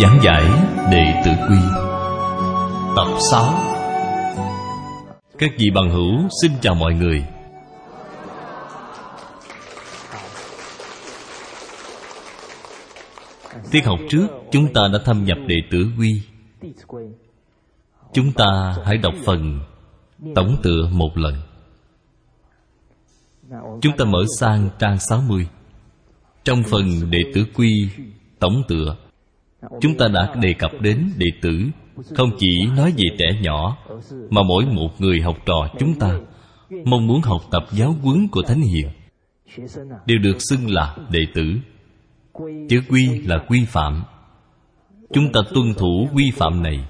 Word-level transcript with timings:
Giảng 0.00 0.18
giải 0.24 0.44
Đệ 0.92 1.22
Tử 1.24 1.30
Quy. 1.48 1.58
Tập 2.96 3.18
6 3.30 3.54
Các 5.38 5.50
vị 5.58 5.70
bằng 5.74 5.90
hữu 5.90 6.28
xin 6.42 6.52
chào 6.60 6.74
mọi 6.74 6.94
người. 6.94 7.24
Tiết 13.70 13.86
học 13.86 13.98
trước, 14.10 14.26
chúng 14.50 14.72
ta 14.74 14.88
đã 14.92 14.98
thâm 15.04 15.24
nhập 15.24 15.38
Đệ 15.46 15.56
Tử 15.70 15.86
Quy. 15.98 16.22
Chúng 18.12 18.32
ta 18.32 18.74
hãy 18.84 18.96
đọc 18.96 19.14
phần 19.24 19.60
Tổng 20.34 20.56
tựa 20.62 20.88
một 20.92 21.10
lần. 21.14 21.34
Chúng 23.80 23.96
ta 23.98 24.04
mở 24.04 24.24
sang 24.40 24.68
trang 24.78 24.98
60 24.98 25.48
Trong 26.44 26.62
phần 26.70 27.10
Đệ 27.10 27.18
Tử 27.34 27.44
Quy 27.54 27.88
Tổng 28.38 28.62
tựa 28.68 28.96
Chúng 29.80 29.96
ta 29.98 30.08
đã 30.08 30.34
đề 30.40 30.54
cập 30.58 30.70
đến 30.80 31.10
đệ 31.16 31.26
tử, 31.42 31.62
Không 32.16 32.30
chỉ 32.38 32.66
nói 32.76 32.94
về 32.96 33.16
trẻ 33.18 33.26
nhỏ, 33.42 33.76
Mà 34.30 34.42
mỗi 34.42 34.66
một 34.66 35.00
người 35.00 35.20
học 35.20 35.36
trò 35.46 35.68
chúng 35.78 35.98
ta 35.98 36.18
Mong 36.84 37.06
muốn 37.06 37.20
học 37.20 37.40
tập 37.50 37.62
giáo 37.72 37.96
huấn 38.02 38.28
của 38.28 38.42
Thánh 38.42 38.60
Hiền. 38.60 38.88
Đều 40.06 40.18
được 40.18 40.36
xưng 40.38 40.70
là 40.70 40.96
đệ 41.10 41.20
tử. 41.34 41.44
Chữ 42.68 42.80
quy 42.88 43.08
là 43.18 43.38
quy 43.48 43.64
phạm. 43.64 44.02
Chúng 45.12 45.32
ta 45.32 45.40
tuân 45.54 45.74
thủ 45.74 46.08
quy 46.14 46.30
phạm 46.36 46.62
này 46.62 46.88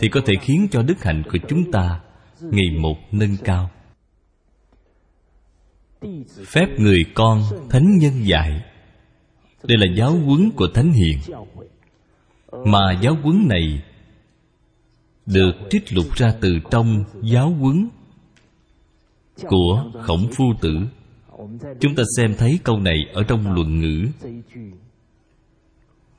Thì 0.00 0.08
có 0.08 0.20
thể 0.26 0.34
khiến 0.40 0.68
cho 0.70 0.82
đức 0.82 1.02
hạnh 1.02 1.22
của 1.32 1.38
chúng 1.48 1.72
ta 1.72 2.00
Ngày 2.40 2.70
một 2.78 2.96
nâng 3.12 3.36
cao. 3.44 3.70
Phép 6.46 6.66
người 6.78 7.04
con 7.14 7.42
Thánh 7.70 7.98
nhân 7.98 8.12
dạy. 8.26 8.62
Đây 9.64 9.78
là 9.78 9.86
giáo 9.96 10.10
huấn 10.10 10.50
của 10.50 10.66
Thánh 10.74 10.92
Hiền 10.92 11.18
mà 12.66 13.00
giáo 13.02 13.16
huấn 13.22 13.48
này 13.48 13.82
được 15.26 15.52
trích 15.70 15.92
lục 15.92 16.16
ra 16.16 16.34
từ 16.40 16.58
trong 16.70 17.04
giáo 17.22 17.50
huấn 17.50 17.88
của 19.42 19.90
khổng 20.02 20.26
phu 20.36 20.44
tử. 20.60 20.78
Chúng 21.80 21.94
ta 21.94 22.02
xem 22.16 22.34
thấy 22.38 22.58
câu 22.64 22.78
này 22.78 22.98
ở 23.12 23.22
trong 23.22 23.54
luận 23.54 23.80
ngữ. 23.80 24.06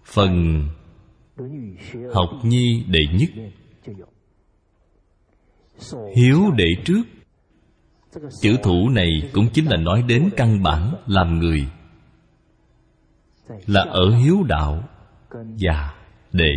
Phần 0.05 0.63
học 2.13 2.29
nhi 2.43 2.83
đệ 2.87 2.99
nhất. 3.13 3.29
Hiếu 6.15 6.51
đệ 6.57 6.67
trước. 6.85 7.03
Chữ 8.41 8.57
thủ 8.63 8.89
này 8.89 9.09
cũng 9.33 9.47
chính 9.53 9.65
là 9.65 9.77
nói 9.77 10.03
đến 10.07 10.29
căn 10.37 10.63
bản 10.63 10.95
làm 11.07 11.39
người, 11.39 11.67
là 13.65 13.81
ở 13.81 14.15
hiếu 14.15 14.43
đạo 14.43 14.83
và 15.59 15.92
để. 16.33 16.53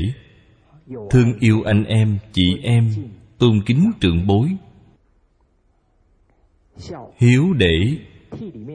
Thương 1.11 1.33
yêu 1.41 1.63
anh 1.63 1.85
em, 1.85 2.19
chị 2.33 2.59
em, 2.63 2.91
tôn 3.39 3.61
kính 3.67 3.93
trưởng 4.01 4.27
bối. 4.27 4.49
Hiếu 7.17 7.53
để. 7.53 7.97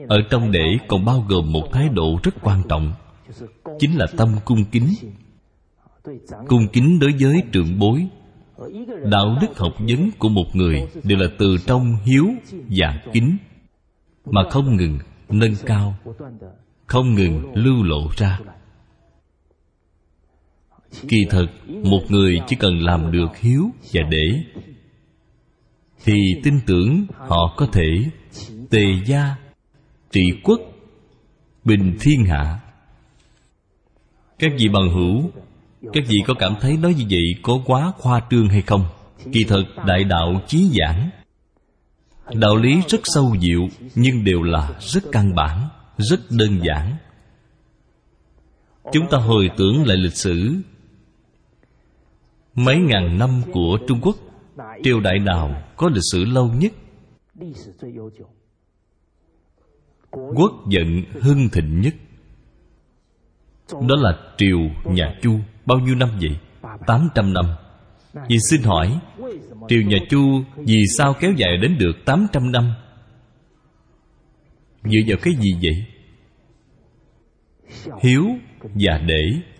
Ở 0.08 0.18
trong 0.30 0.52
để 0.52 0.78
còn 0.88 1.04
bao 1.04 1.24
gồm 1.28 1.52
một 1.52 1.68
thái 1.72 1.88
độ 1.88 2.18
rất 2.22 2.34
quan 2.42 2.62
trọng, 2.68 2.92
chính 3.78 3.98
là 3.98 4.06
tâm 4.16 4.36
cung 4.44 4.64
kính. 4.64 4.88
Cung 6.48 6.68
kính 6.72 6.98
đối 6.98 7.12
với 7.20 7.42
trưởng 7.52 7.78
bối. 7.78 8.06
Đạo 9.10 9.38
đức 9.40 9.58
học 9.58 9.72
vấn 9.78 10.10
của 10.18 10.28
một 10.28 10.46
người 10.56 10.88
đều 11.04 11.18
là 11.18 11.26
từ 11.38 11.56
trong 11.66 11.96
hiếu 12.04 12.26
và 12.52 13.02
kính, 13.12 13.36
mà 14.24 14.42
không 14.50 14.76
ngừng 14.76 14.98
nâng 15.28 15.54
cao, 15.66 15.94
không 16.86 17.14
ngừng 17.14 17.52
lưu 17.54 17.82
lộ 17.82 18.08
ra 18.16 18.38
kỳ 21.08 21.24
thực 21.30 21.50
một 21.68 22.02
người 22.08 22.38
chỉ 22.46 22.56
cần 22.56 22.80
làm 22.80 23.12
được 23.12 23.36
hiếu 23.36 23.70
và 23.92 24.02
để 24.10 24.26
thì 26.04 26.14
tin 26.44 26.60
tưởng 26.66 27.06
họ 27.18 27.54
có 27.56 27.66
thể 27.66 28.04
tề 28.70 28.84
gia 29.06 29.36
trị 30.10 30.22
quốc 30.42 30.60
bình 31.64 31.96
thiên 32.00 32.24
hạ. 32.24 32.58
Các 34.38 34.52
vị 34.58 34.68
bằng 34.68 34.90
hữu, 34.94 35.30
các 35.92 36.04
vị 36.08 36.16
có 36.26 36.34
cảm 36.38 36.54
thấy 36.60 36.76
nói 36.76 36.94
như 36.94 37.04
vậy 37.10 37.24
có 37.42 37.58
quá 37.66 37.92
khoa 37.98 38.20
trương 38.30 38.48
hay 38.48 38.62
không? 38.62 38.84
Kỳ 39.32 39.44
thực 39.44 39.64
đại 39.86 40.04
đạo 40.04 40.42
chí 40.46 40.70
giảng, 40.78 41.10
đạo 42.34 42.56
lý 42.56 42.80
rất 42.88 43.00
sâu 43.04 43.36
diệu, 43.40 43.68
nhưng 43.94 44.24
đều 44.24 44.42
là 44.42 44.78
rất 44.80 45.04
căn 45.12 45.34
bản, 45.34 45.68
rất 45.98 46.20
đơn 46.30 46.60
giản. 46.62 46.96
Chúng 48.92 49.06
ta 49.10 49.18
hồi 49.18 49.50
tưởng 49.56 49.86
lại 49.86 49.96
lịch 49.96 50.16
sử 50.16 50.54
mấy 52.54 52.78
ngàn 52.78 53.18
năm 53.18 53.42
của 53.52 53.78
trung 53.88 54.00
quốc, 54.02 54.16
triều 54.82 55.00
đại 55.00 55.18
nào 55.18 55.62
có 55.76 55.88
lịch 55.88 56.04
sử 56.12 56.24
lâu 56.24 56.50
nhất? 56.52 56.72
Quốc 60.10 60.52
vận 60.64 61.02
hưng 61.20 61.48
thịnh 61.52 61.80
nhất. 61.80 61.94
Đó 63.72 63.96
là 63.98 64.18
triều 64.36 64.58
nhà 64.84 65.14
chu 65.22 65.38
bao 65.66 65.78
nhiêu 65.78 65.94
năm 65.94 66.08
vậy? 66.20 66.38
Tám 66.86 67.08
trăm 67.14 67.32
năm. 67.32 67.44
Vì 68.28 68.36
xin 68.50 68.62
hỏi, 68.62 68.98
triều 69.68 69.82
nhà 69.82 69.98
chu 70.10 70.42
vì 70.56 70.84
sao 70.96 71.14
kéo 71.20 71.32
dài 71.36 71.56
đến 71.62 71.76
được 71.78 71.92
tám 72.04 72.26
trăm 72.32 72.52
năm? 72.52 72.72
Dựa 74.82 75.00
vào 75.06 75.18
cái 75.22 75.34
gì 75.34 75.50
vậy? 75.62 75.86
Hiếu 78.02 78.24
và 78.60 78.98
để 79.06 79.51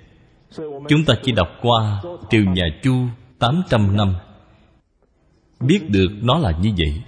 Chúng 0.89 1.05
ta 1.07 1.15
chỉ 1.23 1.33
đọc 1.33 1.49
qua 1.63 2.03
Triều 2.31 2.45
nhà 2.45 2.65
Chu 2.83 2.95
800 3.39 3.97
năm. 3.97 4.15
Biết 5.61 5.91
được 5.91 6.09
nó 6.23 6.39
là 6.39 6.53
như 6.63 6.71
vậy. 6.79 7.03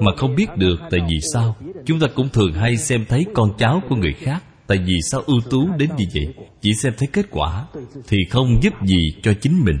Mà 0.00 0.12
không 0.16 0.34
biết 0.34 0.46
được 0.56 0.76
tại 0.90 1.00
vì 1.00 1.16
sao, 1.32 1.56
Chúng 1.84 2.00
ta 2.00 2.06
cũng 2.14 2.28
thường 2.28 2.52
hay 2.52 2.76
xem 2.76 3.04
thấy 3.08 3.26
con 3.34 3.52
cháu 3.58 3.82
của 3.88 3.96
người 3.96 4.12
khác, 4.12 4.44
Tại 4.66 4.78
vì 4.78 4.94
sao 5.10 5.22
ưu 5.26 5.40
tú 5.50 5.68
đến 5.78 5.90
như 5.98 6.04
vậy. 6.14 6.46
Chỉ 6.60 6.74
xem 6.74 6.92
thấy 6.98 7.08
kết 7.12 7.26
quả 7.30 7.66
Thì 8.08 8.18
không 8.30 8.62
giúp 8.62 8.72
gì 8.82 9.14
cho 9.22 9.34
chính 9.40 9.64
mình. 9.64 9.78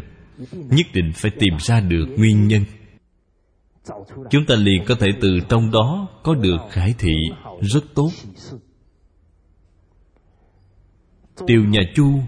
Nhất 0.52 0.86
định 0.94 1.12
phải 1.14 1.30
tìm 1.30 1.54
ra 1.58 1.80
được 1.80 2.06
nguyên 2.18 2.48
nhân. 2.48 2.64
Chúng 4.30 4.46
ta 4.46 4.54
liền 4.54 4.84
có 4.86 4.94
thể 4.94 5.06
từ 5.20 5.38
trong 5.48 5.70
đó 5.70 6.08
Có 6.22 6.34
được 6.34 6.58
khải 6.70 6.94
thị 6.98 7.14
rất 7.60 7.84
tốt. 7.94 8.10
Tiêu 11.46 11.64
nhà 11.64 11.80
Chu. 11.94 12.20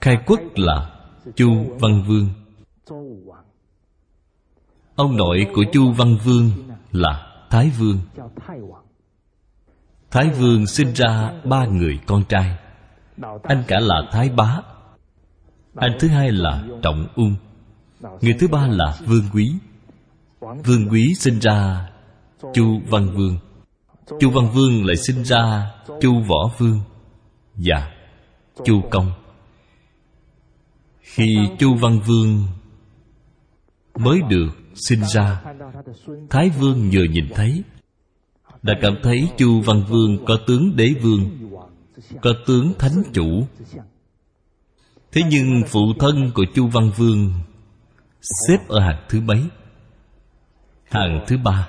Khai 0.00 0.16
quốc 0.26 0.40
là 0.54 0.90
Chu 1.36 1.76
Văn 1.80 2.02
Vương. 2.06 2.28
Ông 4.96 5.16
nội 5.16 5.46
của 5.54 5.64
Chu 5.72 5.92
Văn 5.92 6.16
Vương 6.24 6.50
là 6.92 7.32
Thái 7.50 7.70
Vương. 7.78 7.98
Thái 10.10 10.30
Vương 10.30 10.66
sinh 10.66 10.92
ra 10.94 11.32
ba 11.44 11.66
người 11.66 11.98
con 12.06 12.24
trai. 12.28 12.56
Anh 13.42 13.64
cả 13.66 13.80
là 13.80 14.02
Thái 14.12 14.30
Bá. 14.30 14.60
Anh 15.74 15.92
thứ 16.00 16.08
hai 16.08 16.32
là 16.32 16.64
Trọng 16.82 17.06
Ung. 17.16 17.34
Người 18.00 18.34
thứ 18.40 18.48
ba 18.48 18.66
là 18.66 18.98
Vương 19.06 19.24
Quý. 19.34 19.52
Vương 20.40 20.88
Quý 20.90 21.14
sinh 21.14 21.38
ra 21.38 21.88
Chu 22.54 22.80
Văn 22.88 23.08
Vương. 23.14 23.38
Chu 24.20 24.30
Văn 24.30 24.50
Vương 24.54 24.84
lại 24.84 24.96
sinh 24.96 25.24
ra 25.24 25.70
Chu 26.00 26.22
Võ 26.28 26.50
Vương 26.58 26.80
và 27.56 27.92
chu 28.64 28.82
công. 28.90 29.12
Khi 31.00 31.36
chu 31.58 31.74
văn 31.74 32.00
vương 32.06 32.46
mới 33.98 34.20
được 34.28 34.48
sinh 34.74 35.02
ra, 35.14 35.42
thái 36.30 36.50
vương 36.50 36.90
vừa 36.92 37.04
nhìn 37.04 37.28
thấy, 37.34 37.62
đã 38.62 38.74
cảm 38.82 38.94
thấy 39.02 39.28
chu 39.36 39.60
văn 39.60 39.84
vương 39.88 40.24
có 40.24 40.38
tướng 40.46 40.76
đế 40.76 40.94
vương, 41.02 41.50
có 42.22 42.32
tướng 42.46 42.72
thánh 42.78 43.02
chủ. 43.12 43.46
Thế 45.12 45.22
nhưng 45.30 45.62
phụ 45.66 45.80
thân 45.98 46.30
của 46.34 46.44
chu 46.54 46.66
văn 46.66 46.90
vương 46.96 47.32
xếp 48.48 48.68
ở 48.68 48.80
hàng 48.80 49.04
thứ 49.08 49.20
mấy 49.20 49.42
hàng 50.90 51.24
thứ 51.26 51.36
ba, 51.44 51.68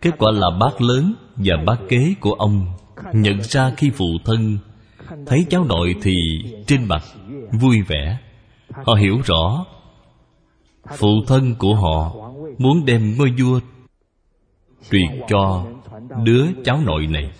kết 0.00 0.10
quả 0.18 0.32
là 0.32 0.46
bác 0.60 0.80
lớn 0.80 1.14
và 1.36 1.54
bác 1.66 1.76
kế 1.88 2.14
của 2.20 2.32
ông 2.32 2.66
nhận 3.12 3.42
ra 3.42 3.72
khi 3.76 3.90
phụ 3.90 4.06
thân 4.24 4.58
thấy 5.26 5.46
cháu 5.50 5.64
nội 5.64 5.94
thì 6.02 6.14
trên 6.66 6.84
mặt 6.84 7.02
vui 7.60 7.82
vẻ. 7.82 8.18
Họ 8.70 8.94
hiểu 8.94 9.20
rõ 9.24 9.64
phụ 10.98 11.08
thân 11.26 11.54
của 11.58 11.74
họ 11.74 12.14
muốn 12.58 12.84
đem 12.84 13.16
ngôi 13.18 13.32
vua 13.38 13.60
truyền 14.90 15.20
cho 15.28 15.66
đứa 16.24 16.46
cháu 16.64 16.80
nội 16.80 17.06
này. 17.06 17.30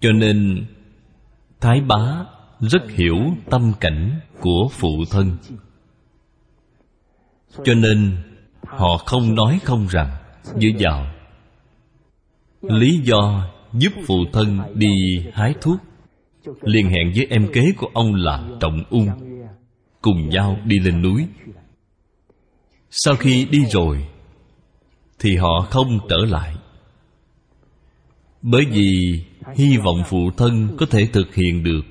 Cho 0.00 0.12
nên 0.12 0.66
thái 1.60 1.80
bá 1.80 2.24
rất 2.60 2.90
hiểu 2.90 3.16
tâm 3.50 3.72
cảnh 3.80 4.20
của 4.40 4.68
phụ 4.70 5.04
thân. 5.10 5.36
Cho 7.64 7.74
nên 7.74 8.16
họ 8.66 8.96
không 9.06 9.34
nói 9.34 9.60
không 9.64 9.86
rằng 9.86 10.16
dựa 10.44 10.70
vào 10.78 11.06
lý 12.62 13.00
do 13.04 13.50
giúp 13.78 13.92
phụ 14.06 14.14
thân 14.32 14.58
đi 14.74 14.88
hái 15.32 15.54
thuốc. 15.60 15.78
Liên 16.62 16.86
hẹn 16.86 17.12
với 17.16 17.26
em 17.30 17.48
kế 17.52 17.62
của 17.76 17.88
ông 17.94 18.14
là 18.14 18.48
trọng 18.60 18.84
ung, 18.90 19.08
cùng 20.02 20.28
nhau 20.28 20.56
đi 20.64 20.78
lên 20.78 21.02
núi. 21.02 21.26
Sau 22.90 23.16
khi 23.16 23.44
đi 23.44 23.58
rồi, 23.70 24.06
thì 25.18 25.36
họ 25.36 25.66
không 25.70 25.98
trở 26.08 26.16
lại. 26.16 26.54
Bởi 28.42 28.64
vì 28.70 29.22
hy 29.54 29.76
vọng 29.76 30.02
phụ 30.06 30.30
thân 30.36 30.76
có 30.78 30.86
thể 30.90 31.08
thực 31.12 31.34
hiện 31.34 31.64
được 31.64 31.82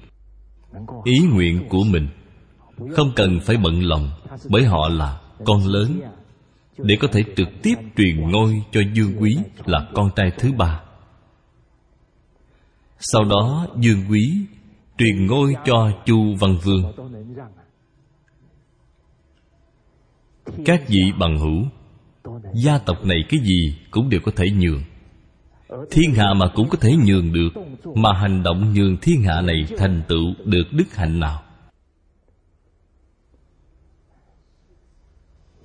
ý 1.03 1.19
nguyện 1.33 1.65
của 1.69 1.83
mình, 1.83 2.07
không 2.95 3.11
cần 3.15 3.39
phải 3.39 3.57
bận 3.57 3.83
lòng 3.83 4.11
bởi 4.49 4.63
họ 4.63 4.89
là 4.89 5.19
con 5.45 5.67
lớn. 5.67 6.01
Để 6.77 6.95
có 6.99 7.07
thể 7.11 7.23
trực 7.35 7.47
tiếp 7.63 7.75
truyền 7.97 8.31
ngôi 8.31 8.63
cho 8.71 8.81
dương 8.93 9.13
quý 9.19 9.37
là 9.65 9.87
con 9.93 10.09
trai 10.15 10.31
thứ 10.37 10.51
ba 10.57 10.81
sau 12.99 13.25
đó 13.25 13.67
dương 13.79 14.05
quý 14.09 14.45
truyền 14.97 15.25
ngôi 15.25 15.55
cho 15.65 15.91
chu 16.05 16.35
văn 16.39 16.57
vương. 16.63 16.93
Các 20.65 20.83
vị 20.87 21.11
bằng 21.19 21.37
hữu, 21.37 21.63
gia 22.53 22.77
tộc 22.77 23.05
này 23.05 23.17
cái 23.29 23.39
gì 23.43 23.77
cũng 23.91 24.09
đều 24.09 24.21
có 24.25 24.31
thể 24.35 24.45
nhường. 24.59 24.81
Thiên 25.91 26.13
hạ 26.13 26.33
mà 26.33 26.45
cũng 26.55 26.69
có 26.69 26.77
thể 26.81 26.95
nhường 27.05 27.33
được, 27.33 27.49
mà 27.95 28.13
hành 28.13 28.43
động 28.43 28.73
nhường 28.73 28.97
thiên 28.97 29.21
hạ 29.23 29.41
này 29.41 29.65
thành 29.77 30.01
tựu 30.07 30.33
được 30.45 30.63
đức 30.71 30.95
hạnh 30.95 31.19
nào? 31.19 31.43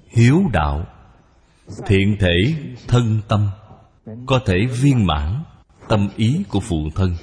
Hiếu 0.09 0.41
đạo, 0.53 0.87
thiện 1.87 2.17
thể, 2.21 2.55
thân 2.89 3.21
tâm, 3.29 3.49
có 4.27 4.41
thể 4.47 4.67
viên 4.83 5.07
mãn 5.07 5.43
tâm 5.93 6.09
ý 6.17 6.45
của 6.49 6.61
phụ 6.61 6.91
thân. 6.95 7.15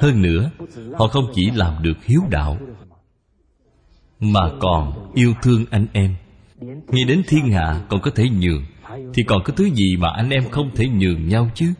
Hơn 0.00 0.22
nữa, 0.22 0.50
họ 0.98 1.08
không 1.08 1.24
chỉ 1.34 1.50
làm 1.50 1.82
được 1.82 2.04
hiếu 2.04 2.20
đạo, 2.30 2.58
mà 4.20 4.40
còn 4.60 5.12
yêu 5.14 5.34
thương 5.42 5.64
anh 5.70 5.86
em. 5.92 6.14
Nghĩ 6.60 7.04
đến 7.04 7.22
thiên 7.28 7.52
hạ 7.52 7.86
còn 7.88 8.00
có 8.00 8.10
thể 8.14 8.24
nhường, 8.28 8.64
thì 9.14 9.22
còn 9.26 9.42
có 9.44 9.52
thứ 9.56 9.64
gì 9.64 9.96
mà 9.96 10.08
anh 10.16 10.30
em 10.30 10.50
không 10.50 10.70
thể 10.74 10.88
nhường 10.88 11.28
nhau 11.28 11.50
chứ? 11.54 11.72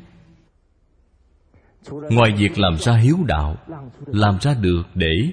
Ngoài 1.91 2.33
việc 2.39 2.59
làm 2.59 2.77
ra 2.79 2.97
hiếu 2.97 3.17
đạo, 3.27 3.57
làm 4.07 4.39
ra 4.41 4.55
được 4.55 4.83
để 4.95 5.33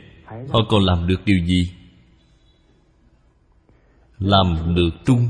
họ 0.49 0.59
còn 0.69 0.83
làm 0.83 1.07
được 1.07 1.25
điều 1.25 1.45
gì? 1.45 1.71
Làm 4.17 4.75
được 4.75 4.89
trung. 5.05 5.29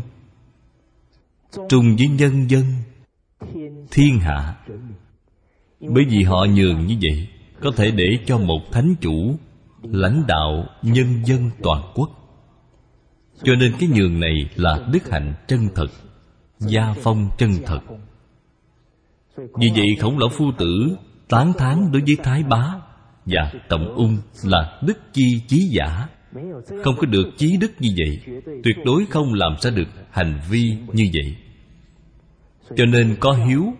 Trung 1.70 1.96
với 1.98 2.08
nhân 2.08 2.50
dân 2.50 2.64
thiên 3.92 4.20
hạ. 4.20 4.56
Bởi 5.80 6.06
vì 6.10 6.24
họ 6.24 6.46
nhường 6.46 6.88
như 6.88 6.96
vậy, 7.02 7.28
có 7.62 7.72
thể 7.76 7.92
để 7.92 8.20
cho 8.26 8.38
một 8.38 8.72
thánh 8.72 8.96
chủ, 9.02 9.36
lãnh 9.84 10.24
đạo 10.28 10.66
nhân 10.82 11.26
dân 11.26 11.50
toàn 11.64 11.92
quốc. 11.96 12.10
Cho 13.44 13.56
nên 13.56 13.74
cái 13.80 13.90
nhường 13.90 14.20
này 14.20 14.50
là 14.56 14.88
đức 14.92 15.10
hạnh 15.12 15.34
chân 15.48 15.70
thật, 15.76 15.88
gia 16.60 16.94
phong 17.04 17.30
chân 17.38 17.52
thật. 17.66 17.80
Vì 19.38 19.70
vậy 19.76 19.88
khổng 20.00 20.18
lão 20.18 20.30
phu 20.30 20.52
tử 20.58 20.98
tán 21.30 21.54
thán 21.58 21.92
đối 21.92 22.02
với 22.02 22.18
thái 22.24 22.44
bá 22.44 22.74
và 23.26 23.52
tổng 23.70 23.96
ung 23.96 24.18
là 24.44 24.80
đức 24.82 25.14
chi 25.14 25.42
chí 25.48 25.58
giả. 25.58 26.08
Không 26.84 26.96
có 26.98 27.08
được 27.08 27.28
chí 27.38 27.58
đức 27.58 27.72
như 27.80 27.90
vậy, 27.98 28.42
tuyệt 28.64 28.76
đối 28.86 29.06
không 29.06 29.34
làm 29.34 29.56
ra 29.62 29.72
được 29.72 29.88
hành 30.12 30.40
vi 30.50 30.78
như 30.94 31.10
vậy 31.14 31.36
cho 32.76 32.86
nên 32.86 33.18
có 33.20 33.32
hiếu, 33.32 33.74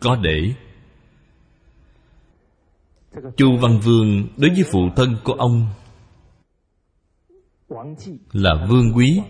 có 0.00 0.16
để. 0.16 0.54
Chu 3.36 3.56
văn 3.60 3.80
vương 3.80 4.28
đối 4.36 4.50
với 4.50 4.64
phụ 4.72 4.80
thân 4.96 5.16
của 5.24 5.32
ông 5.32 5.66
là 8.32 8.66
vương 8.68 8.92
quý. 8.96 9.20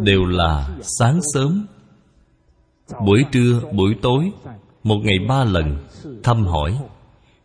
Đều 0.00 0.24
là 0.24 0.78
sáng 0.82 1.20
sớm, 1.34 1.66
buổi 3.06 3.24
trưa, 3.32 3.60
buổi 3.74 3.94
tối, 4.02 4.32
một 4.82 4.98
ngày 5.04 5.16
ba 5.28 5.44
lần, 5.44 5.86
thăm 6.22 6.46
hỏi, 6.46 6.78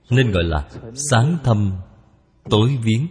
nên 0.10 0.32
gọi 0.32 0.44
là 0.44 0.70
sáng 1.12 1.38
thăm, 1.44 1.72
tối 2.50 2.78
viếng 2.84 3.08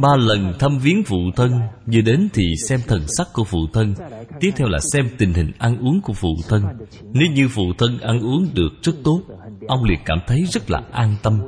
ba 0.00 0.16
lần 0.16 0.52
thăm 0.58 0.78
viếng 0.78 1.02
phụ 1.04 1.16
thân, 1.36 1.60
vừa 1.86 2.00
đến 2.00 2.28
thì 2.32 2.42
xem 2.68 2.80
thần 2.86 3.02
sắc 3.08 3.28
của 3.32 3.44
phụ 3.44 3.58
thân. 3.72 3.94
Tiếp 4.40 4.50
theo 4.56 4.68
là 4.68 4.78
xem 4.92 5.08
tình 5.18 5.32
hình 5.34 5.52
ăn 5.58 5.78
uống 5.78 6.00
của 6.02 6.12
phụ 6.12 6.28
thân. 6.48 6.62
Nếu 7.02 7.28
như 7.32 7.48
phụ 7.48 7.62
thân 7.78 7.98
ăn 7.98 8.20
uống 8.20 8.48
được 8.54 8.72
rất 8.82 8.92
tốt, 9.04 9.20
ông 9.68 9.84
liền 9.84 9.98
cảm 10.04 10.18
thấy 10.26 10.44
rất 10.44 10.70
là 10.70 10.82
an 10.92 11.16
tâm. 11.22 11.40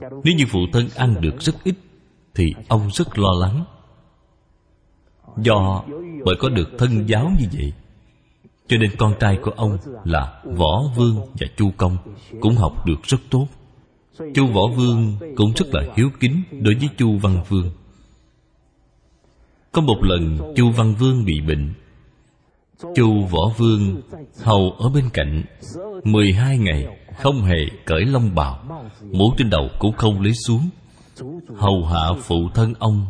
Nếu 0.00 0.34
như 0.36 0.44
phụ 0.48 0.60
thân 0.72 0.88
ăn 0.96 1.20
được 1.20 1.40
rất 1.40 1.54
ít, 1.64 1.74
thì 2.34 2.54
ông 2.68 2.90
rất 2.92 3.18
lo 3.18 3.30
lắng. 3.40 3.64
Do 5.36 5.84
bởi 6.24 6.36
có 6.38 6.48
được 6.48 6.68
thân 6.78 7.06
giáo 7.06 7.30
như 7.40 7.46
vậy, 7.52 7.72
cho 8.68 8.76
nên 8.76 8.90
con 8.98 9.14
trai 9.20 9.38
của 9.42 9.50
ông 9.56 9.78
là 10.04 10.42
võ 10.44 10.82
vương 10.96 11.16
và 11.16 11.46
chu 11.56 11.70
công 11.76 11.96
cũng 12.40 12.54
học 12.56 12.86
được 12.86 13.02
rất 13.02 13.18
tốt 13.30 13.46
chu 14.18 14.46
võ 14.46 14.60
vương 14.76 15.16
cũng 15.36 15.52
rất 15.56 15.66
là 15.72 15.82
hiếu 15.96 16.10
kính 16.20 16.42
đối 16.50 16.74
với 16.74 16.88
chu 16.98 17.18
văn 17.18 17.42
vương. 17.48 17.70
Có 19.72 19.82
một 19.82 19.98
lần 20.02 20.52
chu 20.56 20.70
văn 20.70 20.94
vương 20.94 21.24
bị 21.24 21.40
bệnh. 21.40 21.72
Chu 22.94 23.24
võ 23.30 23.40
vương 23.56 24.02
hầu 24.42 24.70
ở 24.78 24.88
bên 24.88 25.04
cạnh, 25.12 25.42
mười 26.04 26.32
hai 26.32 26.58
ngày 26.58 26.86
không 27.22 27.42
hề 27.42 27.56
cởi 27.84 28.04
lông 28.04 28.34
bào, 28.34 28.84
mũ 29.12 29.34
trên 29.38 29.50
đầu 29.50 29.68
cũng 29.78 29.96
không 29.96 30.20
lấy 30.20 30.32
xuống. 30.46 30.68
Hầu 31.56 31.84
hạ 31.84 32.08
phụ 32.22 32.48
thân 32.54 32.74
ông, 32.78 33.06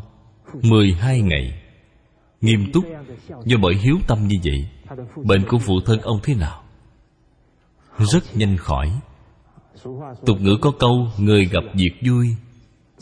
mười 0.63 0.93
hai 0.93 1.21
ngày. 1.21 1.63
Nghiêm 2.41 2.73
túc, 2.73 2.85
do 3.45 3.57
bởi 3.63 3.75
hiếu 3.75 3.97
tâm 4.09 4.29
như 4.29 4.37
vậy, 4.45 4.69
bệnh 5.25 5.49
của 5.49 5.59
phụ 5.59 5.81
thân 5.87 6.01
ông 6.01 6.21
thế 6.23 6.35
nào? 6.35 6.63
Rất 7.99 8.37
nhanh 8.37 8.57
khỏi 8.57 8.93
tục 10.27 10.41
ngữ 10.41 10.57
có 10.61 10.73
câu, 10.79 11.09
người 11.19 11.45
gặp 11.45 11.65
việc 11.75 12.11
vui, 12.11 12.29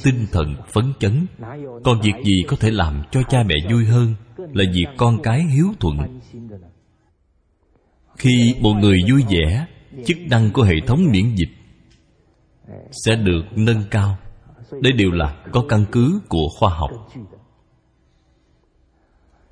tinh 0.05 0.27
thần 0.33 0.55
phấn 0.73 0.93
chấn. 1.01 1.27
Còn 1.85 2.01
việc 2.01 2.25
gì 2.25 2.43
có 2.49 2.57
thể 2.61 2.71
làm 2.71 3.03
cho 3.11 3.23
cha 3.23 3.43
mẹ 3.47 3.55
vui 3.71 3.85
hơn 3.85 4.15
là 4.37 4.65
việc 4.75 4.87
con 4.97 5.23
cái 5.23 5.43
hiếu 5.43 5.67
thuận? 5.81 6.21
Khi 8.19 8.55
một 8.61 8.75
người 8.75 8.99
vui 9.11 9.25
vẻ, 9.29 9.67
chức 10.07 10.19
năng 10.31 10.51
của 10.53 10.63
hệ 10.63 10.75
thống 10.87 11.01
miễn 11.11 11.35
dịch 11.35 11.51
sẽ 13.05 13.17
được 13.17 13.43
nâng 13.57 13.83
cao. 13.91 14.17
Đây 14.83 14.93
đều 14.93 15.11
là 15.11 15.45
có 15.53 15.65
căn 15.69 15.85
cứ 15.93 16.21
của 16.29 16.49
khoa 16.59 16.71
học. 16.71 16.91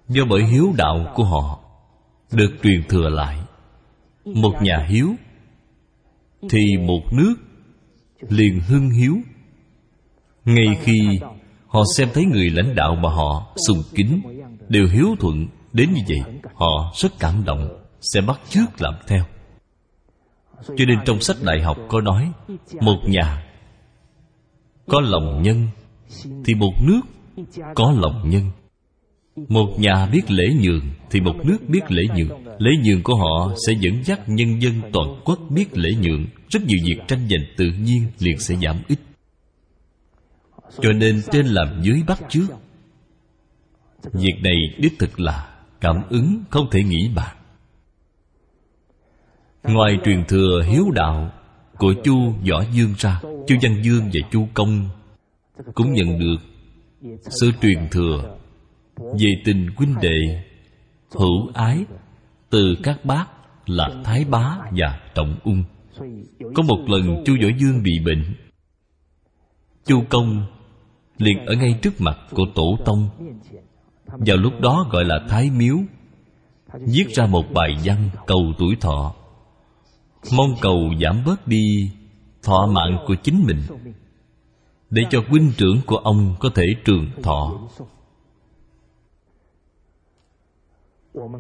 Do 0.09 0.25
bởi 0.31 0.45
hiếu 0.45 0.73
đạo 0.77 1.13
của 1.15 1.25
họ 1.25 1.61
được 2.33 2.51
truyền 2.63 2.83
thừa 2.89 3.09
lại, 3.09 3.39
một 4.25 4.53
nhà 4.63 4.87
hiếu 4.89 5.09
thì 6.51 6.77
một 6.87 7.01
nước 7.13 7.35
liền 8.29 8.61
hưng 8.61 8.91
hiếu. 8.91 9.17
Ngay 10.45 10.77
khi 10.83 11.21
họ 11.67 11.83
xem 11.97 12.09
thấy 12.15 12.25
người 12.25 12.51
lãnh 12.51 12.75
đạo 12.75 12.95
mà 12.95 13.11
họ 13.11 13.57
sùng 13.67 13.83
kính 13.95 14.21
đều 14.69 14.87
hiếu 14.89 15.07
thuận 15.21 15.47
đến 15.73 15.93
như 15.93 16.03
vậy, 16.09 16.21
họ 16.55 16.93
rất 16.97 17.13
cảm 17.19 17.45
động, 17.45 17.69
sẽ 18.01 18.21
bắt 18.21 18.41
chước 18.49 18.81
làm 18.81 18.95
theo. 19.07 19.25
Cho 20.67 20.85
nên 20.89 20.99
trong 21.05 21.21
sách 21.21 21.37
đại 21.43 21.63
học 21.63 21.77
có 21.89 22.01
nói, 22.01 22.33
một 22.81 22.99
nhà 23.07 23.45
có 24.87 25.01
lòng 25.01 25.43
nhân 25.43 25.69
thì 26.45 26.55
một 26.55 26.73
nước 26.83 27.01
có 27.75 27.93
lòng 27.97 28.31
nhân 28.31 28.51
một 29.49 29.75
nhà 29.79 30.07
biết 30.13 30.31
lễ 30.31 30.45
nhường 30.61 30.83
thì 31.11 31.21
một 31.21 31.37
nước 31.45 31.59
biết 31.69 31.81
lễ 31.89 32.03
nhường. 32.17 32.45
Lễ 32.59 32.71
nhường 32.85 33.03
của 33.03 33.15
họ 33.15 33.55
sẽ 33.67 33.73
dẫn 33.81 34.05
dắt 34.05 34.21
nhân 34.29 34.63
dân 34.63 34.75
toàn 34.93 35.21
quốc 35.25 35.39
biết 35.51 35.79
lễ 35.79 35.91
nhượng 36.03 36.27
rất 36.49 36.63
nhiều 36.63 36.79
việc 36.87 36.99
tranh 37.09 37.29
giành 37.31 37.45
tự 37.57 37.65
nhiên 37.65 38.07
liền 38.19 38.39
sẽ 38.39 38.57
giảm 38.63 38.77
ít. 38.89 38.99
Cho 40.83 40.93
nên 40.93 41.23
trên 41.33 41.47
làm 41.47 41.83
dưới 41.83 42.03
bắt 42.07 42.21
trước. 42.29 42.47
Việc 44.13 44.35
này 44.43 44.57
đích 44.79 44.99
thực 44.99 45.21
là 45.21 45.49
cảm 45.81 46.03
ứng 46.09 46.43
không 46.51 46.71
thể 46.71 46.83
nghĩ 46.83 47.11
bàn. 47.15 47.37
Ngoài 49.63 49.99
truyền 50.05 50.25
thừa 50.25 50.63
hiếu 50.67 50.85
đạo 50.95 51.31
của 51.79 51.95
chu 52.05 52.33
võ 52.51 52.65
dương 52.73 52.95
ra, 52.99 53.21
chu 53.23 53.57
văn 53.63 53.83
dương 53.83 54.03
và 54.05 54.29
chu 54.31 54.49
công 54.55 54.89
cũng 55.75 55.93
nhận 55.93 56.19
được 56.19 56.37
sự 57.41 57.53
truyền 57.63 57.89
thừa 57.91 58.38
về 58.99 59.43
tình 59.45 59.69
huynh 59.77 59.95
đệ, 60.01 60.43
hữu 61.11 61.51
ái, 61.55 61.85
từ 62.51 62.77
các 62.83 63.05
bác 63.05 63.27
là 63.67 63.89
thái 64.05 64.25
bá 64.25 64.59
và 64.73 65.01
trọng 65.15 65.39
ung. 65.45 65.65
Có 66.55 66.63
một 66.63 66.79
lần 66.87 67.25
chu 67.25 67.37
võ 67.43 67.49
dương 67.59 67.83
bị 67.83 67.93
bệnh. 68.05 68.25
Chu 69.85 70.03
công 70.09 70.47
liền 71.19 71.47
ở 71.47 71.55
ngay 71.55 71.79
trước 71.83 72.01
mặt 72.01 72.19
của 72.31 72.45
tổ 72.55 72.79
tông. 72.85 73.09
Vào 74.07 74.37
lúc 74.37 74.61
đó 74.61 74.87
gọi 74.91 75.05
là 75.05 75.21
thái 75.29 75.51
miếu, 75.51 75.77
viết 76.75 77.07
ra 77.15 77.27
một 77.27 77.45
bài 77.55 77.77
văn 77.85 78.11
cầu 78.27 78.53
tuổi 78.59 78.77
thọ. 78.81 79.15
Mong 80.37 80.55
cầu 80.61 80.95
giảm 81.03 81.23
bớt 81.27 81.47
đi 81.47 81.91
thọ 82.43 82.67
mạng 82.73 82.99
của 83.07 83.15
chính 83.23 83.45
mình, 83.47 83.63
để 84.91 85.03
cho 85.11 85.23
huynh 85.29 85.53
trưởng 85.57 85.81
của 85.87 85.97
ông 85.97 86.35
có 86.41 86.51
thể 86.55 86.65
trường 86.85 87.07
thọ. 87.23 87.69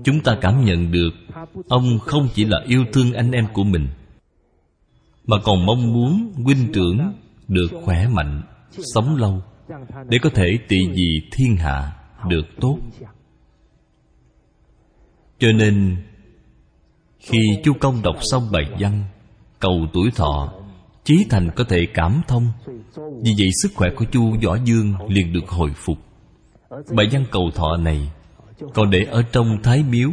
Chúng 0.04 0.20
ta 0.20 0.38
cảm 0.40 0.64
nhận 0.64 0.92
được 0.92 1.10
ông 1.68 1.98
không 1.98 2.28
chỉ 2.34 2.44
là 2.44 2.60
yêu 2.66 2.84
thương 2.92 3.12
anh 3.12 3.30
em 3.30 3.46
của 3.52 3.64
mình, 3.64 3.88
mà 5.26 5.36
còn 5.44 5.66
mong 5.66 5.92
muốn 5.92 6.32
huynh 6.44 6.72
trưởng 6.72 7.12
được 7.48 7.68
khỏe 7.84 8.08
mạnh, 8.08 8.42
sống 8.94 9.16
lâu 9.16 9.42
để 10.08 10.18
có 10.22 10.30
thể 10.34 10.58
tị 10.68 10.76
vì 10.94 11.22
thiên 11.32 11.56
hạ 11.56 11.92
được 12.28 12.46
tốt. 12.60 12.78
Cho 15.38 15.52
nên, 15.52 15.96
khi 17.18 17.38
chu 17.64 17.72
công 17.80 18.02
đọc 18.02 18.16
xong 18.20 18.48
bài 18.52 18.64
văn, 18.78 19.04
cầu 19.60 19.86
tuổi 19.92 20.10
thọ, 20.16 20.52
chí 21.04 21.26
thành 21.30 21.50
có 21.56 21.64
thể 21.68 21.86
cảm 21.94 22.20
thông. 22.28 22.52
Vì 22.96 23.34
vậy 23.38 23.48
sức 23.62 23.72
khỏe 23.74 23.88
của 23.96 24.04
chu 24.04 24.36
võ 24.44 24.56
dương 24.64 24.94
liền 25.08 25.32
được 25.32 25.48
hồi 25.48 25.70
phục. 25.76 25.98
Bài 26.70 27.06
văn 27.12 27.24
cầu 27.30 27.50
thọ 27.54 27.76
này 27.76 28.10
còn 28.74 28.90
để 28.90 29.04
ở 29.04 29.22
trong 29.32 29.62
thái 29.62 29.82
miếu 29.82 30.10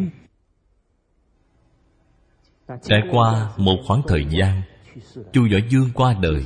trải 2.84 3.02
qua 3.12 3.50
một 3.58 3.78
khoảng 3.88 4.02
thời 4.08 4.26
gian. 4.30 4.62
Chu 5.34 5.48
võ 5.52 5.58
dương 5.70 5.90
qua 5.94 6.16
đời. 6.22 6.44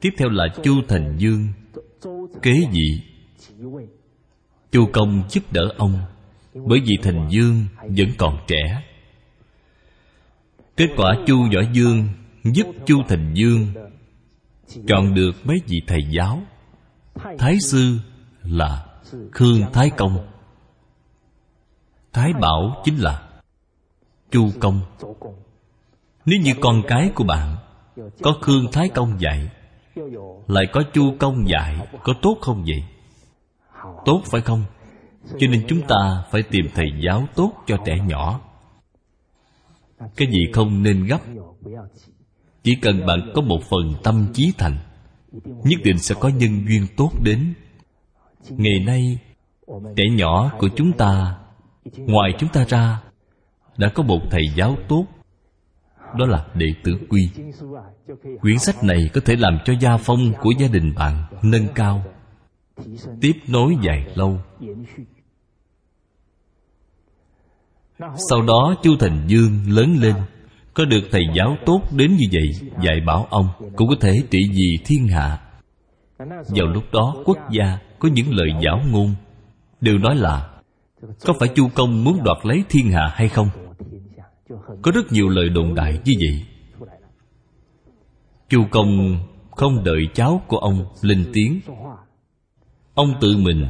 Tiếp 0.00 0.10
theo 0.18 0.28
là 0.28 0.44
chu 0.62 0.74
thành 0.88 1.16
dương. 1.18 1.48
Kế 2.42 2.52
vị. 2.72 3.02
Chu 4.72 4.88
công 4.92 5.22
giúp 5.30 5.52
đỡ 5.52 5.68
ông. 5.76 5.98
Bởi 6.54 6.80
vì 6.80 6.96
thành 7.02 7.28
dương 7.30 7.64
vẫn 7.82 8.08
còn 8.18 8.38
trẻ. 8.46 8.82
Kết 10.76 10.88
quả 10.96 11.16
chu 11.26 11.42
võ 11.54 11.60
dương 11.72 12.08
giúp 12.44 12.66
chu 12.86 13.02
thành 13.08 13.34
dương 13.34 13.66
chọn 14.86 15.14
được 15.14 15.32
mấy 15.44 15.56
vị 15.66 15.82
thầy 15.86 16.00
giáo. 16.10 16.42
Thái 17.38 17.56
sư 17.60 17.98
là 18.42 18.86
khương 19.32 19.62
thái 19.72 19.90
công 19.96 20.35
thái 22.16 22.32
bảo 22.32 22.82
chính 22.84 22.96
là 22.96 23.22
chu 24.30 24.50
công. 24.60 24.80
Nếu 26.24 26.40
như 26.42 26.52
con 26.60 26.82
cái 26.88 27.10
của 27.14 27.24
bạn 27.24 27.56
có 28.22 28.38
khương 28.42 28.66
thái 28.72 28.88
công 28.88 29.20
dạy, 29.20 29.48
lại 30.46 30.64
có 30.72 30.82
chu 30.92 31.14
công 31.18 31.48
dạy, 31.48 31.88
có 32.02 32.14
tốt 32.22 32.38
không 32.40 32.64
vậy? 32.66 32.84
Tốt 34.04 34.22
phải 34.24 34.40
không? 34.40 34.64
Cho 35.38 35.46
nên 35.50 35.64
chúng 35.68 35.80
ta 35.88 36.24
phải 36.30 36.42
tìm 36.42 36.66
thầy 36.74 36.86
giáo 37.06 37.26
tốt 37.34 37.52
cho 37.66 37.76
trẻ 37.86 37.98
nhỏ. 38.06 38.40
Cái 40.16 40.28
gì 40.30 40.40
không 40.52 40.82
nên 40.82 41.04
gấp? 41.04 41.20
Chỉ 42.62 42.74
cần 42.82 43.06
bạn 43.06 43.32
có 43.34 43.42
một 43.42 43.60
phần 43.70 43.94
tâm 44.02 44.26
trí 44.34 44.52
thành, 44.58 44.78
nhất 45.42 45.80
định 45.84 45.98
sẽ 45.98 46.14
có 46.20 46.28
nhân 46.28 46.66
duyên 46.68 46.86
tốt 46.96 47.10
đến. 47.24 47.54
Ngày 48.50 48.78
nay, 48.86 49.18
trẻ 49.96 50.04
nhỏ 50.10 50.52
của 50.58 50.68
chúng 50.76 50.92
ta 50.92 51.36
ngoài 51.96 52.32
chúng 52.38 52.48
ta 52.48 52.64
ra, 52.68 53.00
đã 53.76 53.88
có 53.94 54.02
một 54.02 54.20
thầy 54.30 54.42
giáo 54.56 54.76
tốt, 54.88 55.06
đó 56.18 56.26
là 56.26 56.46
đệ 56.54 56.66
tử 56.84 56.92
quy. 57.08 57.30
Quyển 58.40 58.58
sách 58.58 58.84
này 58.84 59.10
có 59.14 59.20
thể 59.24 59.36
làm 59.36 59.58
cho 59.64 59.74
gia 59.80 59.96
phong 59.96 60.32
của 60.40 60.52
gia 60.58 60.68
đình 60.68 60.94
bạn 60.94 61.24
nâng 61.42 61.68
cao, 61.74 62.04
tiếp 63.20 63.32
nối 63.48 63.76
dài 63.82 64.06
lâu. 64.14 64.38
Sau 67.98 68.42
đó, 68.42 68.74
chu 68.82 68.96
thành 69.00 69.24
dương 69.26 69.60
lớn 69.68 69.96
lên, 70.00 70.14
có 70.74 70.84
được 70.84 71.02
thầy 71.10 71.22
giáo 71.34 71.56
tốt 71.66 71.80
đến 71.96 72.16
như 72.16 72.26
vậy, 72.32 72.70
dạy 72.84 73.00
bảo 73.06 73.26
ông 73.30 73.48
cũng 73.76 73.88
có 73.88 73.94
thể 74.00 74.12
trị 74.30 74.38
vì 74.50 74.78
thiên 74.84 75.08
hạ. 75.08 75.40
Vào 76.48 76.66
lúc 76.66 76.84
đó, 76.92 77.16
quốc 77.24 77.38
gia 77.50 77.78
có 77.98 78.08
những 78.12 78.30
lời 78.30 78.48
giáo 78.64 78.80
ngôn, 78.90 79.14
đều 79.80 79.98
nói 79.98 80.16
là 80.16 80.55
có 81.00 81.32
phải 81.40 81.48
chu 81.48 81.68
công 81.74 82.04
muốn 82.04 82.22
đoạt 82.24 82.38
lấy 82.42 82.64
thiên 82.68 82.90
hạ 82.90 83.10
hay 83.14 83.28
không? 83.28 83.48
Có 84.82 84.90
rất 84.94 85.12
nhiều 85.12 85.28
lời 85.28 85.48
đồn 85.48 85.74
đại 85.74 86.00
như 86.04 86.12
vậy. 86.20 86.46
Chu 88.48 88.64
công 88.70 89.18
không 89.50 89.84
đợi 89.84 90.08
cháu 90.14 90.42
của 90.48 90.58
ông 90.58 90.84
lên 91.02 91.30
tiếng. 91.32 91.60
Ông 92.94 93.14
tự 93.20 93.36
mình 93.36 93.66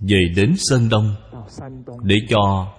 về 0.00 0.18
đến 0.36 0.54
sơn 0.56 0.88
đông 0.88 1.14
để 2.02 2.16
cho 2.28 2.72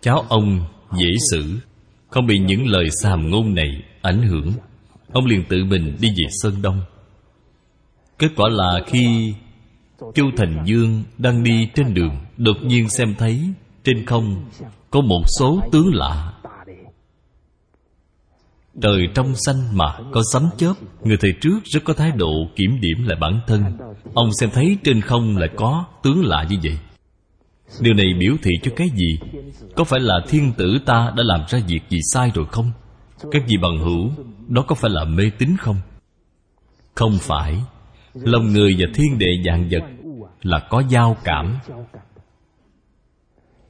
cháu 0.00 0.24
ông 0.28 0.60
dễ 0.92 1.10
xử, 1.30 1.44
không 2.08 2.26
bị 2.26 2.38
những 2.38 2.66
lời 2.66 2.88
xàm 3.02 3.30
ngôn 3.30 3.54
này 3.54 3.82
ảnh 4.02 4.22
hưởng. 4.22 4.52
Ông 5.12 5.26
liền 5.26 5.44
tự 5.48 5.64
mình 5.64 5.96
đi 6.00 6.08
về 6.08 6.24
sơn 6.30 6.62
đông. 6.62 6.80
Kết 8.18 8.28
quả 8.36 8.48
là 8.50 8.80
khi 8.86 9.34
chu 10.14 10.30
thành 10.36 10.62
dương 10.64 11.02
đang 11.18 11.42
đi 11.42 11.68
trên 11.74 11.94
đường, 11.94 12.16
đột 12.36 12.56
nhiên 12.62 12.88
xem 12.88 13.14
thấy 13.18 13.40
trên 13.84 14.06
không 14.06 14.44
có 14.90 15.00
một 15.00 15.22
số 15.38 15.60
tướng 15.72 15.94
lạ. 15.94 16.32
Trời 18.82 19.08
trong 19.14 19.34
xanh 19.46 19.76
mà 19.76 19.98
có 20.12 20.22
sấm 20.32 20.48
chớp, 20.56 20.74
người 21.04 21.16
thầy 21.20 21.30
trước 21.40 21.58
rất 21.64 21.80
có 21.84 21.92
thái 21.92 22.10
độ 22.10 22.32
kiểm 22.56 22.80
điểm 22.80 23.06
lại 23.06 23.18
bản 23.20 23.40
thân. 23.46 23.62
Ông 24.14 24.30
xem 24.40 24.50
thấy 24.52 24.76
trên 24.84 25.00
không 25.00 25.36
lại 25.36 25.48
có 25.56 25.84
tướng 26.02 26.24
lạ 26.24 26.46
như 26.50 26.56
vậy. 26.62 26.78
Điều 27.80 27.94
này 27.94 28.06
biểu 28.20 28.36
thị 28.42 28.50
cho 28.62 28.72
cái 28.76 28.88
gì? 28.88 29.18
Có 29.76 29.84
phải 29.84 30.00
là 30.00 30.14
thiên 30.28 30.52
tử 30.52 30.78
ta 30.86 31.12
đã 31.16 31.22
làm 31.26 31.40
ra 31.48 31.58
việc 31.68 31.80
gì 31.88 31.98
sai 32.12 32.30
rồi 32.34 32.46
không? 32.52 32.72
Các 33.30 33.42
vị 33.48 33.56
bằng 33.62 33.78
hữu, 33.78 34.10
đó 34.48 34.64
có 34.68 34.74
phải 34.74 34.90
là 34.90 35.04
mê 35.04 35.30
tín 35.38 35.56
không? 35.56 35.76
Không 36.94 37.18
phải 37.20 37.62
lòng 38.22 38.52
người 38.52 38.76
và 38.78 38.86
thiên 38.94 39.18
địa 39.18 39.42
dạng 39.44 39.68
vật 39.70 39.82
là 40.42 40.66
có 40.70 40.82
giao 40.88 41.16
cảm. 41.24 41.58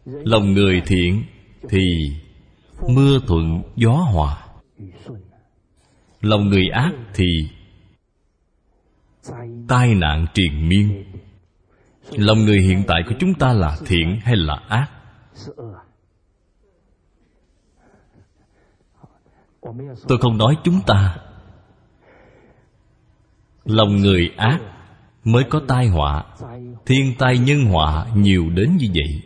Lòng 0.04 0.52
người 0.52 0.82
thiện 0.86 1.24
thì 1.68 2.12
mưa 2.88 3.18
thuận 3.26 3.62
gió 3.76 3.92
hòa. 3.92 4.46
Lòng 6.20 6.48
người 6.48 6.68
ác 6.68 6.92
thì 7.14 7.48
tai 9.68 9.94
nạn 9.94 10.26
triền 10.34 10.68
miên. 10.68 11.04
Lòng 12.10 12.44
người 12.44 12.60
hiện 12.60 12.82
tại 12.86 13.02
của 13.08 13.14
chúng 13.20 13.34
ta 13.34 13.52
là 13.52 13.76
thiện 13.86 14.20
hay 14.22 14.36
là 14.36 14.54
ác? 14.68 14.90
Tôi 20.08 20.18
không 20.20 20.38
nói 20.38 20.56
chúng 20.64 20.80
ta 20.86 21.16
lòng 23.66 23.96
người 23.96 24.30
ác 24.36 24.58
mới 25.24 25.44
có 25.50 25.60
tai 25.68 25.88
họa, 25.88 26.24
thiên 26.86 27.14
tai 27.18 27.38
nhân 27.38 27.64
họa 27.64 28.06
nhiều 28.14 28.50
đến 28.54 28.76
như 28.76 28.86
vậy. 28.94 29.22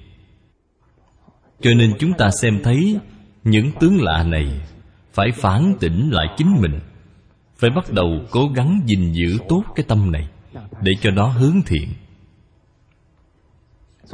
Cho 1.61 1.71
nên 1.75 1.93
chúng 1.99 2.13
ta 2.19 2.31
xem 2.43 2.61
thấy 2.65 2.99
những 3.45 3.71
tướng 3.81 4.03
lạ 4.03 4.25
này 4.25 4.61
phải 5.13 5.29
phản 5.35 5.75
tỉnh 5.81 6.11
lại 6.11 6.27
chính 6.37 6.57
mình, 6.61 6.81
phải 7.57 7.71
bắt 7.71 7.93
đầu 7.93 8.21
cố 8.31 8.49
gắng 8.55 8.81
gìn 8.87 9.13
giữ 9.13 9.39
tốt 9.49 9.63
cái 9.77 9.85
tâm 9.89 10.13
này 10.13 10.29
để 10.83 10.93
cho 11.01 11.11
nó 11.11 11.27
hướng 11.27 11.63
thiện. 11.67 11.89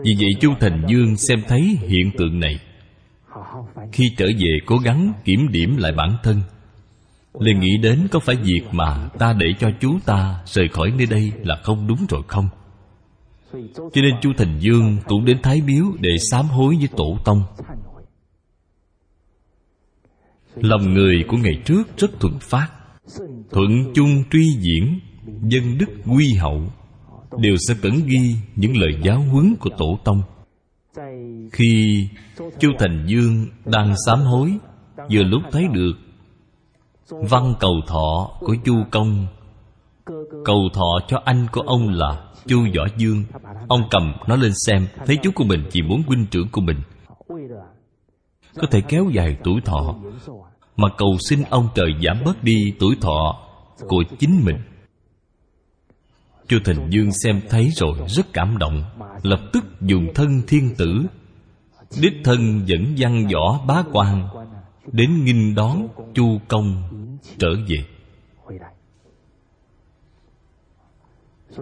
Vì 0.04 0.14
vậy 0.18 0.28
chu 0.40 0.52
thành 0.60 0.86
dương 0.88 1.16
xem 1.16 1.42
thấy 1.48 1.78
hiện 1.80 2.10
tượng 2.18 2.40
này. 2.40 2.58
Khi 3.92 4.04
trở 4.16 4.26
về 4.26 4.58
cố 4.66 4.76
gắng 4.78 5.12
kiểm 5.24 5.48
điểm 5.52 5.76
lại 5.76 5.92
bản 5.92 6.16
thân 6.22 6.40
liền 7.40 7.60
nghĩ 7.60 7.78
đến 7.82 8.08
có 8.10 8.18
phải 8.18 8.36
việc 8.36 8.62
mà 8.72 9.08
ta 9.18 9.32
để 9.32 9.46
cho 9.60 9.70
chú 9.80 9.98
ta 10.06 10.42
rời 10.44 10.68
khỏi 10.68 10.92
nơi 10.96 11.06
đây 11.06 11.32
là 11.42 11.56
không 11.62 11.86
đúng 11.86 12.06
rồi 12.08 12.22
không? 12.26 12.48
Cho 13.74 14.02
nên 14.02 14.14
chu 14.22 14.32
thành 14.36 14.58
dương 14.60 14.96
cũng 15.06 15.24
đến 15.24 15.42
thái 15.42 15.60
biếu 15.60 15.84
để 16.00 16.10
sám 16.30 16.46
hối 16.46 16.76
với 16.76 16.88
tổ 16.96 17.18
tông. 17.24 17.42
Lòng 20.54 20.94
người 20.94 21.24
của 21.28 21.36
ngày 21.36 21.62
trước 21.64 21.82
rất 21.96 22.20
thuận 22.20 22.38
phát, 22.40 22.68
thuận 23.50 23.92
chung 23.94 24.24
truy 24.30 24.46
diễn, 24.60 25.00
dân 25.42 25.78
đức 25.78 25.88
quy 26.06 26.34
hậu, 26.34 26.62
đều 27.38 27.56
sẽ 27.68 27.74
cẩn 27.82 28.06
ghi 28.06 28.36
những 28.56 28.76
lời 28.76 28.92
giáo 29.02 29.20
huấn 29.20 29.54
của 29.60 29.70
tổ 29.78 29.98
tông. 30.04 30.22
Khi 31.52 32.08
Chu 32.60 32.68
Thành 32.78 33.04
Dương 33.06 33.46
đang 33.64 33.94
sám 34.06 34.18
hối, 34.18 34.58
Vừa 35.10 35.22
lúc 35.22 35.42
thấy 35.52 35.66
được 35.72 35.92
Văn 37.10 37.54
cầu 37.60 37.72
thọ 37.86 38.30
của 38.40 38.56
Chu 38.64 38.74
Công. 38.90 39.26
Cầu 40.44 40.68
thọ 40.74 40.98
cho 41.08 41.20
anh 41.24 41.46
của 41.52 41.60
ông 41.60 41.88
là 41.88 42.24
Chu 42.46 42.66
Võ 42.76 42.84
Dương. 42.96 43.24
Ông 43.68 43.82
cầm 43.90 44.12
nó 44.26 44.36
lên 44.36 44.52
xem, 44.66 44.86
Thấy 45.06 45.18
chú 45.22 45.30
của 45.34 45.44
mình 45.44 45.64
chỉ 45.70 45.82
muốn 45.82 46.02
huynh 46.06 46.26
trưởng 46.30 46.48
của 46.48 46.60
mình. 46.60 46.76
Có 48.54 48.66
thể 48.70 48.80
kéo 48.80 49.06
dài 49.12 49.36
tuổi 49.44 49.60
thọ, 49.64 49.94
Mà 50.76 50.88
cầu 50.98 51.16
xin 51.28 51.42
ông 51.50 51.68
trời 51.74 51.90
giảm 52.04 52.22
bớt 52.24 52.42
đi 52.44 52.74
tuổi 52.80 52.96
thọ 53.00 53.38
Của 53.88 54.04
chính 54.18 54.44
mình. 54.44 54.56
Chu 56.48 56.58
Thành 56.64 56.90
Dương 56.90 57.12
xem 57.12 57.40
thấy 57.50 57.70
rồi 57.76 57.98
rất 58.08 58.26
cảm 58.32 58.58
động, 58.58 58.84
Lập 59.22 59.40
tức 59.52 59.64
dùng 59.80 60.06
thân 60.14 60.42
thiên 60.48 60.74
tử. 60.78 61.02
Đích 62.00 62.14
thân 62.24 62.62
dẫn 62.66 62.94
văn 62.98 63.26
võ 63.32 63.60
bá 63.66 63.82
quan. 63.92 64.28
Đến 64.92 65.24
nghinh 65.24 65.54
đón 65.54 65.88
Chu 66.14 66.38
Công 66.48 66.82
trở 67.38 67.48
về. 67.68 67.76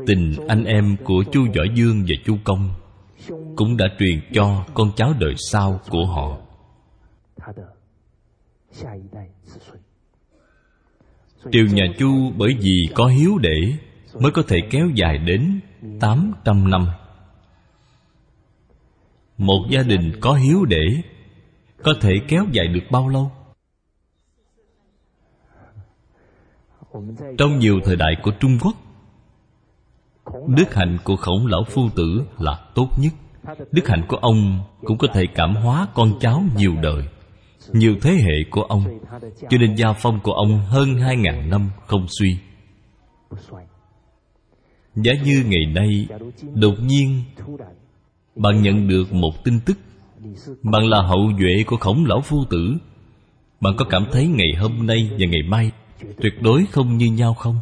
Tình 0.06 0.34
anh 0.48 0.64
em 0.64 0.96
của 1.04 1.24
Chu 1.32 1.46
Võ 1.56 1.62
Dương 1.74 2.04
và 2.08 2.14
Chu 2.24 2.36
Công 2.44 2.70
Cũng 3.56 3.76
đã 3.76 3.86
truyền 3.98 4.20
cho 4.32 4.64
con 4.74 4.90
cháu 4.96 5.14
đời 5.20 5.34
sau 5.50 5.80
của 5.90 6.06
họ. 6.06 6.38
Triều 11.52 11.66
nhà 11.66 11.84
Chu 11.98 12.32
bởi 12.38 12.56
vì 12.60 12.88
có 12.94 13.06
hiếu 13.06 13.38
để 13.38 13.78
Mới 14.20 14.32
có 14.32 14.42
thể 14.48 14.56
kéo 14.70 14.88
dài 14.94 15.18
đến 15.18 15.60
800 16.00 16.70
năm. 16.70 16.86
Một 19.38 19.66
gia 19.70 19.82
đình 19.82 20.12
có 20.20 20.32
hiếu 20.32 20.64
để 20.64 21.02
có 21.84 21.94
thể 22.00 22.12
kéo 22.28 22.44
dài 22.52 22.66
được 22.68 22.84
bao 22.90 23.08
lâu? 23.08 23.32
Trong 27.38 27.58
nhiều 27.58 27.80
thời 27.84 27.96
đại 27.96 28.16
của 28.22 28.30
Trung 28.40 28.58
Quốc, 28.62 28.76
Đức 30.48 30.74
hạnh 30.74 30.98
của 31.04 31.16
khổng 31.16 31.46
lão 31.46 31.64
phu 31.64 31.88
tử 31.96 32.24
là 32.38 32.68
tốt 32.74 32.88
nhất. 32.96 33.12
Đức 33.72 33.88
hạnh 33.88 34.04
của 34.08 34.16
ông 34.16 34.64
cũng 34.80 34.98
có 34.98 35.08
thể 35.14 35.22
cảm 35.34 35.54
hóa 35.54 35.88
con 35.94 36.18
cháu 36.20 36.42
nhiều 36.56 36.74
đời, 36.82 37.02
Nhiều 37.72 37.96
thế 38.02 38.10
hệ 38.10 38.50
của 38.50 38.62
ông. 38.62 38.84
Cho 39.50 39.58
nên 39.58 39.74
gia 39.74 39.92
phong 39.92 40.20
của 40.22 40.32
ông 40.32 40.60
hơn 40.66 40.94
hai 40.94 41.16
ngàn 41.16 41.50
năm 41.50 41.70
không 41.86 42.06
suy. 42.08 42.36
Giả 44.94 45.12
như 45.24 45.44
ngày 45.46 45.66
nay, 45.74 46.06
Đột 46.54 46.74
nhiên, 46.80 47.22
Bạn 48.36 48.62
nhận 48.62 48.88
được 48.88 49.12
một 49.12 49.44
tin 49.44 49.60
tức 49.66 49.78
bạn 50.62 50.88
là 50.88 51.02
hậu 51.02 51.32
duệ 51.40 51.64
của 51.66 51.76
khổng 51.76 52.04
lão 52.04 52.20
phu 52.20 52.44
tử, 52.50 52.76
Bạn 53.60 53.74
có 53.76 53.84
cảm 53.84 54.06
thấy 54.12 54.26
ngày 54.26 54.52
hôm 54.58 54.86
nay 54.86 55.10
và 55.18 55.26
ngày 55.26 55.42
mai 55.48 55.70
Tuyệt 56.22 56.42
đối 56.42 56.66
không 56.66 56.96
như 56.96 57.06
nhau 57.06 57.34
không? 57.34 57.56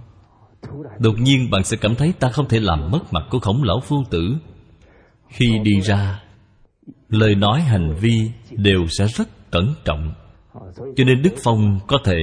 Đột 0.99 1.15
nhiên 1.19 1.51
bạn 1.51 1.65
sẽ 1.65 1.77
cảm 1.77 1.95
thấy 1.95 2.13
ta 2.13 2.29
không 2.29 2.49
thể 2.49 2.61
làm 2.61 2.91
mất 2.91 3.13
mặt 3.13 3.23
của 3.31 3.39
khổng 3.39 3.63
lão 3.63 3.81
phu 3.81 4.05
tử. 4.11 4.37
Khi 5.29 5.59
đi 5.65 5.81
ra, 5.81 6.23
Lời 7.09 7.35
nói 7.35 7.61
hành 7.61 7.95
vi 8.01 8.31
đều 8.51 8.87
sẽ 8.89 9.07
rất 9.07 9.51
cẩn 9.51 9.75
trọng. 9.85 10.13
Cho 10.97 11.05
nên 11.05 11.23
Đức 11.23 11.35
Phong 11.45 11.81
có 11.87 11.99
thể 12.05 12.19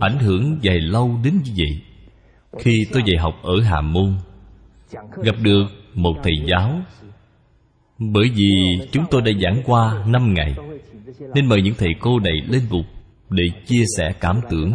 ảnh 0.00 0.18
hưởng 0.18 0.58
dài 0.62 0.80
lâu 0.80 1.18
đến 1.24 1.40
như 1.44 1.52
vậy. 1.56 1.80
Khi 2.58 2.86
tôi 2.92 3.02
dạy 3.06 3.18
học 3.18 3.34
ở 3.42 3.60
Hà 3.62 3.80
Môn, 3.80 4.14
Gặp 5.22 5.36
được 5.42 5.64
một 5.94 6.14
thầy 6.22 6.34
giáo 6.46 6.80
bởi 8.10 8.30
vì 8.34 8.78
chúng 8.92 9.04
tôi 9.10 9.22
đã 9.22 9.32
giảng 9.42 9.62
qua 9.66 10.04
năm 10.06 10.34
ngày, 10.34 10.54
Nên 11.34 11.46
mời 11.46 11.62
những 11.62 11.74
thầy 11.78 11.88
cô 12.00 12.18
này 12.18 12.32
lên 12.48 12.62
bục 12.70 12.86
Để 13.30 13.44
chia 13.66 13.84
sẻ 13.96 14.12
cảm 14.20 14.40
tưởng. 14.50 14.72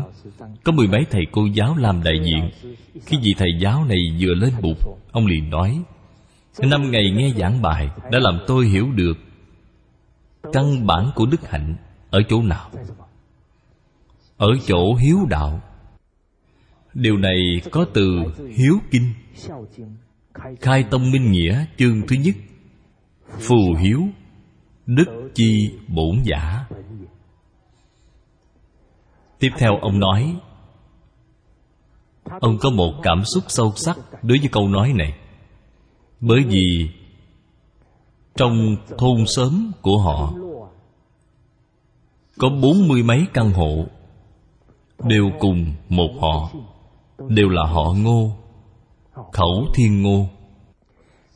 Có 0.64 0.72
mười 0.72 0.88
mấy 0.88 1.06
thầy 1.12 1.22
cô 1.32 1.46
giáo 1.54 1.76
làm 1.78 2.04
đại 2.04 2.20
diện. 2.26 2.74
Khi 3.06 3.18
vị 3.22 3.36
thầy 3.38 3.50
giáo 3.60 3.86
này 3.86 3.98
vừa 4.20 4.34
lên 4.34 4.54
bục, 4.62 4.78
Ông 5.12 5.26
liền 5.26 5.50
nói, 5.50 5.82
Năm 6.60 6.92
ngày 6.92 7.12
nghe 7.16 7.30
giảng 7.38 7.62
bài 7.62 7.90
Đã 8.12 8.20
làm 8.20 8.40
tôi 8.48 8.66
hiểu 8.66 8.92
được 8.92 9.18
Căn 10.54 10.88
bản 10.88 11.12
của 11.16 11.26
đức 11.26 11.50
hạnh 11.50 11.76
Ở 12.10 12.22
chỗ 12.30 12.42
nào, 12.42 12.72
Ở 14.38 14.48
chỗ 14.68 14.96
hiếu 14.96 15.18
đạo. 15.30 15.62
Điều 16.94 17.18
này 17.18 17.62
có 17.72 17.86
từ 17.94 18.20
hiếu 18.56 18.80
kinh, 18.92 19.14
Khai 20.62 20.84
tông 20.84 21.12
minh 21.12 21.32
nghĩa 21.32 21.66
chương 21.78 22.02
thứ 22.08 22.16
nhất. 22.16 22.36
Phù 23.30 23.76
hiếu, 23.80 24.02
Đức 24.86 25.32
chi 25.36 25.72
bổn 25.88 26.24
giả. 26.24 26.66
Tiếp 29.40 29.50
theo 29.58 29.78
ông 29.82 30.00
nói, 30.00 30.36
Ông 32.42 32.58
có 32.62 32.70
một 32.70 32.94
cảm 33.04 33.24
xúc 33.26 33.44
sâu 33.48 33.72
sắc 33.76 33.98
đối 34.24 34.38
với 34.40 34.50
câu 34.52 34.68
nói 34.68 34.94
này. 34.94 35.14
Bởi 36.20 36.44
vì 36.44 36.90
Trong 38.36 38.76
thôn 38.98 39.26
xóm 39.26 39.72
của 39.82 39.98
họ, 39.98 40.34
Có 42.38 42.50
bốn 42.62 42.88
mươi 42.88 43.04
mấy 43.04 43.26
căn 43.34 43.52
hộ 43.52 43.86
Đều 45.04 45.32
cùng 45.40 45.66
một 45.90 46.10
họ, 46.20 46.52
Đều 47.30 47.50
là 47.50 47.64
họ 47.66 47.94
ngô, 47.98 48.32
Khẩu 49.32 49.66
thiên 49.76 50.02
ngô. 50.02 50.26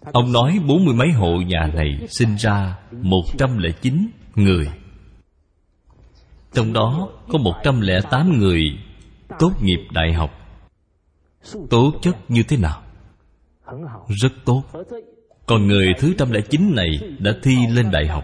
Ông 0.02 0.32
nói 0.32 0.60
bốn 0.68 0.86
mươi 0.86 0.94
mấy 0.96 1.12
hộ 1.12 1.42
nhà 1.42 1.72
này 1.74 2.08
sinh 2.08 2.36
ra 2.36 2.78
một 3.02 3.24
trăm 3.38 3.58
lẻ 3.58 3.70
chín 3.82 4.08
người. 4.36 4.70
Trong 6.54 6.74
đó 6.74 7.10
có 7.30 7.38
một 7.38 7.54
trăm 7.64 7.82
lẻ 7.82 8.02
tám 8.12 8.40
người 8.40 8.64
tốt 9.40 9.52
nghiệp 9.62 9.88
đại 9.92 10.14
học. 10.14 10.32
Tố 11.70 11.92
chất 12.02 12.16
như 12.28 12.44
thế 12.44 12.58
nào? 12.58 12.82
Rất 14.08 14.32
tốt. 14.46 14.64
Còn 15.46 15.68
người 15.68 15.88
thứ 16.00 16.14
trăm 16.18 16.32
lẻ 16.32 16.42
chín 16.42 16.76
này 16.76 16.90
đã 17.20 17.32
thi 17.44 17.56
lên 17.68 17.92
đại 17.92 18.08
học. 18.08 18.24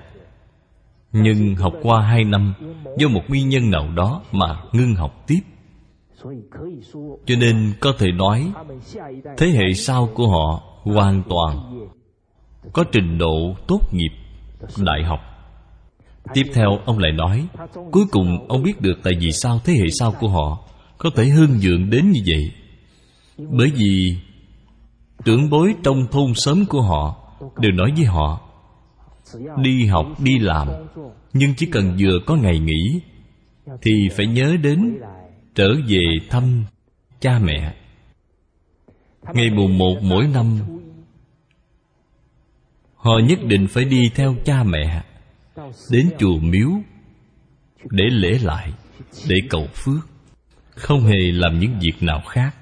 Nhưng 1.11 1.55
học 1.55 1.73
qua 1.81 2.01
hai 2.01 2.23
năm 2.23 2.53
Do 2.97 3.07
một 3.07 3.21
nguyên 3.27 3.49
nhân 3.49 3.71
nào 3.71 3.91
đó 3.95 4.21
mà 4.31 4.61
ngưng 4.73 4.95
học 4.95 5.23
tiếp. 5.27 5.39
Cho 7.25 7.35
nên 7.39 7.73
có 7.79 7.93
thể 7.99 8.11
nói, 8.11 8.51
thế 9.37 9.47
hệ 9.47 9.73
sau 9.73 10.09
của 10.13 10.27
họ 10.27 10.66
hoàn 10.93 11.23
toàn, 11.29 11.87
có 12.73 12.83
trình 12.91 13.17
độ 13.17 13.55
tốt 13.67 13.79
nghiệp 13.91 14.11
đại 14.77 15.03
học. 15.03 15.19
Tiếp 16.33 16.43
theo, 16.53 16.79
ông 16.85 16.99
lại 16.99 17.11
nói, 17.11 17.47
cuối 17.91 18.05
cùng 18.11 18.47
ông 18.47 18.63
biết 18.63 18.81
được 18.81 18.99
tại 19.03 19.13
vì 19.19 19.31
sao 19.31 19.59
thế 19.65 19.73
hệ 19.73 19.85
sau 19.99 20.13
của 20.19 20.27
họ 20.27 20.67
có 20.97 21.09
thể 21.15 21.25
hương 21.25 21.59
dượng 21.59 21.89
đến 21.89 22.11
như 22.11 22.19
vậy. 22.25 22.51
Bởi 23.37 23.71
vì 23.75 24.17
trưởng 25.25 25.49
bối 25.49 25.73
trong 25.83 26.07
thôn 26.11 26.33
xóm 26.35 26.65
của 26.65 26.81
họ 26.81 27.15
đều 27.59 27.71
nói 27.71 27.91
với 27.97 28.05
họ, 28.05 28.41
đi 29.57 29.85
học, 29.85 30.05
đi 30.19 30.39
làm, 30.39 30.67
nhưng 31.33 31.53
chỉ 31.57 31.65
cần 31.65 31.97
vừa 31.99 32.19
có 32.25 32.35
ngày 32.35 32.59
nghỉ 32.59 33.01
thì 33.81 33.91
phải 34.17 34.27
nhớ 34.27 34.57
đến 34.63 34.99
trở 35.55 35.67
về 35.87 36.03
thăm 36.29 36.63
cha 37.19 37.39
mẹ. 37.39 37.73
Ngày 39.33 39.49
mùng 39.49 39.77
một 39.77 39.95
mỗi 40.01 40.27
năm 40.27 40.59
họ 42.97 43.19
nhất 43.23 43.39
định 43.43 43.67
phải 43.67 43.85
đi 43.85 44.09
theo 44.15 44.35
cha 44.45 44.63
mẹ 44.63 45.03
đến 45.91 46.09
chùa 46.19 46.39
miếu 46.41 46.69
để 47.89 48.03
lễ 48.11 48.39
lại, 48.43 48.73
để 49.29 49.35
cầu 49.49 49.67
phước, 49.73 50.07
không 50.69 51.01
hề 51.01 51.31
làm 51.31 51.59
những 51.59 51.79
việc 51.81 52.03
nào 52.03 52.21
khác. 52.29 52.55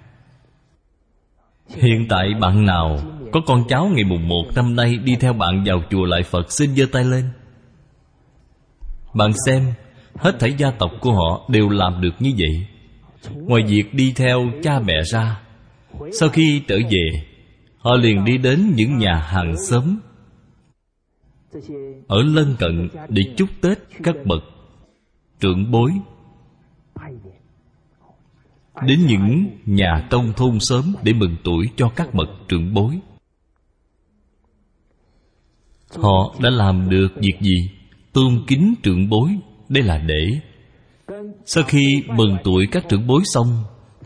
Hiện 1.69 2.06
tại 2.10 2.28
bạn 2.41 2.65
nào 2.65 3.00
có 3.32 3.41
con 3.45 3.63
cháu 3.69 3.89
ngày 3.93 4.04
mùng 4.04 4.28
một 4.28 4.43
năm 4.56 4.76
nay 4.76 4.98
đi 4.98 5.15
theo 5.15 5.34
bạn 5.34 5.63
vào 5.65 5.84
chùa 5.89 6.06
lại 6.06 6.24
phật, 6.24 6.52
xin 6.52 6.76
giơ 6.76 6.86
tay 6.91 7.04
lên. 7.04 7.30
Bạn 9.13 9.32
xem, 9.45 9.74
hết 10.15 10.39
thảy 10.39 10.54
gia 10.58 10.71
tộc 10.71 10.91
của 11.02 11.12
họ 11.12 11.50
đều 11.50 11.69
làm 11.69 12.02
được 12.02 12.15
như 12.19 12.32
vậy. 12.38 12.67
Ngoài 13.36 13.63
việc 13.67 13.93
đi 13.93 14.13
theo 14.15 14.52
cha 14.63 14.80
mẹ 14.80 15.02
ra, 15.04 15.41
sau 16.19 16.30
khi 16.30 16.62
trở 16.67 16.78
về, 16.89 17.24
họ 17.78 17.95
liền 17.95 18.26
đi 18.26 18.38
đến 18.38 18.71
những 18.76 18.98
nhà 18.98 19.15
hàng 19.15 19.56
xóm 19.69 19.98
ở 22.08 22.24
lân 22.24 22.56
cận 22.60 22.89
để 23.10 23.22
chúc 23.38 23.50
tết 23.62 23.78
các 24.04 24.15
bậc 24.26 24.44
trưởng 25.39 25.72
bối, 25.72 25.91
đến 28.88 29.06
những 29.08 29.48
nhà 29.65 30.08
tông 30.10 30.34
thôn 30.34 30.60
sớm 30.60 30.96
để 31.04 31.13
mừng 31.13 31.36
tuổi 31.44 31.70
cho 31.76 31.89
các 31.96 32.13
bậc 32.13 32.30
trưởng 32.48 32.74
bối. 32.74 33.00
Họ 35.96 36.36
đã 36.41 36.50
làm 36.50 36.89
được 36.89 37.08
việc 37.15 37.38
gì? 37.41 37.72
Tôn 38.13 38.44
kính 38.48 38.74
trưởng 38.84 39.10
bối, 39.10 39.30
đây 39.70 39.84
là 39.84 39.98
để. 39.98 40.39
Sau 41.46 41.63
khi 41.63 42.04
mừng 42.08 42.38
tuổi 42.44 42.68
các 42.72 42.86
trưởng 42.89 43.08
bối 43.08 43.22
xong, 43.26 43.63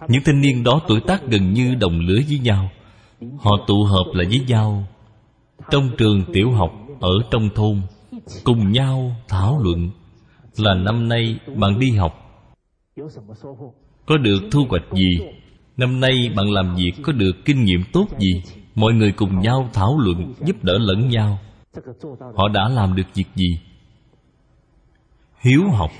những 0.07 0.21
thanh 0.25 0.41
niên 0.41 0.63
đó 0.63 0.81
tuổi 0.87 0.99
tác 1.07 1.27
gần 1.27 1.53
như 1.53 1.75
đồng 1.75 1.99
lứa 1.99 2.19
với 2.27 2.39
nhau. 2.39 2.69
Họ 3.37 3.51
tụ 3.67 3.83
hợp 3.83 4.11
lại 4.13 4.25
với 4.25 4.39
nhau. 4.47 4.87
Trong 5.71 5.89
trường 5.97 6.23
tiểu 6.33 6.51
học 6.51 6.78
ở 6.99 7.11
trong 7.31 7.49
thôn, 7.55 7.81
cùng 8.43 8.71
nhau 8.71 9.15
thảo 9.27 9.59
luận 9.63 9.89
là 10.57 10.73
năm 10.73 11.09
nay 11.09 11.39
bạn 11.55 11.79
đi 11.79 11.91
học. 11.91 12.13
Có 14.05 14.17
được 14.17 14.39
thu 14.51 14.65
hoạch 14.69 14.83
gì? 14.93 15.19
Năm 15.77 15.99
nay 15.99 16.31
bạn 16.35 16.51
làm 16.51 16.75
việc 16.75 16.91
có 17.03 17.11
được 17.11 17.31
kinh 17.45 17.63
nghiệm 17.63 17.83
tốt 17.93 18.05
gì? 18.19 18.43
Mọi 18.75 18.93
người 18.93 19.11
cùng 19.11 19.39
nhau 19.39 19.69
thảo 19.73 19.97
luận, 19.99 20.33
giúp 20.45 20.63
đỡ 20.63 20.77
lẫn 20.77 21.09
nhau. 21.09 21.39
Họ 22.35 22.47
đã 22.53 22.69
làm 22.69 22.95
được 22.95 23.03
việc 23.13 23.27
gì? 23.35 23.59
Hiếu 25.39 25.61
học. 25.69 25.91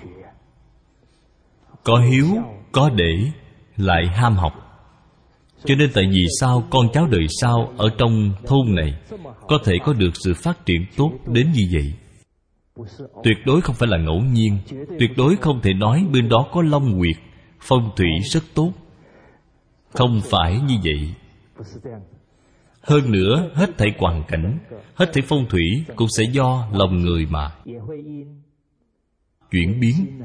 Có 1.84 2.00
hiếu, 2.00 2.28
có 2.72 2.90
để, 2.90 3.32
lại 3.78 4.08
ham 4.08 4.36
học 4.36 4.69
cho 5.66 5.76
nên 5.76 5.92
tại 5.94 6.08
vì 6.12 6.26
sao 6.40 6.68
con 6.70 6.88
cháu 6.94 7.08
đời 7.12 7.26
sau 7.42 7.74
ở 7.78 7.90
trong 7.98 8.32
thôn 8.46 8.76
này 8.76 8.94
có 9.48 9.60
thể 9.66 9.74
có 9.86 9.94
được 9.94 10.12
sự 10.24 10.34
phát 10.34 10.66
triển 10.66 10.86
tốt 10.98 11.12
đến 11.28 11.52
như 11.52 11.64
vậy? 11.72 11.94
Tuyệt 13.24 13.38
đối 13.46 13.62
không 13.62 13.76
phải 13.76 13.90
là 13.90 13.98
ngẫu 13.98 14.22
nhiên, 14.22 14.58
tuyệt 15.00 15.12
đối 15.18 15.36
không 15.36 15.62
thể 15.62 15.74
nói 15.74 16.06
bên 16.14 16.30
đó 16.30 16.48
có 16.54 16.62
long 16.62 16.98
nguyệt, 16.98 17.16
phong 17.60 17.92
thủy 17.96 18.08
rất 18.24 18.44
tốt. 18.54 18.72
Không 19.94 20.22
phải 20.24 20.60
như 20.62 20.76
vậy. 20.84 21.14
Hơn 22.82 23.12
nữa, 23.12 23.52
hết 23.54 23.78
thảy 23.78 23.96
hoàn 23.98 24.24
cảnh, 24.28 24.60
hết 24.96 25.10
thảy 25.14 25.24
phong 25.28 25.46
thủy 25.50 25.84
cũng 25.96 26.08
sẽ 26.18 26.24
do 26.32 26.68
lòng 26.74 27.00
người 27.02 27.26
mà 27.26 27.52
chuyển 29.52 29.80
biến 29.80 30.22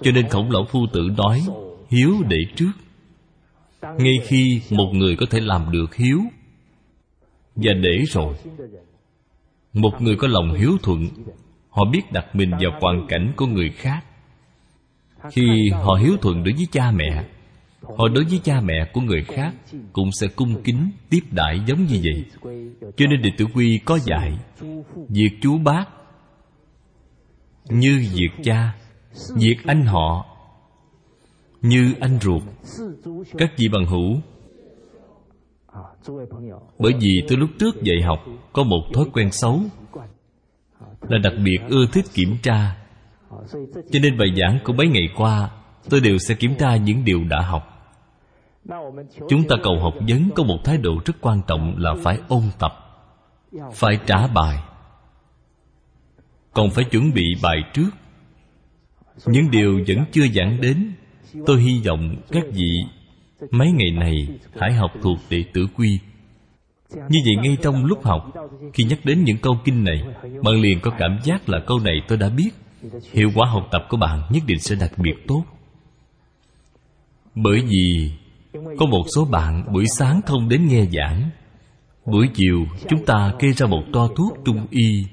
cho 0.00 0.10
nên 0.12 0.28
khổng 0.28 0.50
lão 0.50 0.64
phu 0.64 0.86
tử 0.92 1.00
nói, 1.16 1.42
hiếu 1.90 2.14
để 2.28 2.38
trước. 2.56 2.72
Ngay 3.82 4.14
khi 4.24 4.62
một 4.70 4.90
người 4.92 5.16
có 5.16 5.26
thể 5.30 5.40
làm 5.40 5.72
được 5.72 5.94
hiếu 5.94 6.18
và 7.56 7.72
để 7.82 8.04
rồi, 8.08 8.34
một 9.72 10.02
người 10.02 10.16
có 10.16 10.28
lòng 10.28 10.54
hiếu 10.54 10.76
thuận, 10.82 11.08
họ 11.70 11.84
biết 11.92 12.12
đặt 12.12 12.26
mình 12.34 12.50
vào 12.50 12.78
hoàn 12.80 13.06
cảnh 13.08 13.32
của 13.36 13.46
người 13.46 13.70
khác. 13.70 14.04
Khi 15.32 15.70
họ 15.72 15.94
hiếu 15.94 16.16
thuận 16.22 16.44
đối 16.44 16.52
với 16.52 16.66
cha 16.72 16.90
mẹ, 16.90 17.24
họ 17.82 18.08
đối 18.14 18.24
với 18.24 18.40
cha 18.44 18.60
mẹ 18.60 18.90
của 18.92 19.00
người 19.00 19.24
khác 19.24 19.52
cũng 19.92 20.12
sẽ 20.12 20.26
cung 20.36 20.62
kính 20.62 20.90
tiếp 21.10 21.20
đãi 21.30 21.60
giống 21.66 21.84
như 21.84 22.00
vậy. 22.02 22.24
Cho 22.96 23.06
nên 23.06 23.22
đệ 23.22 23.30
tử 23.38 23.46
quy 23.54 23.80
có 23.84 23.98
dạy, 23.98 24.38
việc 25.08 25.30
chú 25.40 25.58
bác 25.58 25.84
như 27.68 28.06
việc 28.14 28.44
cha 28.44 28.74
việc 29.34 29.56
anh 29.66 29.84
họ 29.84 30.26
như 31.60 31.94
anh 32.00 32.18
ruột. 32.20 32.42
Các 33.38 33.52
vị 33.56 33.68
bằng 33.68 33.86
hữu, 33.86 34.20
bởi 36.78 36.92
vì 37.00 37.22
tôi 37.28 37.38
lúc 37.38 37.50
trước 37.58 37.82
dạy 37.82 38.02
học 38.02 38.18
có 38.52 38.62
một 38.62 38.82
thói 38.94 39.04
quen 39.12 39.32
xấu 39.32 39.60
là 41.00 41.18
đặc 41.22 41.32
biệt 41.44 41.58
ưa 41.68 41.86
thích 41.92 42.04
kiểm 42.14 42.36
tra. 42.42 42.76
Cho 43.90 43.98
nên 44.02 44.18
bài 44.18 44.28
giảng 44.36 44.58
của 44.64 44.72
mấy 44.72 44.88
ngày 44.88 45.08
qua, 45.16 45.50
tôi 45.90 46.00
đều 46.00 46.18
sẽ 46.18 46.34
kiểm 46.34 46.54
tra 46.58 46.76
những 46.76 47.04
điều 47.04 47.24
đã 47.24 47.40
học. 47.40 47.66
Chúng 49.28 49.48
ta 49.48 49.56
cầu 49.62 49.80
học 49.82 49.94
vấn 50.08 50.30
có 50.36 50.42
một 50.42 50.58
thái 50.64 50.76
độ 50.78 50.92
rất 51.04 51.14
quan 51.20 51.42
trọng 51.46 51.74
là 51.78 51.94
phải 52.02 52.18
ôn 52.28 52.42
tập, 52.58 52.72
phải 53.72 53.98
trả 54.06 54.26
bài. 54.26 54.58
Còn 56.52 56.70
phải 56.70 56.84
chuẩn 56.84 57.12
bị 57.14 57.24
bài 57.42 57.56
trước 57.74 57.90
những 59.26 59.50
điều 59.50 59.80
vẫn 59.88 60.04
chưa 60.12 60.26
giảng 60.34 60.60
đến, 60.60 60.92
tôi 61.46 61.60
hy 61.60 61.80
vọng 61.86 62.16
các 62.30 62.44
vị 62.52 62.70
mấy 63.50 63.72
ngày 63.72 63.90
này 63.90 64.28
hãy 64.60 64.72
học 64.72 64.90
thuộc 65.02 65.18
đệ 65.30 65.44
tử 65.52 65.66
quy. 65.76 65.98
Như 66.90 67.18
vậy 67.24 67.34
ngay 67.42 67.56
trong 67.62 67.84
lúc 67.84 68.04
học, 68.04 68.32
khi 68.74 68.84
nhắc 68.84 68.98
đến 69.04 69.24
những 69.24 69.36
câu 69.36 69.58
kinh 69.64 69.84
này, 69.84 70.02
bạn 70.42 70.60
liền 70.60 70.80
có 70.80 70.90
cảm 70.98 71.18
giác 71.24 71.48
là 71.48 71.60
câu 71.66 71.78
này 71.78 71.94
tôi 72.08 72.18
đã 72.18 72.28
biết. 72.28 72.50
Hiệu 73.12 73.30
quả 73.34 73.48
học 73.50 73.68
tập 73.70 73.86
của 73.88 73.96
bạn 73.96 74.22
nhất 74.30 74.42
định 74.46 74.58
sẽ 74.58 74.76
đặc 74.80 74.92
biệt 74.98 75.14
tốt. 75.28 75.44
Bởi 77.34 77.62
vì 77.62 78.10
có 78.52 78.86
một 78.86 79.04
số 79.16 79.24
bạn 79.24 79.72
buổi 79.72 79.84
sáng 79.98 80.20
không 80.26 80.48
đến 80.48 80.66
nghe 80.68 80.84
giảng, 80.92 81.30
buổi 82.06 82.28
chiều 82.34 82.66
chúng 82.88 83.04
ta 83.06 83.32
kê 83.38 83.52
ra 83.52 83.66
một 83.66 83.82
to 83.92 84.08
thuốc 84.16 84.38
trung 84.44 84.66
y, 84.70 85.04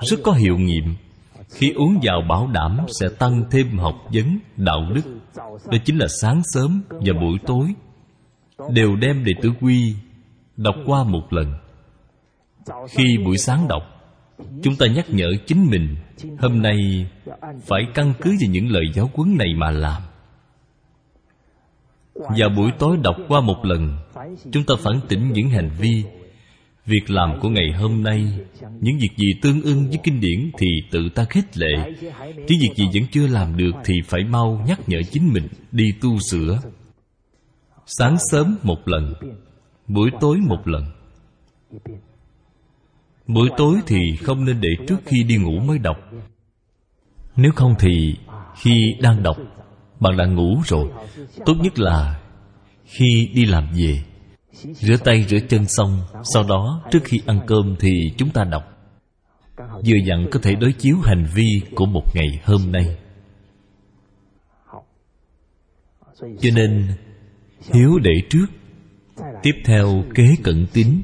rất 0.00 0.16
có 0.22 0.32
hiệu 0.32 0.58
nghiệm 0.58 0.84
khi 1.50 1.72
uống 1.72 1.98
vào 2.02 2.22
bảo 2.28 2.46
đảm 2.46 2.78
sẽ 3.00 3.08
tăng 3.18 3.44
thêm 3.50 3.78
học 3.78 3.94
vấn, 4.12 4.38
đạo 4.56 4.80
đức. 4.94 5.02
Đó 5.36 5.78
chính 5.84 5.98
là 5.98 6.06
sáng 6.20 6.42
sớm 6.44 6.82
và 6.90 7.12
buổi 7.20 7.38
tối. 7.46 7.74
Đều 8.70 8.96
đem 8.96 9.24
đệ 9.24 9.32
tử 9.42 9.50
quy 9.60 9.94
đọc 10.56 10.74
qua 10.86 11.04
một 11.04 11.32
lần. 11.32 11.52
Khi 12.88 13.04
buổi 13.24 13.38
sáng 13.38 13.68
đọc, 13.68 13.82
chúng 14.62 14.76
ta 14.76 14.86
nhắc 14.86 15.06
nhở 15.08 15.26
chính 15.46 15.66
mình, 15.70 15.96
hôm 16.38 16.62
nay 16.62 17.06
phải 17.66 17.82
căn 17.94 18.12
cứ 18.20 18.30
vào 18.30 18.50
những 18.50 18.68
lời 18.68 18.84
giáo 18.94 19.10
huấn 19.14 19.36
này 19.38 19.54
mà 19.56 19.70
làm. 19.70 20.02
Và 22.14 22.48
buổi 22.56 22.70
tối 22.78 22.96
đọc 23.02 23.16
qua 23.28 23.40
một 23.40 23.64
lần, 23.64 23.98
chúng 24.52 24.64
ta 24.64 24.74
phản 24.78 25.00
tỉnh 25.08 25.32
những 25.32 25.48
hành 25.48 25.70
vi 25.78 26.04
việc 26.90 27.10
làm 27.10 27.40
của 27.40 27.48
ngày 27.48 27.72
hôm 27.78 28.02
nay, 28.02 28.26
những 28.80 28.98
việc 28.98 29.10
gì 29.16 29.26
tương 29.42 29.62
ưng 29.62 29.88
với 29.88 29.98
kinh 30.02 30.20
điển 30.20 30.50
thì 30.58 30.66
tự 30.90 31.08
ta 31.14 31.24
khích 31.24 31.58
lệ. 31.58 31.92
Chứ 32.48 32.54
việc 32.60 32.70
gì 32.76 32.84
vẫn 32.94 33.02
chưa 33.12 33.26
làm 33.26 33.56
được 33.56 33.72
thì 33.84 33.94
phải 34.06 34.24
mau 34.24 34.64
nhắc 34.66 34.88
nhở 34.88 34.98
chính 35.10 35.32
mình 35.32 35.48
đi 35.72 35.92
tu 36.00 36.18
sửa. 36.30 36.60
Sáng 37.86 38.16
sớm 38.30 38.56
một 38.62 38.88
lần, 38.88 39.14
buổi 39.88 40.10
tối 40.20 40.38
một 40.48 40.68
lần. 40.68 40.84
Buổi 43.26 43.48
tối 43.56 43.76
thì 43.86 44.16
không 44.22 44.44
nên 44.44 44.60
để 44.60 44.68
trước 44.88 45.00
khi 45.06 45.22
đi 45.22 45.36
ngủ 45.36 45.60
mới 45.60 45.78
đọc. 45.78 45.96
Nếu 47.36 47.52
không 47.56 47.74
thì 47.78 48.16
khi 48.60 48.94
đang 49.00 49.22
đọc, 49.22 49.36
bạn 50.00 50.16
đã 50.16 50.26
ngủ 50.26 50.60
rồi. 50.64 50.90
Tốt 51.46 51.54
nhất 51.62 51.78
là 51.78 52.20
khi 52.84 53.30
đi 53.34 53.44
làm 53.44 53.68
về 53.76 54.02
rửa 54.52 54.96
tay 55.04 55.24
rửa 55.28 55.38
chân 55.48 55.64
xong, 55.68 56.02
sau 56.34 56.42
đó 56.48 56.82
trước 56.90 57.00
khi 57.04 57.20
ăn 57.26 57.40
cơm 57.46 57.76
thì 57.80 57.90
chúng 58.16 58.30
ta 58.30 58.44
đọc. 58.44 58.62
Vừa 59.58 59.96
dặn 60.06 60.26
có 60.30 60.40
thể 60.42 60.54
đối 60.54 60.72
chiếu 60.72 60.96
hành 61.04 61.26
vi 61.34 61.62
của 61.74 61.86
một 61.86 62.04
ngày 62.14 62.40
hôm 62.44 62.72
nay. 62.72 62.98
Cho 66.20 66.50
nên, 66.54 66.86
hiếu 67.72 67.98
để 68.02 68.12
trước. 68.30 68.46
Tiếp 69.42 69.52
theo, 69.64 70.04
kế 70.14 70.34
cẩn 70.42 70.66
tín. 70.72 71.02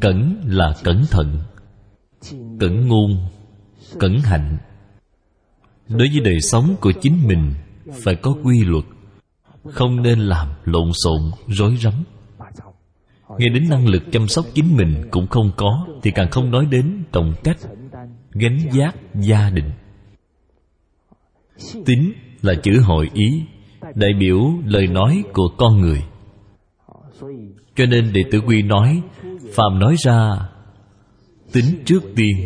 Cẩn 0.00 0.40
là 0.46 0.74
cẩn 0.84 1.04
thận. 1.10 1.40
Cẩn 2.60 2.88
ngôn, 2.88 3.28
cẩn 3.98 4.20
hạnh. 4.20 4.58
Đối 5.88 6.08
với 6.08 6.20
đời 6.24 6.40
sống 6.40 6.76
của 6.80 6.92
chính 7.00 7.28
mình, 7.28 7.54
phải 8.04 8.14
có 8.14 8.34
quy 8.44 8.64
luật 8.64 8.84
không 9.64 10.02
nên 10.02 10.18
làm 10.18 10.48
lộn 10.64 10.90
xộn, 11.04 11.20
rối 11.48 11.76
rắm. 11.76 11.94
Nghe 13.38 13.48
đến 13.48 13.68
năng 13.70 13.88
lực 13.88 14.02
chăm 14.12 14.28
sóc 14.28 14.44
chính 14.54 14.76
mình 14.76 15.08
cũng 15.10 15.26
không 15.26 15.50
có, 15.56 15.86
thì 16.02 16.10
càng 16.10 16.30
không 16.30 16.50
nói 16.50 16.66
đến 16.70 17.04
trọng 17.12 17.34
cách 17.44 17.56
gánh 18.32 18.58
giác 18.72 18.96
gia 19.14 19.50
đình. 19.50 19.70
Tính 21.86 22.12
là 22.42 22.54
chữ 22.62 22.80
hội 22.84 23.10
ý, 23.14 23.42
đại 23.94 24.10
biểu 24.20 24.40
lời 24.64 24.86
nói 24.86 25.22
của 25.32 25.48
con 25.56 25.80
người. 25.80 26.02
Cho 27.76 27.86
nên 27.86 28.12
đệ 28.12 28.22
tử 28.30 28.40
quy 28.46 28.62
nói, 28.62 29.02
phàm 29.54 29.78
nói 29.78 29.96
ra 30.04 30.48
tính 31.52 31.82
trước 31.84 32.02
tiên. 32.16 32.36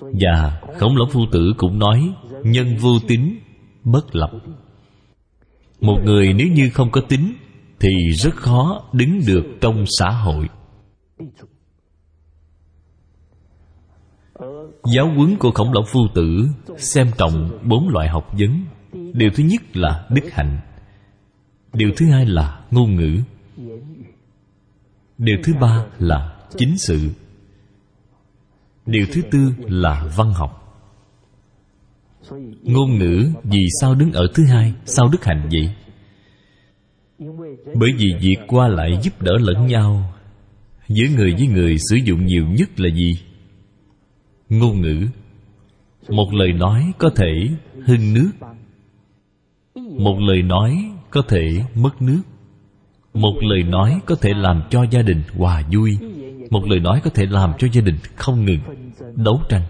Và 0.00 0.60
khổng 0.78 0.96
lão 0.96 1.08
phu 1.10 1.20
tử 1.32 1.52
cũng 1.56 1.78
nói, 1.78 2.12
nhân 2.44 2.76
vô 2.76 2.98
tính 3.08 3.38
bất 3.84 4.14
lập 4.14 4.30
một 5.80 5.98
người 6.04 6.32
nếu 6.32 6.48
như 6.48 6.70
không 6.70 6.90
có 6.90 7.00
tính, 7.00 7.34
thì 7.80 7.88
rất 8.12 8.36
khó 8.36 8.88
đứng 8.92 9.20
được 9.26 9.44
trong 9.60 9.84
xã 9.98 10.10
hội. 10.10 10.48
Giáo 14.94 15.08
huấn 15.16 15.36
của 15.36 15.50
khổng 15.50 15.72
lão 15.72 15.84
phu 15.92 16.00
tử 16.14 16.48
xem 16.76 17.10
trọng 17.18 17.58
bốn 17.68 17.88
loại 17.88 18.08
học 18.08 18.32
vấn. 18.38 18.64
Điều 19.12 19.30
thứ 19.34 19.42
nhất 19.44 19.76
là 19.76 20.06
đức 20.10 20.30
hạnh. 20.32 20.60
Điều 21.72 21.90
thứ 21.96 22.06
hai 22.10 22.26
là 22.26 22.60
ngôn 22.70 22.94
ngữ. 22.94 23.18
Điều 25.18 25.36
thứ 25.44 25.52
ba 25.60 25.86
là 25.98 26.36
chính 26.56 26.78
sự. 26.78 27.10
Điều 28.86 29.06
thứ 29.12 29.22
tư 29.30 29.38
là 29.58 30.12
văn 30.16 30.32
học 30.32 30.57
ngôn 32.62 32.98
ngữ 32.98 33.30
vì 33.44 33.66
sao 33.80 33.94
đứng 33.94 34.12
ở 34.12 34.26
thứ 34.34 34.44
hai, 34.44 34.72
sao 34.84 35.08
đức 35.08 35.24
hạnh 35.24 35.48
vậy? 35.52 35.70
Bởi 37.74 37.90
vì 37.98 38.06
việc 38.20 38.36
qua 38.46 38.68
lại 38.68 38.98
giúp 39.02 39.22
đỡ 39.22 39.32
lẫn 39.40 39.66
nhau. 39.66 40.14
Giữa 40.88 41.06
người 41.16 41.34
với 41.38 41.46
người 41.46 41.76
sử 41.90 41.96
dụng 41.96 42.26
nhiều 42.26 42.44
nhất 42.46 42.80
là 42.80 42.88
gì? 42.94 43.18
Ngôn 44.48 44.80
ngữ. 44.80 45.06
Một 46.08 46.34
lời 46.34 46.52
nói 46.52 46.92
có 46.98 47.10
thể 47.16 47.32
hưng 47.84 48.14
nước. 48.14 48.30
Một 49.98 50.18
lời 50.20 50.42
nói 50.42 50.84
có 51.10 51.22
thể 51.28 51.64
mất 51.74 52.02
nước. 52.02 52.22
Một 53.14 53.34
lời 53.40 53.62
nói 53.62 54.00
có 54.06 54.14
thể 54.14 54.34
làm 54.34 54.62
cho 54.70 54.86
gia 54.90 55.02
đình 55.02 55.22
hòa 55.36 55.62
vui. 55.72 55.98
Một 56.50 56.62
lời 56.66 56.80
nói 56.80 57.00
có 57.04 57.10
thể 57.10 57.26
làm 57.26 57.52
cho 57.58 57.68
gia 57.72 57.80
đình 57.80 57.96
không 58.16 58.44
ngừng 58.44 58.60
đấu 59.16 59.40
tranh 59.48 59.62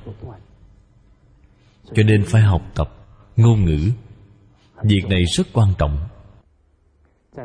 cho 1.95 2.03
nên 2.03 2.25
phải 2.27 2.43
học 2.43 2.63
tập, 2.75 2.91
ngôn 3.37 3.65
ngữ. 3.65 3.79
Việc 4.83 5.03
này 5.09 5.25
rất 5.25 5.47
quan 5.53 5.69
trọng. 5.79 5.99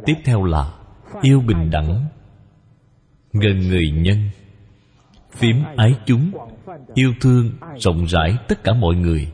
Tiếp 0.06 0.16
theo 0.26 0.44
là 0.44 0.74
yêu 1.22 1.42
bình 1.48 1.70
đẳng, 1.72 2.08
gần 3.34 3.60
người 3.60 3.92
nhân. 3.92 4.18
Phím 5.36 5.64
ái 5.78 5.96
chúng, 6.06 6.32
yêu 6.94 7.14
thương, 7.22 7.52
rộng 7.80 8.06
rãi 8.06 8.38
tất 8.48 8.64
cả 8.64 8.74
mọi 8.74 8.96
người. 8.96 9.28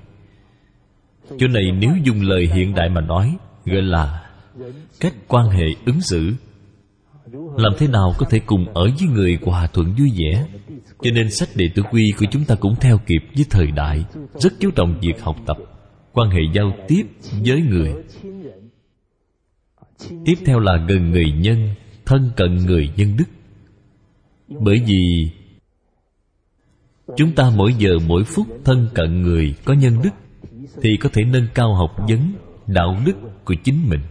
Chỗ 1.38 1.48
này 1.48 1.72
nếu 1.72 1.92
dùng 2.04 2.22
lời 2.22 2.50
hiện 2.54 2.76
đại 2.76 2.90
mà 2.90 3.02
nói, 3.02 3.38
gọi 3.66 3.82
là 3.82 4.30
cách 5.00 5.14
quan 5.28 5.50
hệ 5.50 5.66
ứng 5.86 6.02
xử. 6.02 6.34
Làm 7.58 7.74
thế 7.78 7.88
nào 7.88 8.14
có 8.18 8.26
thể 8.30 8.40
cùng 8.40 8.74
ở 8.74 8.84
với 9.00 9.10
người 9.10 9.40
hòa 9.46 9.68
thuận 9.68 9.94
vui 9.94 10.10
vẻ? 10.18 10.46
Cho 11.02 11.12
nên 11.12 11.32
sách 11.32 11.50
đệ 11.56 11.70
tử 11.76 11.84
quy 11.92 12.12
của 12.18 12.26
chúng 12.32 12.46
ta 12.46 12.56
cũng 12.56 12.76
theo 12.82 12.98
kịp 13.06 13.22
với 13.36 13.46
thời 13.50 13.72
đại, 13.72 14.06
rất 14.40 14.54
chú 14.60 14.72
trọng 14.72 15.00
việc 15.02 15.22
học 15.22 15.36
tập, 15.46 15.58
quan 16.14 16.30
hệ 16.30 16.40
giao 16.54 16.74
tiếp 16.88 17.04
với 17.46 17.62
người. 17.62 17.94
Tiếp 20.26 20.36
theo 20.46 20.60
là 20.60 20.86
gần 20.90 21.12
người 21.12 21.32
nhân, 21.32 21.70
thân 22.06 22.32
cận 22.36 22.56
người 22.56 22.90
nhân 22.98 23.18
đức. 23.18 23.26
Bởi 24.48 24.84
vì 24.88 25.30
chúng 27.18 27.36
ta 27.36 27.52
mỗi 27.56 27.74
giờ 27.74 27.90
mỗi 28.08 28.24
phút 28.24 28.48
thân 28.66 28.88
cận 28.94 29.22
người 29.22 29.56
có 29.66 29.74
nhân 29.74 30.02
đức, 30.04 30.10
thì 30.82 30.90
có 31.00 31.10
thể 31.14 31.24
nâng 31.24 31.48
cao 31.54 31.76
học 31.76 31.96
vấn, 32.10 32.34
đạo 32.68 32.98
đức 33.06 33.16
của 33.46 33.56
chính 33.64 33.90
mình. 33.90 34.02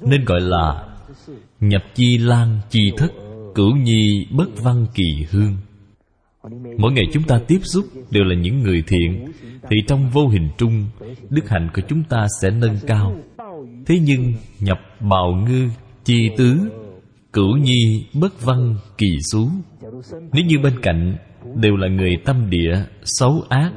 Nên 0.00 0.24
gọi 0.24 0.40
là 0.40 0.86
nhập 1.60 1.82
chi 1.94 2.18
lan 2.18 2.60
chi 2.70 2.92
thất 2.96 3.12
cửu 3.54 3.76
nhi 3.76 4.26
bất 4.30 4.62
văn 4.62 4.86
kỳ 4.94 5.26
hương 5.30 5.56
mỗi 6.78 6.92
ngày 6.92 7.04
chúng 7.12 7.22
ta 7.22 7.40
tiếp 7.48 7.58
xúc 7.62 7.84
đều 8.10 8.24
là 8.24 8.34
những 8.34 8.62
người 8.62 8.82
thiện. 8.86 9.32
Thì 9.70 9.76
trong 9.88 10.10
vô 10.10 10.28
hình 10.28 10.48
trung, 10.58 10.86
đức 11.30 11.48
hạnh 11.48 11.68
của 11.74 11.82
chúng 11.88 12.02
ta 12.04 12.26
sẽ 12.42 12.50
nâng 12.50 12.76
cao. 12.86 13.16
Thế 13.86 13.98
nhưng, 13.98 14.32
nhập 14.60 14.78
bào 15.00 15.44
ngư, 15.46 15.68
chi 16.04 16.30
tứ, 16.36 16.58
cửu 17.32 17.56
nhi, 17.56 18.06
bất 18.20 18.42
văn, 18.42 18.76
kỳ 18.98 19.06
xú, 19.32 19.48
nếu 20.32 20.44
như 20.44 20.58
bên 20.62 20.80
cạnh 20.82 21.16
đều 21.56 21.76
là 21.76 21.88
người 21.88 22.16
tâm 22.24 22.50
địa, 22.50 22.84
xấu 23.04 23.42
ác, 23.48 23.72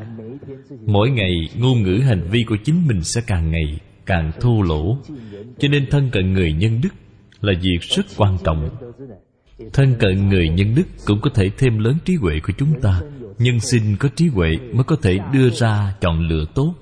mỗi 0.85 1.09
ngày 1.09 1.31
ngôn 1.57 1.83
ngữ 1.83 1.99
hành 2.05 2.27
vi 2.31 2.43
của 2.43 2.57
chính 2.63 2.87
mình 2.87 3.01
sẽ 3.03 3.21
càng 3.27 3.51
ngày 3.51 3.79
càng 4.05 4.31
thô 4.41 4.61
lỗ. 4.61 4.97
Cho 5.59 5.67
nên 5.67 5.85
thân 5.91 6.09
cận 6.11 6.33
người 6.33 6.53
nhân 6.53 6.81
đức 6.83 6.93
là 7.41 7.53
việc 7.61 7.79
rất 7.81 8.05
quan 8.17 8.37
trọng 8.43 8.69
thân 9.73 9.95
cận 9.99 10.29
người 10.29 10.49
nhân 10.49 10.75
đức 10.75 10.83
cũng 11.05 11.21
có 11.21 11.29
thể 11.35 11.49
thêm 11.57 11.77
lớn 11.79 11.97
trí 12.05 12.15
huệ 12.15 12.33
của 12.47 12.53
chúng 12.57 12.81
ta. 12.81 13.01
Nhân 13.37 13.59
sinh 13.59 13.95
có 13.99 14.09
trí 14.15 14.27
huệ 14.27 14.49
mới 14.73 14.83
có 14.83 14.95
thể 15.01 15.17
đưa 15.33 15.49
ra 15.49 15.95
chọn 16.01 16.27
lựa 16.27 16.45
tốt. 16.55 16.73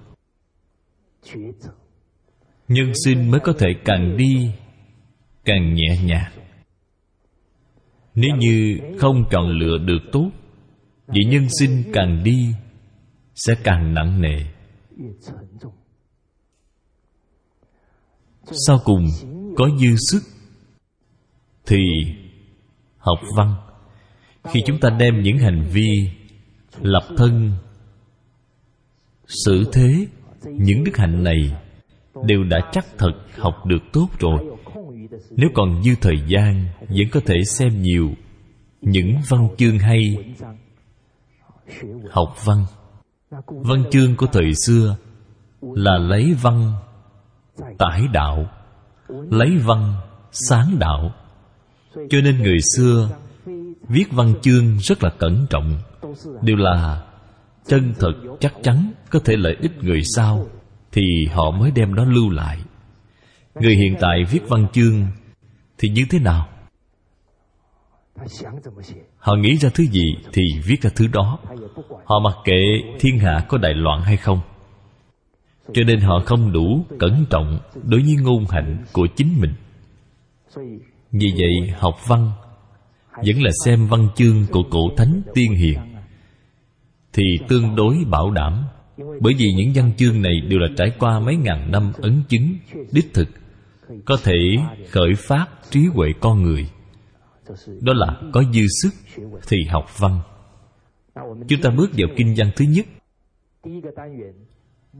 Nhân 2.67 2.91
sinh 3.05 3.31
mới 3.31 3.39
có 3.39 3.53
thể 3.59 3.67
càng 3.85 4.17
đi, 4.17 4.51
càng 5.45 5.73
nhẹ 5.73 6.03
nhàng. 6.03 6.31
Nếu 8.15 8.35
như 8.37 8.79
không 8.99 9.25
chọn 9.31 9.49
lựa 9.49 9.77
được 9.77 9.99
tốt, 10.11 10.31
vậy 11.07 11.25
nhân 11.27 11.47
sinh 11.59 11.83
càng 11.93 12.23
đi 12.23 12.47
sẽ 13.35 13.55
càng 13.63 13.93
nặng 13.93 14.21
nề. 14.21 14.37
Sau 18.67 18.79
cùng, 18.83 19.05
có 19.57 19.69
dư 19.77 19.95
sức, 20.11 20.21
thì 21.65 21.77
học 23.01 23.19
văn. 23.35 23.55
Khi 24.43 24.63
chúng 24.65 24.79
ta 24.79 24.89
đem 24.89 25.21
những 25.21 25.37
hành 25.37 25.63
vi 25.71 25.89
lập 26.81 27.03
thân, 27.17 27.51
xử 29.27 29.63
thế, 29.73 30.07
những 30.45 30.83
đức 30.83 30.97
hạnh 30.97 31.23
này 31.23 31.55
đều 32.25 32.43
đã 32.43 32.59
chắc 32.71 32.85
thật 32.97 33.13
học 33.37 33.65
được 33.65 33.83
tốt 33.93 34.07
rồi. 34.19 34.57
Nếu 35.31 35.49
còn 35.53 35.83
dư 35.83 35.91
thời 36.01 36.17
gian, 36.27 36.65
vẫn 36.79 37.07
có 37.11 37.19
thể 37.25 37.35
xem 37.43 37.81
nhiều 37.81 38.11
những 38.81 39.15
văn 39.29 39.47
chương 39.57 39.79
hay 39.79 40.33
học 42.09 42.35
văn. 42.45 42.65
Văn 43.47 43.83
chương 43.91 44.15
của 44.15 44.25
thời 44.25 44.51
xưa 44.65 44.95
là 45.61 45.97
lấy 45.97 46.33
văn 46.41 46.73
tải 47.77 48.01
đạo, 48.13 48.45
lấy 49.09 49.57
văn 49.57 49.93
sáng 50.31 50.79
đạo 50.79 51.11
cho 51.95 52.21
nên 52.23 52.37
người 52.37 52.57
xưa 52.75 53.09
viết 53.89 54.05
văn 54.11 54.33
chương 54.41 54.77
rất 54.79 55.03
là 55.03 55.09
cẩn 55.09 55.45
trọng. 55.49 55.77
Đều 56.41 56.55
là 56.55 57.03
chân 57.65 57.93
thật 57.99 58.13
chắc 58.39 58.53
chắn, 58.63 58.91
có 59.09 59.19
thể 59.25 59.35
lợi 59.37 59.57
ích 59.61 59.83
người 59.83 60.01
sau, 60.15 60.47
thì 60.91 61.01
họ 61.33 61.51
mới 61.51 61.71
đem 61.71 61.95
nó 61.95 62.05
lưu 62.05 62.29
lại. 62.29 62.59
Người 63.55 63.75
hiện 63.75 63.95
tại 63.99 64.23
viết 64.31 64.41
văn 64.47 64.67
chương 64.73 65.05
thì 65.77 65.89
như 65.89 66.05
thế 66.09 66.19
nào? 66.19 66.47
Họ 69.17 69.35
nghĩ 69.35 69.57
ra 69.57 69.69
thứ 69.73 69.83
gì 69.83 70.15
thì 70.33 70.41
viết 70.65 70.81
ra 70.81 70.89
thứ 70.95 71.07
đó. 71.07 71.39
Họ 72.05 72.19
mặc 72.19 72.35
kệ 72.45 72.61
thiên 72.99 73.19
hạ 73.19 73.45
có 73.49 73.57
đại 73.57 73.73
loạn 73.73 74.01
hay 74.01 74.17
không. 74.17 74.39
Cho 75.73 75.83
nên 75.83 75.99
họ 75.99 76.21
không 76.25 76.51
đủ 76.51 76.85
cẩn 76.99 77.25
trọng 77.29 77.59
đối 77.83 78.01
với 78.01 78.15
ngôn 78.21 78.45
hạnh 78.49 78.83
của 78.93 79.07
chính 79.15 79.39
mình 79.39 79.53
vì 81.11 81.33
vậy 81.37 81.75
học 81.77 81.95
văn 82.07 82.31
vẫn 83.15 83.43
là 83.43 83.51
xem 83.65 83.87
văn 83.87 84.07
chương 84.15 84.45
của 84.51 84.63
cổ 84.71 84.79
thánh 84.97 85.21
tiên 85.33 85.51
hiền 85.55 85.79
thì 87.13 87.23
tương 87.47 87.75
đối 87.75 87.95
bảo 88.09 88.31
đảm. 88.31 88.63
Bởi 88.97 89.33
vì 89.37 89.53
những 89.53 89.71
văn 89.75 89.91
chương 89.97 90.21
này 90.21 90.41
đều 90.49 90.59
là 90.59 90.67
trải 90.77 90.91
qua 90.99 91.19
mấy 91.19 91.35
ngàn 91.35 91.71
năm 91.71 91.91
ấn 92.01 92.23
chứng, 92.29 92.57
đích 92.91 93.13
thực, 93.13 93.27
có 94.05 94.17
thể 94.23 94.39
khởi 94.89 95.13
phát 95.17 95.47
trí 95.69 95.79
huệ 95.93 96.07
con 96.21 96.43
người. 96.43 96.69
Đó 97.81 97.93
là 97.93 98.21
có 98.33 98.43
dư 98.53 98.61
sức 98.81 98.93
thì 99.47 99.57
học 99.69 99.99
văn. 99.99 100.19
Chúng 101.47 101.61
ta 101.61 101.69
bước 101.77 101.89
vào 101.97 102.07
kinh 102.17 102.33
văn 102.37 102.51
thứ 102.55 102.65
nhất. 102.65 102.85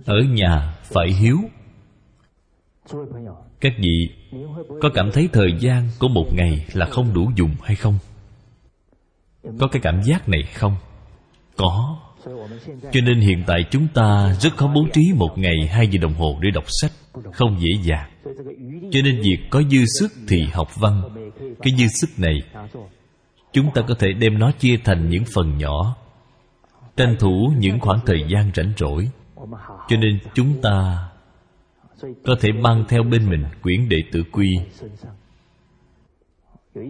Ở 0.06 0.20
nhà 0.30 0.76
phải 0.84 1.10
hiếu 1.12 1.38
các 3.62 3.74
vị 3.78 4.10
có 4.82 4.90
cảm 4.94 5.12
thấy 5.12 5.30
thời 5.34 5.54
gian 5.60 5.90
của 6.00 6.08
một 6.08 6.26
ngày 6.36 6.66
là 6.74 6.86
không 6.86 7.14
đủ 7.14 7.32
dùng 7.36 7.56
hay 7.64 7.76
không? 7.76 7.98
Có 9.60 9.68
cái 9.68 9.82
cảm 9.82 10.02
giác 10.04 10.30
này 10.30 10.44
không? 10.44 10.76
Có. 11.58 11.98
Cho 12.92 13.02
nên 13.04 13.20
hiện 13.20 13.44
tại 13.48 13.66
chúng 13.72 13.88
ta 13.94 14.36
rất 14.40 14.58
khó 14.58 14.72
bố 14.76 14.86
trí 14.94 15.02
một 15.16 15.38
ngày 15.38 15.68
hai 15.70 15.88
giờ 15.88 16.00
đồng 16.02 16.14
hồ 16.14 16.40
để 16.42 16.50
đọc 16.52 16.64
sách, 16.68 16.92
không 17.34 17.60
dễ 17.60 17.70
dàng. 17.84 18.12
Cho 18.92 19.00
nên 19.04 19.22
việc 19.22 19.38
có 19.50 19.62
dư 19.72 19.86
sức 20.00 20.12
thì 20.28 20.44
học 20.54 20.68
văn. 20.80 21.02
Cái 21.40 21.74
dư 21.78 21.88
sức 21.88 22.10
này, 22.18 22.34
chúng 23.54 23.72
ta 23.74 23.82
có 23.88 23.96
thể 24.00 24.14
đem 24.14 24.40
nó 24.40 24.52
chia 24.52 24.78
thành 24.84 25.10
những 25.10 25.24
phần 25.34 25.58
nhỏ, 25.58 25.96
tranh 26.98 27.16
thủ 27.20 27.54
những 27.58 27.80
khoảng 27.80 28.00
thời 28.06 28.24
gian 28.28 28.52
rảnh 28.56 28.74
rỗi. 28.78 29.10
Cho 29.90 29.98
nên 29.98 30.20
chúng 30.34 30.62
ta 30.62 31.08
có 32.26 32.36
thể 32.40 32.52
mang 32.52 32.86
theo 32.90 33.04
bên 33.04 33.30
mình 33.30 33.44
quyển 33.62 33.90
đệ 33.90 33.98
tử 34.12 34.24
quy. 34.32 34.50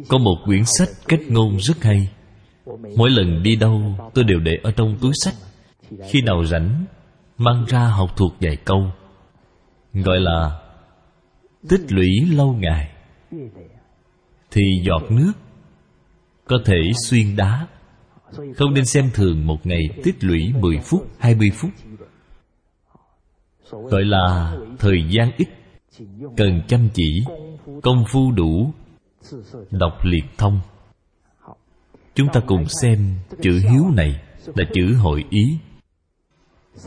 Có 0.08 0.18
một 0.18 0.36
quyển 0.46 0.66
sách 0.66 0.90
kết 1.08 1.20
ngôn 1.28 1.58
rất 1.60 1.84
hay. 1.84 2.10
Mỗi 2.98 3.10
lần 3.10 3.44
đi 3.44 3.56
đâu 3.56 3.96
tôi 4.14 4.24
đều 4.24 4.40
để 4.40 4.52
ở 4.64 4.72
trong 4.72 4.98
túi 5.02 5.12
sách. 5.24 5.34
Khi 6.10 6.22
nào 6.22 6.46
rảnh 6.46 6.86
mang 7.38 7.66
ra 7.68 7.88
học 7.88 8.10
thuộc 8.18 8.34
vài 8.40 8.56
câu. 8.56 8.92
Gọi 9.94 10.20
là 10.20 10.62
tích 11.70 11.82
lũy 11.90 12.10
lâu 12.32 12.54
ngày. 12.54 12.92
Thì 14.52 14.62
giọt 14.84 15.12
nước 15.12 15.34
có 16.46 16.58
thể 16.66 16.92
xuyên 17.06 17.36
đá. 17.36 17.68
Không 18.56 18.74
nên 18.74 18.86
xem 18.86 19.10
thường 19.14 19.48
một 19.48 19.66
ngày 19.66 19.82
tích 20.04 20.24
lũy 20.24 20.54
10 20.60 20.78
phút, 20.78 21.08
20 21.20 21.52
phút. 21.56 21.72
Gọi 23.72 24.06
là 24.06 24.56
thời 24.80 25.04
gian 25.10 25.32
ít, 25.38 25.48
Cần 26.38 26.62
chăm 26.68 26.90
chỉ, 26.94 27.24
Công 27.84 28.04
phu 28.12 28.32
đủ, 28.32 28.74
Đọc 29.72 29.94
liệt 30.04 30.24
thông. 30.38 30.60
Chúng 32.16 32.28
ta 32.34 32.42
cùng 32.48 32.66
xem 32.82 33.16
chữ 33.42 33.52
hiếu 33.52 33.84
này 33.96 34.22
Là 34.46 34.66
chữ 34.74 34.96
hội 34.96 35.26
ý. 35.30 35.58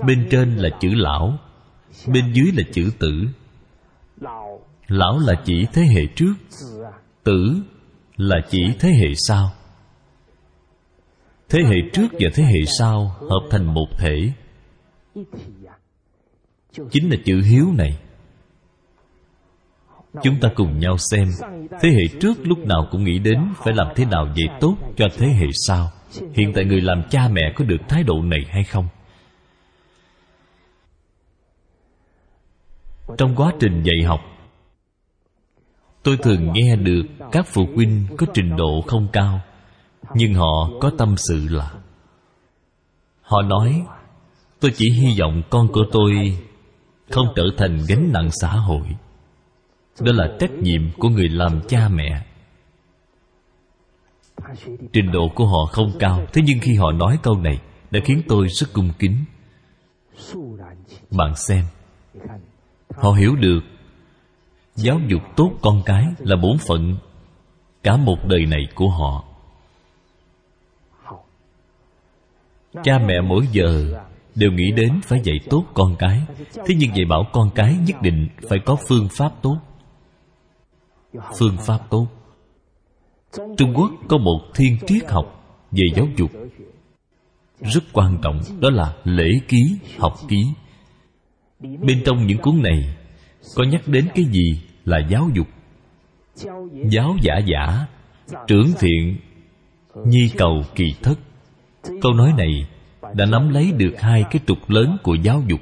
Bên 0.07 0.29
trên 0.31 0.57
là 0.57 0.69
chữ 0.81 0.89
lão, 0.95 1.39
Bên 2.07 2.33
dưới 2.33 2.53
là 2.57 2.63
chữ 2.73 2.91
tử. 2.99 3.13
Lão 4.87 5.19
là 5.19 5.35
chỉ 5.45 5.67
thế 5.73 5.83
hệ 5.83 6.07
trước, 6.17 6.35
Tử 7.25 7.63
là 8.17 8.37
chỉ 8.51 8.75
thế 8.81 8.89
hệ 8.89 9.15
sau. 9.15 9.51
Thế 11.49 11.59
hệ 11.65 11.77
trước 11.93 12.07
và 12.13 12.29
thế 12.35 12.43
hệ 12.43 12.61
sau 12.79 13.17
Hợp 13.21 13.49
thành 13.51 13.75
một 13.75 13.87
thể. 13.99 14.33
Chính 16.91 17.11
là 17.11 17.17
chữ 17.25 17.41
hiếu 17.43 17.67
này 17.79 17.99
Chúng 20.23 20.41
ta 20.41 20.49
cùng 20.55 20.79
nhau 20.79 20.97
xem, 20.99 21.29
Thế 21.81 21.89
hệ 21.89 22.19
trước 22.21 22.35
lúc 22.43 22.59
nào 22.59 22.89
cũng 22.91 23.05
nghĩ 23.05 23.19
đến 23.19 23.39
Phải 23.57 23.75
làm 23.75 23.87
thế 23.97 24.05
nào 24.05 24.29
dạy 24.35 24.59
tốt 24.61 24.77
cho 24.97 25.07
thế 25.17 25.27
hệ 25.27 25.47
sau 25.67 25.91
Hiện 26.35 26.53
tại 26.55 26.65
người 26.65 26.81
làm 26.81 27.03
cha 27.11 27.29
mẹ 27.29 27.53
có 27.57 27.65
được 27.65 27.81
thái 27.89 28.03
độ 28.03 28.23
này 28.23 28.41
hay 28.49 28.65
không? 28.65 28.89
Trong 33.19 33.37
quá 33.37 33.53
trình 33.61 33.83
dạy 33.83 34.07
học, 34.07 34.21
Tôi 36.03 36.17
thường 36.23 36.53
nghe 36.53 36.77
được 36.77 37.03
các 37.33 37.47
phụ 37.47 37.67
huynh 37.75 38.07
có 38.19 38.27
trình 38.35 38.57
độ 38.57 38.81
không 38.87 39.09
cao, 39.13 39.41
Nhưng 40.15 40.35
họ 40.35 40.71
có 40.81 40.91
tâm 40.99 41.15
sự 41.17 41.49
là, 41.51 41.75
Họ 43.23 43.43
nói, 43.43 43.83
Tôi 44.61 44.71
chỉ 44.75 44.91
hy 44.91 45.21
vọng 45.21 45.43
con 45.51 45.69
của 45.73 45.85
tôi 45.93 46.39
không 47.11 47.27
trở 47.37 47.43
thành 47.59 47.79
gánh 47.89 48.13
nặng 48.13 48.31
xã 48.31 48.49
hội. 48.49 48.87
Đó 50.01 50.13
là 50.13 50.37
trách 50.41 50.51
nhiệm 50.51 50.93
của 50.99 51.09
người 51.09 51.29
làm 51.29 51.61
cha 51.69 51.89
mẹ. 51.89 52.27
Trình 54.93 55.13
độ 55.13 55.29
của 55.35 55.47
họ 55.47 55.67
không 55.73 55.93
cao, 55.99 56.27
Thế 56.33 56.43
nhưng 56.47 56.59
khi 56.63 56.75
họ 56.75 56.93
nói 56.93 57.19
câu 57.23 57.39
này, 57.39 57.61
Đã 57.91 58.01
khiến 58.05 58.23
tôi 58.29 58.47
rất 58.49 58.67
cung 58.73 58.91
kính. 58.99 59.25
Bạn 61.11 61.37
xem, 61.37 61.65
Họ 62.97 63.13
hiểu 63.13 63.37
được 63.37 63.61
Giáo 64.77 65.01
dục 65.09 65.23
tốt 65.37 65.51
con 65.63 65.83
cái 65.87 66.07
là 66.19 66.37
bổn 66.37 66.59
phận 66.59 66.97
Cả 67.83 67.97
một 67.97 68.17
đời 68.29 68.47
này 68.47 68.63
của 68.75 68.89
họ. 68.89 69.25
Cha 72.83 72.99
mẹ 72.99 73.21
mỗi 73.21 73.47
giờ 73.53 74.01
Đều 74.35 74.53
nghĩ 74.53 74.73
đến 74.77 75.01
phải 75.03 75.21
dạy 75.25 75.41
tốt 75.51 75.65
con 75.75 75.97
cái. 75.99 76.23
Thế 76.55 76.75
nhưng 76.79 76.97
dạy 76.97 77.05
bảo 77.09 77.25
con 77.33 77.51
cái 77.55 77.77
nhất 77.87 78.03
định 78.03 78.29
Phải 78.49 78.59
có 78.65 78.77
phương 78.89 79.09
pháp 79.11 79.33
tốt. 79.43 79.59
Phương 81.39 81.57
pháp 81.67 81.79
tốt. 81.91 82.07
Trung 83.57 83.75
Quốc 83.75 83.91
có 84.09 84.19
một 84.19 84.41
thiên 84.55 84.79
triết 84.87 85.11
học 85.11 85.45
Về 85.71 85.85
giáo 85.97 86.07
dục. 86.17 86.31
Rất 87.61 87.85
quan 87.93 88.19
trọng 88.23 88.41
Đó 88.61 88.71
là 88.71 88.95
lễ 89.05 89.31
ký, 89.49 89.79
học 89.99 90.15
ký. 90.29 90.45
Bên 91.61 92.03
trong 92.05 92.27
những 92.27 92.39
cuốn 92.39 92.63
này 92.63 92.97
Có 93.55 93.65
nhắc 93.65 93.83
đến 93.87 94.09
cái 94.15 94.25
gì 94.25 94.63
là 94.85 94.99
giáo 95.09 95.29
dục. 95.35 95.47
Giáo 96.91 97.17
giả 97.23 97.39
giả 97.47 97.87
Trưởng 98.47 98.73
thiện 98.81 99.17
Nhi 100.07 100.31
cầu 100.37 100.63
kỳ 100.75 100.85
thất. 101.03 101.19
Câu 102.03 102.13
nói 102.13 102.33
này 102.37 102.67
đã 103.15 103.27
nắm 103.27 103.49
lấy 103.49 103.73
được 103.73 103.95
hai 103.99 104.25
cái 104.31 104.43
trục 104.47 104.71
lớn 104.71 104.97
của 105.03 105.15
giáo 105.15 105.43
dục. 105.49 105.61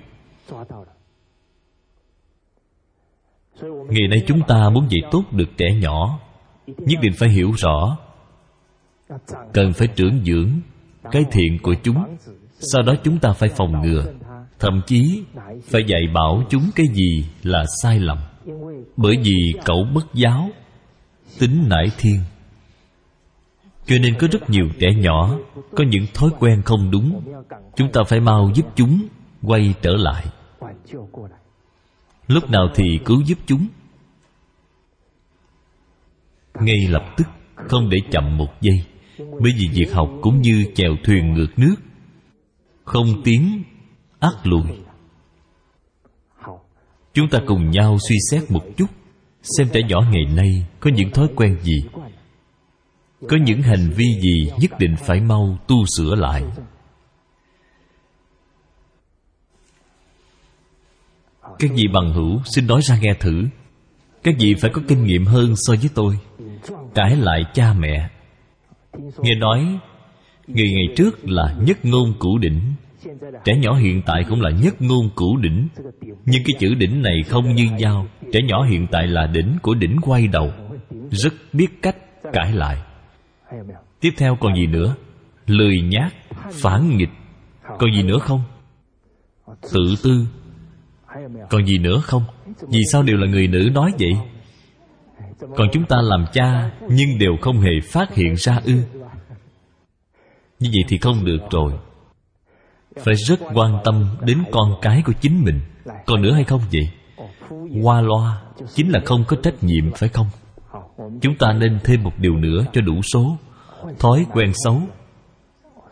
Ngày 3.63 4.09
nay 4.11 4.23
chúng 4.27 4.41
ta 4.49 4.71
muốn 4.71 4.87
dạy 4.91 5.01
tốt 5.11 5.25
được 5.33 5.49
trẻ 5.57 5.67
nhỏ, 5.81 6.19
Nhất 6.67 7.01
định 7.03 7.13
phải 7.19 7.29
hiểu 7.29 7.53
rõ. 7.57 7.99
Cần 9.53 9.73
phải 9.73 9.89
trưởng 9.89 10.25
dưỡng 10.25 10.51
Cái 11.11 11.25
thiện 11.33 11.59
của 11.63 11.75
chúng, 11.83 12.17
Sau 12.59 12.83
đó 12.83 12.95
chúng 13.05 13.19
ta 13.19 13.33
phải 13.33 13.49
phòng 13.49 13.83
ngừa, 13.83 14.05
Thậm 14.59 14.81
chí 14.87 15.23
Phải 15.65 15.85
dạy 15.87 16.03
bảo 16.15 16.43
chúng 16.51 16.71
cái 16.75 16.87
gì 16.93 17.25
là 17.43 17.65
sai 17.83 17.99
lầm. 17.99 18.19
Bởi 18.97 19.17
vì 19.17 19.53
cậu 19.65 19.87
bất 19.95 20.15
giáo, 20.15 20.49
Tính 21.39 21.65
nải 21.69 21.87
thiên. 21.99 22.21
Cho 23.87 23.97
nên 24.03 24.15
có 24.19 24.29
rất 24.33 24.51
nhiều 24.51 24.69
trẻ 24.79 24.89
nhỏ, 24.97 25.39
Có 25.77 25.85
những 25.85 26.07
thói 26.15 26.31
quen 26.39 26.63
không 26.63 26.91
đúng. 26.91 27.23
Chúng 27.77 27.93
ta 27.93 28.01
phải 28.09 28.21
mau 28.21 28.51
giúp 28.55 28.67
chúng 28.77 29.09
Quay 29.43 29.75
trở 29.83 29.91
lại. 29.97 30.27
Lúc 32.27 32.51
nào 32.51 32.69
thì 32.75 32.99
cứu 33.05 33.23
giúp 33.27 33.39
chúng? 33.47 33.67
Ngay 36.55 36.79
lập 36.89 37.05
tức, 37.17 37.27
Không 37.55 37.91
để 37.91 37.99
chậm 38.11 38.37
một 38.37 38.49
giây, 38.61 38.85
Bởi 39.19 39.53
vì 39.59 39.69
việc 39.73 39.93
học 39.93 40.11
cũng 40.23 40.41
như 40.43 40.65
chèo 40.75 40.97
thuyền 41.05 41.35
ngược 41.35 41.59
nước. 41.59 41.75
Không 42.85 43.23
tiến 43.25 43.63
ác 44.19 44.47
lùi. 44.47 44.63
Chúng 47.15 47.29
ta 47.29 47.39
cùng 47.47 47.71
nhau 47.71 47.99
suy 48.09 48.17
xét 48.31 48.51
một 48.51 48.65
chút, 48.77 48.87
Xem 49.43 49.69
trẻ 49.73 49.81
nhỏ 49.89 50.01
ngày 50.11 50.25
nay 50.37 50.67
Có 50.81 50.91
những 50.95 51.11
thói 51.11 51.29
quen 51.37 51.59
gì. 51.63 51.83
Có 53.29 53.37
những 53.37 53.63
hành 53.63 53.91
vi 53.97 54.05
gì 54.21 54.51
Nhất 54.61 54.71
định 54.79 54.97
phải 55.07 55.21
mau 55.21 55.59
tu 55.69 55.87
sửa 55.97 56.15
lại? 56.15 56.43
Các 61.59 61.71
vị 61.75 61.87
bằng 61.93 62.13
hữu, 62.13 62.41
xin 62.45 62.67
nói 62.67 62.81
ra 62.83 62.99
nghe 63.03 63.15
thử. 63.21 63.45
Các 64.23 64.35
vị 64.39 64.55
phải 64.61 64.71
có 64.75 64.83
kinh 64.89 65.05
nghiệm 65.05 65.25
hơn 65.25 65.55
so 65.57 65.75
với 65.81 65.91
tôi. 65.95 66.19
Cãi 66.95 67.17
lại 67.17 67.45
cha 67.55 67.75
mẹ. 67.79 68.09
Nghe 69.19 69.35
nói, 69.35 69.79
Người 70.47 70.71
ngày 70.73 70.95
trước 70.97 71.29
là 71.29 71.55
nhất 71.67 71.85
ngôn 71.85 72.15
cửu 72.21 72.39
đỉnh. 72.39 72.61
Trẻ 73.45 73.57
nhỏ 73.59 73.75
hiện 73.75 74.03
tại 74.07 74.25
cũng 74.29 74.41
là 74.41 74.51
nhất 74.51 74.83
ngôn 74.83 75.11
cửu 75.17 75.37
đỉnh. 75.37 75.69
Nhưng 76.03 76.43
cái 76.47 76.57
chữ 76.59 76.75
đỉnh 76.75 77.03
này 77.03 77.23
không 77.29 77.55
như 77.55 77.65
nhau. 77.79 78.07
Trẻ 78.33 78.41
nhỏ 78.47 78.63
hiện 78.63 78.87
tại 78.91 79.07
là 79.07 79.27
đỉnh 79.27 79.57
của 79.63 79.75
đỉnh 79.75 79.97
quay 80.03 80.27
đầu. 80.27 80.53
Rất 81.11 81.35
biết 81.53 81.69
cách 81.83 81.97
cãi 82.33 82.53
lại. 82.53 82.77
Tiếp 84.01 84.11
theo 84.17 84.37
còn 84.41 84.55
gì 84.55 84.67
nữa? 84.67 84.95
Lười 85.47 85.81
nhát, 85.81 86.13
Phản 86.53 86.97
nghịch. 86.97 87.11
Còn 87.79 87.95
gì 87.95 88.03
nữa 88.03 88.19
không? 88.19 88.43
Tự 89.47 89.95
tư. 90.03 90.27
Còn 91.51 91.67
gì 91.67 91.79
nữa 91.79 92.01
không? 92.05 92.25
Vì 92.69 92.81
sao 92.93 93.03
đều 93.03 93.17
là 93.17 93.27
người 93.27 93.49
nữ 93.49 93.71
nói 93.73 93.93
vậy? 93.99 94.13
Còn 95.57 95.69
chúng 95.73 95.85
ta 95.85 95.97
làm 96.03 96.25
cha, 96.33 96.71
Nhưng 96.89 97.19
đều 97.19 97.37
không 97.41 97.61
hề 97.61 97.71
phát 97.93 98.15
hiện 98.15 98.35
ra 98.37 98.61
ư. 98.65 98.75
Như 100.61 100.71
vậy 100.73 100.85
thì 100.89 100.99
không 100.99 101.25
được 101.25 101.39
rồi. 101.51 101.73
Phải 102.97 103.15
rất 103.15 103.41
quan 103.55 103.79
tâm 103.85 104.17
đến 104.21 104.45
con 104.53 104.75
cái 104.83 105.03
của 105.07 105.13
chính 105.21 105.45
mình. 105.45 105.61
Còn 106.07 106.23
nữa 106.23 106.33
hay 106.33 106.45
không 106.45 106.61
vậy? 106.73 106.89
Qua 107.83 108.01
loa, 108.01 108.43
chính 108.75 108.91
là 108.91 109.01
không 109.05 109.25
có 109.29 109.37
trách 109.43 109.65
nhiệm, 109.65 109.93
phải 109.93 110.09
không? 110.09 110.27
Chúng 110.97 111.35
ta 111.39 111.53
nên 111.53 111.79
thêm 111.85 112.03
một 112.03 112.13
điều 112.19 112.37
nữa 112.37 112.65
cho 112.73 112.81
đủ 112.81 113.01
số. 113.15 113.37
Thói 113.99 114.27
quen 114.33 114.53
xấu. 114.65 114.83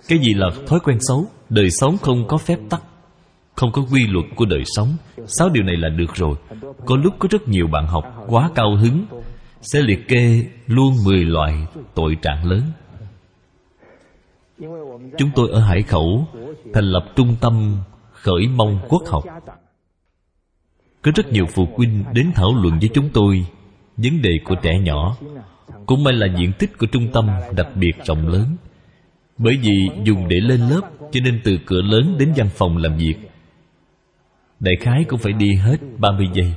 Cái 0.09 0.19
gì 0.19 0.35
là 0.35 0.47
thói 0.67 0.81
quen 0.81 0.99
xấu? 1.01 1.27
Đời 1.49 1.71
sống 1.71 1.99
không 1.99 2.29
có 2.29 2.37
phép 2.37 2.59
tắc, 2.71 2.83
không 3.55 3.73
có 3.73 3.83
quy 3.93 4.07
luật 4.07 4.25
của 4.37 4.45
đời 4.45 4.63
sống. 4.65 4.89
Sáu 5.27 5.49
điều 5.49 5.65
này 5.65 5.77
là 5.77 5.89
được 5.89 6.15
rồi. 6.15 6.37
Có 6.87 6.97
lúc 6.97 7.15
có 7.19 7.29
rất 7.31 7.49
nhiều 7.49 7.67
bạn 7.67 7.87
học 7.87 8.05
quá 8.29 8.51
cao 8.55 8.77
hứng, 8.77 9.05
sẽ 9.61 9.83
liệt 9.83 10.09
kê 10.09 10.47
luôn 10.67 10.95
mười 11.05 11.25
loại 11.25 11.67
tội 11.95 12.17
trạng 12.23 12.47
lớn. 12.47 12.63
Chúng 15.19 15.31
tôi 15.35 15.51
ở 15.51 15.61
Hải 15.61 15.83
Khẩu 15.83 16.27
Thành 16.73 16.85
lập 16.85 17.05
trung 17.17 17.37
tâm 17.41 17.77
khởi 18.13 18.47
mong 18.57 18.81
quốc 18.89 19.03
học. 19.07 19.25
Có 21.03 21.13
rất 21.15 21.33
nhiều 21.33 21.45
phụ 21.55 21.69
huynh 21.77 22.05
đến 22.13 22.33
thảo 22.35 22.55
luận 22.63 22.79
với 22.79 22.89
chúng 22.95 23.09
tôi. 23.13 23.47
Vấn 24.03 24.23
đề 24.23 24.31
của 24.45 24.55
trẻ 24.55 24.79
nhỏ 24.79 25.17
Cũng 25.87 26.05
may 26.05 26.15
là 26.15 26.27
diện 26.39 26.53
tích 26.59 26.79
của 26.79 26.87
trung 26.87 27.09
tâm 27.13 27.29
đặc 27.57 27.69
biệt 27.75 27.93
rộng 28.05 28.29
lớn. 28.29 28.57
Bởi 29.39 29.57
vì 29.63 29.89
dùng 30.05 30.29
để 30.29 30.37
lên 30.41 30.61
lớp, 30.61 30.81
Cho 31.13 31.21
nên 31.25 31.41
từ 31.45 31.59
cửa 31.67 31.83
lớn 31.83 32.17
đến 32.19 32.33
văn 32.37 32.49
phòng 32.55 32.77
làm 32.77 32.97
việc, 32.97 33.15
Đại 34.61 34.75
khái 34.81 35.05
cũng 35.09 35.19
phải 35.19 35.33
đi 35.33 35.55
hết 35.55 35.77
30 35.99 36.29
giây. 36.35 36.55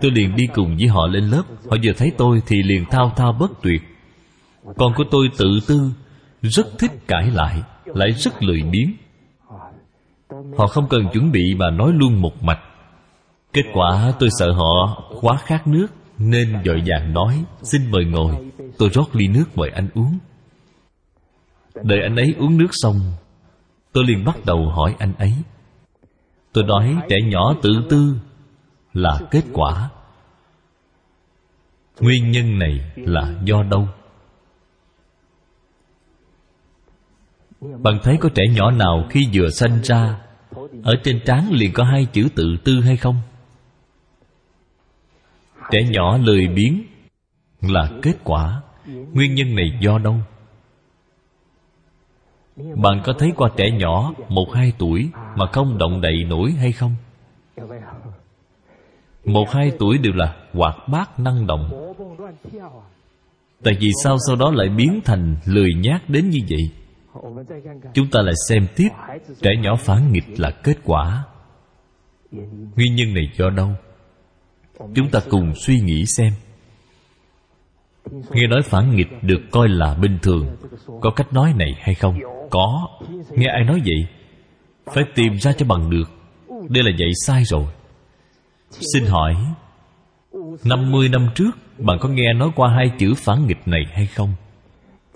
Tôi 0.00 0.10
liền 0.10 0.36
đi 0.36 0.46
cùng 0.54 0.76
với 0.76 0.88
họ 0.88 1.06
lên 1.06 1.24
lớp. 1.24 1.42
Họ 1.70 1.76
vừa 1.82 1.92
thấy 1.96 2.12
tôi 2.18 2.42
thì 2.46 2.62
liền 2.62 2.84
thao 2.90 3.12
thao 3.16 3.32
bất 3.32 3.50
tuyệt. 3.62 3.82
Con 4.76 4.92
của 4.96 5.04
tôi 5.10 5.28
tự 5.38 5.58
tư, 5.68 5.90
rất 6.42 6.66
thích 6.78 6.90
cãi 7.06 7.30
lại 7.30 7.62
lại 7.84 8.12
rất 8.12 8.42
lười 8.42 8.62
biếng. 8.62 8.92
Họ 10.58 10.66
không 10.66 10.88
cần 10.88 11.08
chuẩn 11.12 11.32
bị 11.32 11.54
mà 11.56 11.70
nói 11.70 11.92
luôn 11.92 12.22
một 12.22 12.42
mạch. 12.42 12.60
Kết 13.52 13.64
quả 13.74 14.12
tôi 14.18 14.28
sợ 14.38 14.52
họ 14.52 15.02
quá 15.20 15.36
khát 15.36 15.66
nước 15.66 15.86
nên 16.18 16.62
vội 16.66 16.82
vàng 16.86 17.12
nói, 17.12 17.44
xin 17.62 17.90
mời 17.90 18.04
ngồi, 18.04 18.34
tôi 18.78 18.88
rót 18.88 19.16
ly 19.16 19.28
nước 19.28 19.44
mời 19.54 19.70
anh 19.70 19.88
uống. 19.94 20.18
Đợi 21.82 21.98
anh 22.02 22.16
ấy 22.16 22.34
uống 22.38 22.58
nước 22.58 22.70
xong, 22.70 23.00
tôi 23.92 24.04
liền 24.04 24.24
bắt 24.24 24.36
đầu 24.46 24.68
hỏi 24.68 24.94
anh 24.98 25.12
ấy. 25.18 25.32
Tôi 26.52 26.64
nói, 26.64 26.96
trẻ 27.08 27.16
nhỏ 27.24 27.54
tự 27.62 27.70
tư 27.90 28.14
là 28.92 29.20
kết 29.30 29.44
quả. 29.52 29.90
Nguyên 32.00 32.30
nhân 32.30 32.58
này 32.58 32.92
là 32.96 33.34
do 33.44 33.62
đâu? 33.62 33.88
Bạn 37.60 37.98
thấy 38.02 38.16
có 38.20 38.28
trẻ 38.34 38.42
nhỏ 38.54 38.70
nào 38.70 39.06
khi 39.10 39.28
vừa 39.32 39.48
sanh 39.50 39.80
ra, 39.82 40.18
Ở 40.84 40.94
trên 41.04 41.20
trán 41.26 41.48
liền 41.50 41.72
có 41.72 41.84
hai 41.84 42.06
chữ 42.12 42.28
tự 42.34 42.56
tư 42.64 42.80
hay 42.80 42.96
không? 42.96 43.16
trẻ 45.70 45.78
nhỏ 45.90 46.18
lười 46.18 46.48
biếng 46.48 46.82
là 47.60 47.90
kết 48.02 48.14
quả. 48.24 48.62
Nguyên 48.86 49.34
nhân 49.34 49.54
này 49.54 49.78
do 49.80 49.98
đâu? 49.98 50.14
Bạn 52.56 53.02
có 53.04 53.12
thấy 53.18 53.32
qua 53.36 53.50
trẻ 53.56 53.70
nhỏ 53.70 54.12
một 54.28 54.46
hai 54.54 54.72
tuổi 54.78 55.08
mà 55.36 55.46
không 55.52 55.78
động 55.78 56.00
đậy 56.00 56.24
nổi 56.28 56.50
hay 56.50 56.72
không? 56.72 56.94
Một 59.24 59.50
hai 59.50 59.72
tuổi 59.78 59.98
đều 59.98 60.12
là 60.12 60.36
hoạt 60.52 60.88
bát 60.88 61.20
năng 61.20 61.46
động. 61.46 61.94
Tại 63.62 63.74
vì 63.80 63.88
sao 64.04 64.16
sau 64.26 64.36
đó 64.36 64.50
lại 64.50 64.68
biến 64.68 65.00
thành 65.04 65.36
lười 65.46 65.74
nhác 65.74 66.08
đến 66.08 66.30
như 66.30 66.38
vậy? 66.50 66.70
Chúng 67.94 68.10
ta 68.10 68.22
lại 68.22 68.34
xem 68.48 68.66
tiếp. 68.76 68.88
Trẻ 69.42 69.50
nhỏ 69.62 69.76
phản 69.76 70.12
nghịch 70.12 70.40
là 70.40 70.50
kết 70.50 70.76
quả. 70.84 71.24
Nguyên 72.76 72.94
nhân 72.94 73.14
này 73.14 73.24
do 73.36 73.50
đâu? 73.50 73.68
chúng 74.94 75.10
ta 75.10 75.20
cùng 75.30 75.54
suy 75.54 75.80
nghĩ 75.80 76.06
xem. 76.06 76.32
Nghe 78.30 78.46
nói 78.46 78.62
phản 78.62 78.96
nghịch 78.96 79.22
được 79.22 79.40
coi 79.50 79.68
là 79.68 79.94
bình 79.94 80.18
thường. 80.22 80.56
Có 81.00 81.10
cách 81.10 81.32
nói 81.32 81.54
này 81.56 81.70
hay 81.80 81.94
không? 81.94 82.18
Có. 82.50 82.88
Nghe 83.30 83.46
ai 83.46 83.64
nói 83.64 83.80
vậy? 83.84 84.06
Phải 84.94 85.04
tìm 85.14 85.38
ra 85.38 85.52
cho 85.52 85.66
bằng 85.66 85.90
được. 85.90 86.10
Đây 86.68 86.84
là 86.84 86.90
dạy 86.98 87.10
sai 87.26 87.44
rồi. 87.44 87.64
Xin 88.70 89.04
hỏi 89.06 89.36
50 90.64 91.08
năm 91.08 91.28
trước, 91.34 91.50
bạn 91.78 91.98
có 92.00 92.08
nghe 92.08 92.32
nói 92.32 92.50
qua 92.56 92.74
hai 92.76 92.90
chữ 92.98 93.14
phản 93.16 93.46
nghịch 93.46 93.68
này 93.68 93.82
hay 93.92 94.06
không? 94.06 94.32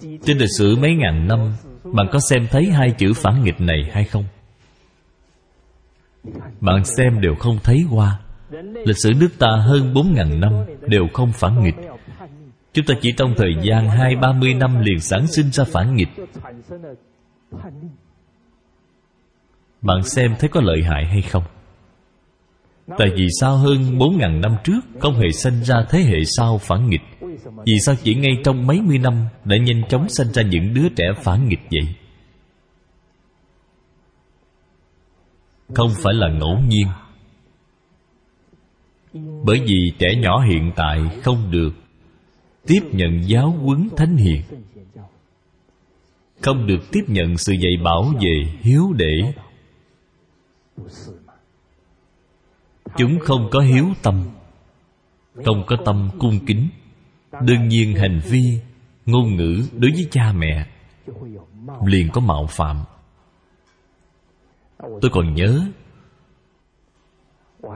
Trên 0.01 0.39
lịch 0.39 0.49
sử 0.59 0.77
mấy 0.77 0.95
ngàn 0.95 1.29
năm, 1.29 1.53
bạn 1.85 2.07
có 2.13 2.19
xem 2.31 2.47
thấy 2.51 2.65
hai 2.65 2.91
chữ 2.91 3.13
phản 3.17 3.45
nghịch 3.45 3.61
này 3.61 3.91
hay 3.93 4.05
không? 4.05 4.25
Bạn 6.61 6.85
xem 6.85 7.21
đều 7.21 7.35
không 7.35 7.59
thấy 7.63 7.85
qua. 7.91 8.19
Lịch 8.85 8.97
sử 8.99 9.13
nước 9.21 9.29
ta 9.39 9.49
hơn 9.49 9.95
4.000 9.95 10.39
năm 10.41 10.53
đều 10.87 11.07
không 11.13 11.33
phản 11.33 11.65
nghịch. 11.65 11.75
Chúng 12.73 12.87
ta 12.87 12.95
chỉ 13.01 13.13
trong 13.13 13.35
thời 13.37 13.55
gian 13.63 13.89
hai 13.89 14.17
ba 14.17 14.33
mươi 14.33 14.55
năm 14.55 14.81
liền 14.81 15.01
sản 15.01 15.27
sinh 15.27 15.51
ra 15.51 15.65
phản 15.65 15.97
nghịch. 15.97 16.09
Bạn 19.83 20.03
xem 20.03 20.35
thấy 20.39 20.49
có 20.49 20.61
lợi 20.61 20.83
hại 20.83 21.05
hay 21.07 21.23
không? 21.23 21.45
Tại 22.99 23.09
vì 23.17 23.27
sao 23.41 23.57
hơn 23.57 23.99
bốn 23.99 24.19
ngàn 24.19 24.41
năm 24.41 24.57
trước 24.65 24.81
Không 25.01 25.15
hề 25.15 25.31
sinh 25.31 25.63
ra 25.63 25.85
thế 25.91 25.99
hệ 25.99 26.19
sau 26.25 26.59
phản 26.59 26.89
nghịch? 26.89 27.01
Vì 27.67 27.73
sao 27.87 27.95
chỉ 28.03 28.15
ngay 28.15 28.33
trong 28.45 28.67
mấy 28.67 28.81
mươi 28.81 28.99
năm 28.99 29.27
Đã 29.45 29.57
nhanh 29.57 29.83
chóng 29.89 30.09
sinh 30.09 30.33
ra 30.33 30.43
những 30.43 30.75
đứa 30.75 30.89
trẻ 30.97 31.05
phản 31.23 31.49
nghịch 31.49 31.61
vậy? 31.71 31.95
Không 35.75 35.91
phải 36.03 36.15
là 36.15 36.29
ngẫu 36.29 36.59
nhiên 36.69 36.87
bởi 39.45 39.61
vì 39.67 39.93
trẻ 39.99 40.09
nhỏ 40.21 40.41
hiện 40.41 40.73
tại 40.77 41.01
không 41.23 41.51
được 41.51 41.71
tiếp 42.67 42.81
nhận 42.93 43.29
giáo 43.29 43.51
huấn 43.51 43.89
thánh 43.97 44.17
hiền. 44.17 44.43
Không 46.43 46.67
được 46.67 46.91
tiếp 46.93 47.03
nhận 47.09 47.39
sự 47.39 47.53
dạy 47.53 47.73
bảo 47.85 48.13
về 48.21 48.53
hiếu 48.61 48.93
để. 48.97 49.35
Chúng 52.97 53.19
không 53.21 53.49
có 53.51 53.61
hiếu 53.61 53.87
tâm, 54.03 54.25
không 55.45 55.65
có 55.67 55.77
tâm 55.85 56.11
cung 56.19 56.39
kính. 56.47 56.69
Đương 57.43 57.69
nhiên 57.69 57.95
hành 57.95 58.21
vi, 58.25 58.59
ngôn 59.07 59.37
ngữ 59.37 59.63
đối 59.73 59.91
với 59.91 60.09
cha 60.11 60.33
mẹ 60.33 60.67
liền 61.87 62.09
có 62.13 62.21
mạo 62.21 62.47
phạm. 62.47 62.77
Tôi 64.79 65.11
còn 65.13 65.35
nhớ 65.35 65.61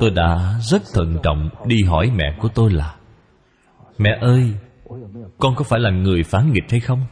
tôi 0.01 0.11
đã 0.11 0.59
rất 0.61 0.83
thận 0.95 1.17
trọng 1.23 1.49
đi 1.67 1.83
hỏi 1.83 2.11
mẹ 2.15 2.39
của 2.41 2.49
tôi 2.55 2.73
là, 2.73 2.97
mẹ 3.99 4.19
ơi, 4.21 4.53
con 5.39 5.55
có 5.57 5.65
phải 5.65 5.81
là 5.81 5.91
người 5.91 6.23
phán 6.23 6.53
nghịch 6.53 6.71
hay 6.71 6.81
không? 6.81 7.07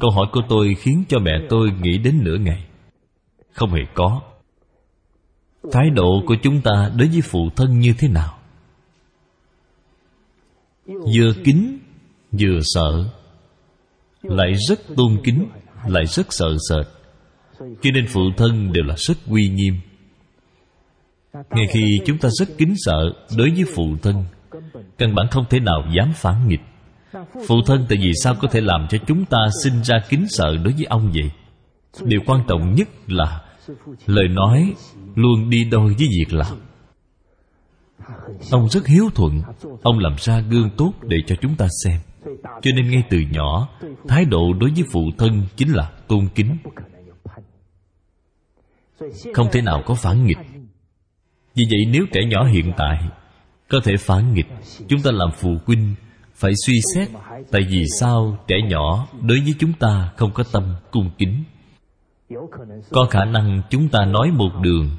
Câu 0.00 0.10
hỏi 0.10 0.26
của 0.32 0.40
tôi 0.48 0.74
khiến 0.78 1.04
cho 1.08 1.18
mẹ 1.18 1.32
tôi 1.48 1.70
nghĩ 1.82 1.98
đến 1.98 2.20
nửa 2.22 2.36
ngày. 2.36 2.64
Không 3.52 3.70
hề 3.70 3.82
có. 3.94 4.20
Thái 5.72 5.90
độ 5.90 6.22
của 6.26 6.36
chúng 6.42 6.60
ta 6.60 6.90
đối 6.96 7.08
với 7.08 7.20
phụ 7.20 7.48
thân 7.56 7.78
như 7.78 7.94
thế 7.98 8.08
nào? 8.08 8.38
Vừa 10.86 11.32
kính 11.44 11.78
vừa 12.40 12.60
sợ. 12.62 13.04
Lại 14.22 14.52
rất 14.68 14.80
tôn 14.96 15.16
kính, 15.24 15.48
lại 15.86 16.06
rất 16.06 16.26
sợ 16.32 16.56
sệt. 16.70 16.86
Cho 17.58 17.90
nên 17.94 18.06
phụ 18.08 18.20
thân 18.36 18.72
đều 18.72 18.84
là 18.84 18.94
rất 18.98 19.14
uy 19.26 19.48
nghiêm 19.48 19.74
ngay 21.32 21.66
khi 21.72 22.00
chúng 22.06 22.18
ta 22.18 22.28
rất 22.38 22.48
kính 22.58 22.74
sợ 22.76 23.12
đối 23.38 23.50
với 23.50 23.64
phụ 23.74 23.96
thân, 24.02 24.24
căn 24.98 25.14
bản 25.14 25.26
không 25.30 25.44
thể 25.50 25.60
nào 25.60 25.84
dám 25.96 26.12
phản 26.14 26.48
nghịch. 26.48 26.60
Phụ 27.48 27.56
thân 27.66 27.86
tại 27.88 27.98
vì 28.02 28.12
sao 28.22 28.34
có 28.40 28.48
thể 28.48 28.60
làm 28.60 28.86
cho 28.90 28.98
chúng 29.06 29.24
ta 29.24 29.38
sinh 29.62 29.82
ra 29.82 29.96
kính 30.08 30.26
sợ 30.28 30.56
đối 30.64 30.72
với 30.72 30.84
ông 30.84 31.12
vậy? 31.14 31.30
Điều 32.02 32.20
quan 32.26 32.44
trọng 32.48 32.74
nhất 32.74 32.88
là 33.06 33.42
lời 34.06 34.28
nói 34.28 34.74
luôn 35.14 35.50
đi 35.50 35.64
đôi 35.64 35.94
với 35.98 36.08
việc 36.18 36.32
làm. 36.32 36.56
Ông 38.50 38.68
rất 38.68 38.86
hiếu 38.86 39.10
thuận, 39.14 39.42
ông 39.82 39.98
làm 39.98 40.14
ra 40.18 40.40
gương 40.40 40.70
tốt 40.76 40.92
để 41.02 41.16
cho 41.26 41.36
chúng 41.40 41.56
ta 41.56 41.66
xem. 41.84 42.00
Cho 42.42 42.70
nên 42.76 42.90
ngay 42.90 43.02
từ 43.10 43.18
nhỏ, 43.30 43.68
thái 44.08 44.24
độ 44.24 44.52
đối 44.60 44.70
với 44.70 44.84
phụ 44.92 45.00
thân 45.18 45.42
chính 45.56 45.72
là 45.72 45.90
tôn 46.08 46.28
kính. 46.34 46.56
Không 49.34 49.48
thể 49.52 49.62
nào 49.62 49.82
có 49.86 49.94
phản 49.94 50.26
nghịch. 50.26 50.38
Vì 51.58 51.64
vậy 51.70 51.92
nếu 51.92 52.06
trẻ 52.12 52.20
nhỏ 52.24 52.44
hiện 52.44 52.72
tại 52.76 52.98
Có 53.68 53.80
thể 53.84 53.96
phản 53.96 54.34
nghịch, 54.34 54.46
Chúng 54.88 55.00
ta 55.00 55.10
làm 55.14 55.28
phụ 55.32 55.56
huynh, 55.66 55.94
Phải 56.34 56.52
suy 56.66 56.74
xét 56.94 57.08
Tại 57.50 57.62
vì 57.70 57.84
sao 58.00 58.38
trẻ 58.46 58.56
nhỏ 58.68 59.08
đối 59.22 59.40
với 59.40 59.54
chúng 59.58 59.72
ta 59.72 60.12
không 60.16 60.30
có 60.34 60.44
tâm 60.52 60.74
cung 60.90 61.10
kính. 61.18 61.44
Có 62.90 63.06
khả 63.10 63.24
năng 63.24 63.62
chúng 63.70 63.88
ta 63.88 64.04
nói 64.04 64.30
một 64.30 64.50
đường, 64.62 64.90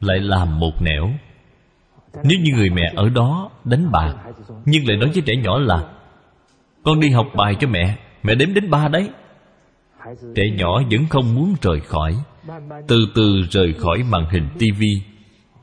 Lại 0.00 0.18
làm 0.20 0.58
một 0.58 0.82
nẻo. 0.82 1.10
Nếu 2.24 2.38
như 2.40 2.52
người 2.56 2.70
mẹ 2.70 2.92
ở 2.96 3.08
đó 3.08 3.50
đánh 3.64 3.90
bạc 3.92 4.14
Nhưng 4.64 4.88
lại 4.88 4.96
nói 4.96 5.10
với 5.14 5.22
trẻ 5.26 5.34
nhỏ 5.36 5.58
là, 5.58 5.88
Con 6.84 7.00
đi 7.00 7.10
học 7.10 7.26
bài 7.36 7.56
cho 7.60 7.68
mẹ 7.68 7.98
Mẹ 8.22 8.34
đếm 8.34 8.54
đến 8.54 8.70
ba 8.70 8.88
đấy. 8.88 9.10
Trẻ 10.34 10.42
nhỏ 10.56 10.82
vẫn 10.90 11.06
không 11.10 11.34
muốn 11.34 11.54
rời 11.62 11.80
khỏi 11.80 12.16
từ 12.88 13.06
từ 13.14 13.42
rời 13.50 13.74
khỏi 13.78 14.02
màn 14.10 14.26
hình 14.30 14.48
tivi 14.58 15.02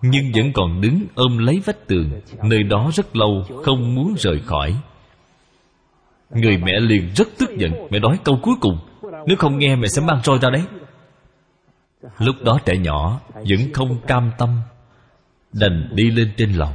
nhưng 0.02 0.32
vẫn 0.36 0.54
còn 0.54 0.82
đứng 0.82 1.06
ôm 1.16 1.38
lấy 1.38 1.62
vách 1.66 1.88
tường, 1.88 2.22
nơi 2.44 2.64
đó 2.64 2.92
rất 2.94 3.16
lâu 3.16 3.44
không 3.64 3.96
muốn 3.96 4.16
rời 4.18 4.40
khỏi. 4.40 4.82
Người 6.30 6.58
mẹ 6.58 6.80
liền 6.80 7.10
rất 7.16 7.28
tức 7.38 7.50
giận, 7.58 7.72
mẹ 7.90 8.00
nói 8.00 8.20
câu 8.24 8.40
cuối 8.42 8.56
cùng, 8.62 8.78
nếu 9.28 9.38
không 9.38 9.58
nghe 9.58 9.76
mẹ 9.76 9.88
sẽ 9.88 10.02
mang 10.02 10.22
roi 10.24 10.40
ra 10.42 10.50
đấy. 10.50 10.64
Lúc 12.18 12.36
đó 12.44 12.60
trẻ 12.66 12.78
nhỏ 12.78 13.22
vẫn 13.34 13.74
không 13.74 14.02
cam 14.08 14.32
tâm, 14.38 14.50
đành 15.54 15.90
đi 15.96 16.12
lên 16.12 16.32
trên 16.38 16.54
lầu. 16.54 16.72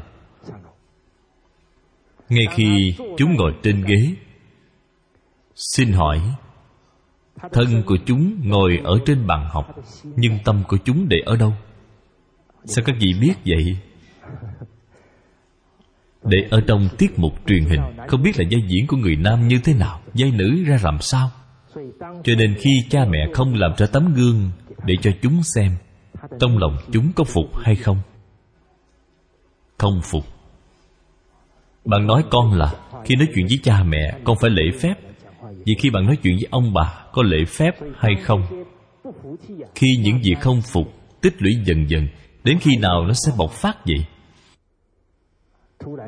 Ngay 2.29 2.47
khi 2.51 2.95
chúng 3.17 3.35
ngồi 3.35 3.55
trên 3.63 3.85
ghế, 3.85 4.15
xin 5.55 5.93
hỏi 5.93 6.21
thân 7.53 7.83
của 7.87 7.97
chúng 8.07 8.49
ngồi 8.49 8.81
ở 8.85 8.99
trên 9.07 9.27
bàn 9.27 9.49
học, 9.51 9.75
nhưng 10.17 10.39
tâm 10.45 10.63
của 10.69 10.77
chúng 10.85 11.09
để 11.09 11.17
ở 11.27 11.37
đâu? 11.37 11.53
Sao 12.65 12.85
các 12.85 12.97
vị 13.01 13.15
biết 13.21 13.35
vậy? 13.47 13.79
Để 16.23 16.39
ở 16.51 16.61
trong 16.67 16.89
tiết 16.99 17.19
mục 17.19 17.33
truyền 17.47 17.65
hình, 17.65 17.81
không 18.09 18.23
biết 18.23 18.39
là 18.39 18.45
vai 18.51 18.63
diễn 18.69 18.87
của 18.87 18.97
người 18.97 19.17
nam 19.17 19.49
như 19.49 19.61
thế 19.65 19.75
nào, 19.75 20.01
vai 20.15 20.31
nữ 20.31 20.65
ra 20.67 20.79
làm 20.83 21.01
sao? 21.01 21.31
Cho 21.99 22.35
nên 22.39 22.55
khi 22.59 22.71
cha 22.91 23.05
mẹ 23.05 23.29
không 23.35 23.55
làm 23.55 23.73
ra 23.77 23.87
tấm 23.87 24.15
gương 24.15 24.51
để 24.85 24.95
cho 25.03 25.11
chúng 25.23 25.43
xem, 25.43 25.73
trong 26.41 26.59
lòng 26.59 26.77
chúng 26.93 27.13
có 27.13 27.25
phục 27.25 27.57
hay 27.57 27.77
không? 27.77 27.99
Không 29.79 30.01
phục. 30.05 30.25
Bạn 31.85 32.07
nói 32.07 32.25
con 32.31 32.53
là, 32.53 32.75
khi 33.05 33.17
nói 33.17 33.29
chuyện 33.35 33.47
với 33.47 33.59
cha 33.63 33.83
mẹ, 33.83 34.19
con 34.25 34.37
phải 34.41 34.51
lễ 34.51 34.63
phép 34.81 34.95
vì 35.67 35.75
khi 35.75 35.91
bạn 35.91 36.07
nói 36.07 36.17
chuyện 36.17 36.37
với 36.37 36.49
ông 36.51 36.75
bà, 36.75 37.05
có 37.13 37.23
lễ 37.23 37.45
phép 37.49 37.75
hay 37.99 38.13
không? 38.23 38.65
Khi 39.75 39.87
những 40.01 40.23
gì 40.23 40.35
không 40.41 40.63
phục, 40.73 40.93
tích 41.21 41.35
lũy 41.39 41.53
dần 41.65 41.91
dần, 41.91 42.09
đến 42.45 42.59
khi 42.61 42.77
nào 42.77 43.05
nó 43.07 43.13
sẽ 43.13 43.33
bộc 43.37 43.53
phát 43.53 43.77
vậy? 43.87 44.05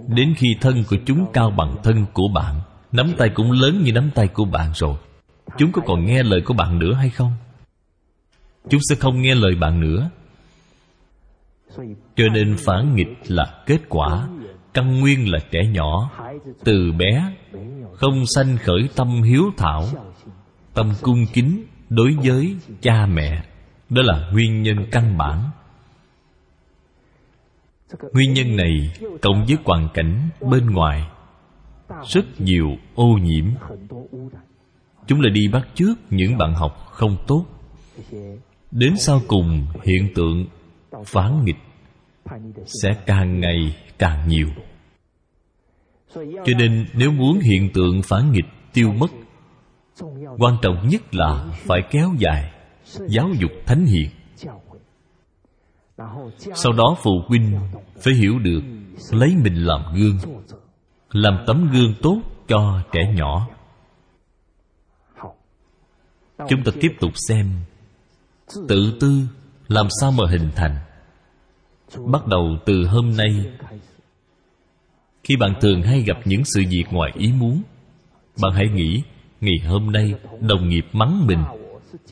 Đến 0.09 0.35
khi 0.37 0.57
thân 0.61 0.85
của 0.91 0.97
chúng 1.07 1.27
cao 1.33 1.51
bằng 1.51 1.77
thân 1.83 2.07
của 2.13 2.29
bạn, 2.35 2.61
nắm 2.93 3.13
tay 3.19 3.29
cũng 3.35 3.53
lớn 3.53 3.83
như 3.85 3.93
nắm 3.93 4.11
tay 4.15 4.29
của 4.29 4.45
bạn 4.45 4.71
rồi, 4.75 4.97
chúng 5.59 5.73
có 5.73 5.83
còn 5.87 6.05
nghe 6.05 6.23
lời 6.23 6.41
của 6.45 6.55
bạn 6.55 6.79
nữa 6.79 6.95
hay 6.95 7.11
không? 7.11 7.33
Chúng 8.71 8.81
sẽ 8.91 8.97
không 8.97 9.23
nghe 9.23 9.35
lời 9.35 9.55
bạn 9.61 9.81
nữa. 9.81 10.11
Cho 12.17 12.25
nên 12.35 12.57
phản 12.59 12.95
nghịch 12.95 13.17
là 13.27 13.63
kết 13.67 13.81
quả 13.89 14.29
căn 14.75 15.01
nguyên 15.01 15.33
là 15.33 15.39
trẻ 15.51 15.61
nhỏ, 15.67 16.11
từ 16.65 16.93
bé, 16.93 17.33
không 17.95 18.27
sanh 18.27 18.57
khởi 18.59 18.89
tâm 18.97 19.23
hiếu 19.23 19.45
thảo, 19.57 19.85
tâm 20.75 20.93
cung 21.03 21.25
kính 21.33 21.65
đối 21.89 22.17
với 22.25 22.57
cha 22.81 23.07
mẹ. 23.07 23.45
Đó 23.89 24.03
là 24.05 24.31
nguyên 24.33 24.63
nhân 24.63 24.77
căn 24.91 25.19
bản. 25.19 25.51
Nguyên 28.13 28.33
nhân 28.33 28.57
này 28.57 28.93
cộng 29.23 29.45
với 29.45 29.57
hoàn 29.65 29.89
cảnh 29.95 30.29
bên 30.51 30.67
ngoài, 30.67 31.09
rất 32.09 32.41
nhiều 32.41 32.77
ô 32.95 33.07
nhiễm. 33.23 33.45
Chúng 35.07 35.21
lại 35.21 35.31
đi 35.31 35.49
bắt 35.53 35.69
trước 35.75 35.95
những 36.11 36.39
bạn 36.39 36.55
học 36.55 36.87
không 36.91 37.17
tốt. 37.27 37.47
Đến 38.71 38.97
sau 38.97 39.21
cùng, 39.29 39.67
hiện 39.85 40.09
tượng 40.15 40.47
phản 41.07 41.45
nghịch 41.45 41.57
sẽ 42.83 42.91
càng 43.07 43.41
ngày 43.41 43.77
càng 43.99 44.29
nhiều. 44.29 44.49
Cho 46.15 46.53
nên 46.59 46.87
nếu 46.95 47.11
muốn 47.11 47.39
hiện 47.41 47.71
tượng 47.75 48.03
phản 48.03 48.33
nghịch 48.33 48.49
tiêu 48.73 48.93
mất, 48.93 49.11
quan 50.39 50.57
trọng 50.63 50.89
nhất 50.89 51.15
là 51.15 51.45
phải 51.55 51.81
kéo 51.91 52.11
dài 52.19 52.53
giáo 53.09 53.29
dục 53.39 53.51
thánh 53.67 53.85
hiền. 53.87 54.11
Sau 56.39 56.73
đó 56.73 56.97
phụ 57.03 57.11
huynh 57.29 57.59
phải 58.05 58.15
hiểu 58.15 58.39
được 58.39 58.61
lấy 59.11 59.37
mình 59.45 59.55
làm 59.65 59.81
gương, 59.95 60.19
làm 61.11 61.45
tấm 61.47 61.71
gương 61.73 61.95
tốt 62.03 62.21
cho 62.49 62.83
trẻ 62.93 63.13
nhỏ. 63.15 63.49
Chúng 66.49 66.65
ta 66.65 66.73
tiếp 66.81 66.93
tục 67.01 67.13
xem 67.29 67.51
tự 68.69 68.97
tư 69.01 69.23
làm 69.69 69.87
sao 70.01 70.13
mà 70.13 70.25
hình 70.31 70.51
thành 70.57 70.77
bắt 72.07 72.27
đầu 72.27 72.57
từ 72.67 72.87
hôm 72.87 73.17
nay, 73.17 73.45
khi 75.25 75.37
bạn 75.37 75.55
thường 75.61 75.83
hay 75.83 76.01
gặp 76.01 76.17
những 76.25 76.45
sự 76.45 76.63
việc 76.71 76.85
ngoài 76.91 77.13
ý 77.15 77.33
muốn, 77.33 77.63
bạn 78.43 78.53
hãy 78.53 78.69
nghĩ, 78.69 79.03
ngày 79.41 79.59
hôm 79.67 79.93
nay 79.93 80.15
đồng 80.41 80.69
nghiệp 80.69 80.87
mắng 80.93 81.27
mình. 81.27 81.45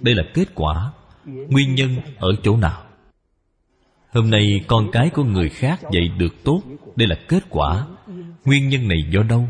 Đây 0.00 0.14
là 0.14 0.22
kết 0.34 0.54
quả. 0.54 0.92
Nguyên 1.24 1.74
nhân 1.74 1.96
ở 2.18 2.28
chỗ 2.42 2.56
nào? 2.56 2.82
Hôm 4.10 4.30
nay 4.30 4.60
con 4.66 4.90
cái 4.92 5.10
của 5.10 5.24
người 5.24 5.48
khác 5.48 5.80
dạy 5.92 6.08
được 6.18 6.44
tốt. 6.44 6.62
Đây 6.96 7.08
là 7.08 7.16
kết 7.28 7.44
quả. 7.50 7.86
Nguyên 8.44 8.68
nhân 8.68 8.88
này 8.88 8.98
do 9.10 9.22
đâu? 9.22 9.48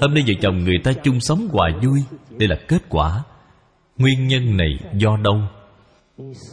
Hôm 0.00 0.14
nay 0.14 0.24
vợ 0.26 0.34
chồng 0.40 0.64
người 0.64 0.78
ta 0.84 0.92
chung 0.92 1.20
sống 1.20 1.48
hòa 1.52 1.70
vui. 1.82 2.00
Đây 2.30 2.48
là 2.48 2.56
kết 2.68 2.82
quả. 2.88 3.24
Nguyên 3.96 4.28
nhân 4.28 4.56
này 4.56 4.78
do 4.94 5.16
đâu? 5.16 5.40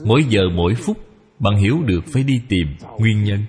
Mỗi 0.06 0.24
giờ 0.24 0.41
mỗi 0.56 0.76
phút 0.76 0.97
bạn 1.40 1.58
hiểu 1.58 1.84
được 1.86 2.02
phải 2.14 2.24
đi 2.24 2.42
tìm 2.50 2.68
nguyên 3.00 3.24
nhân. 3.24 3.46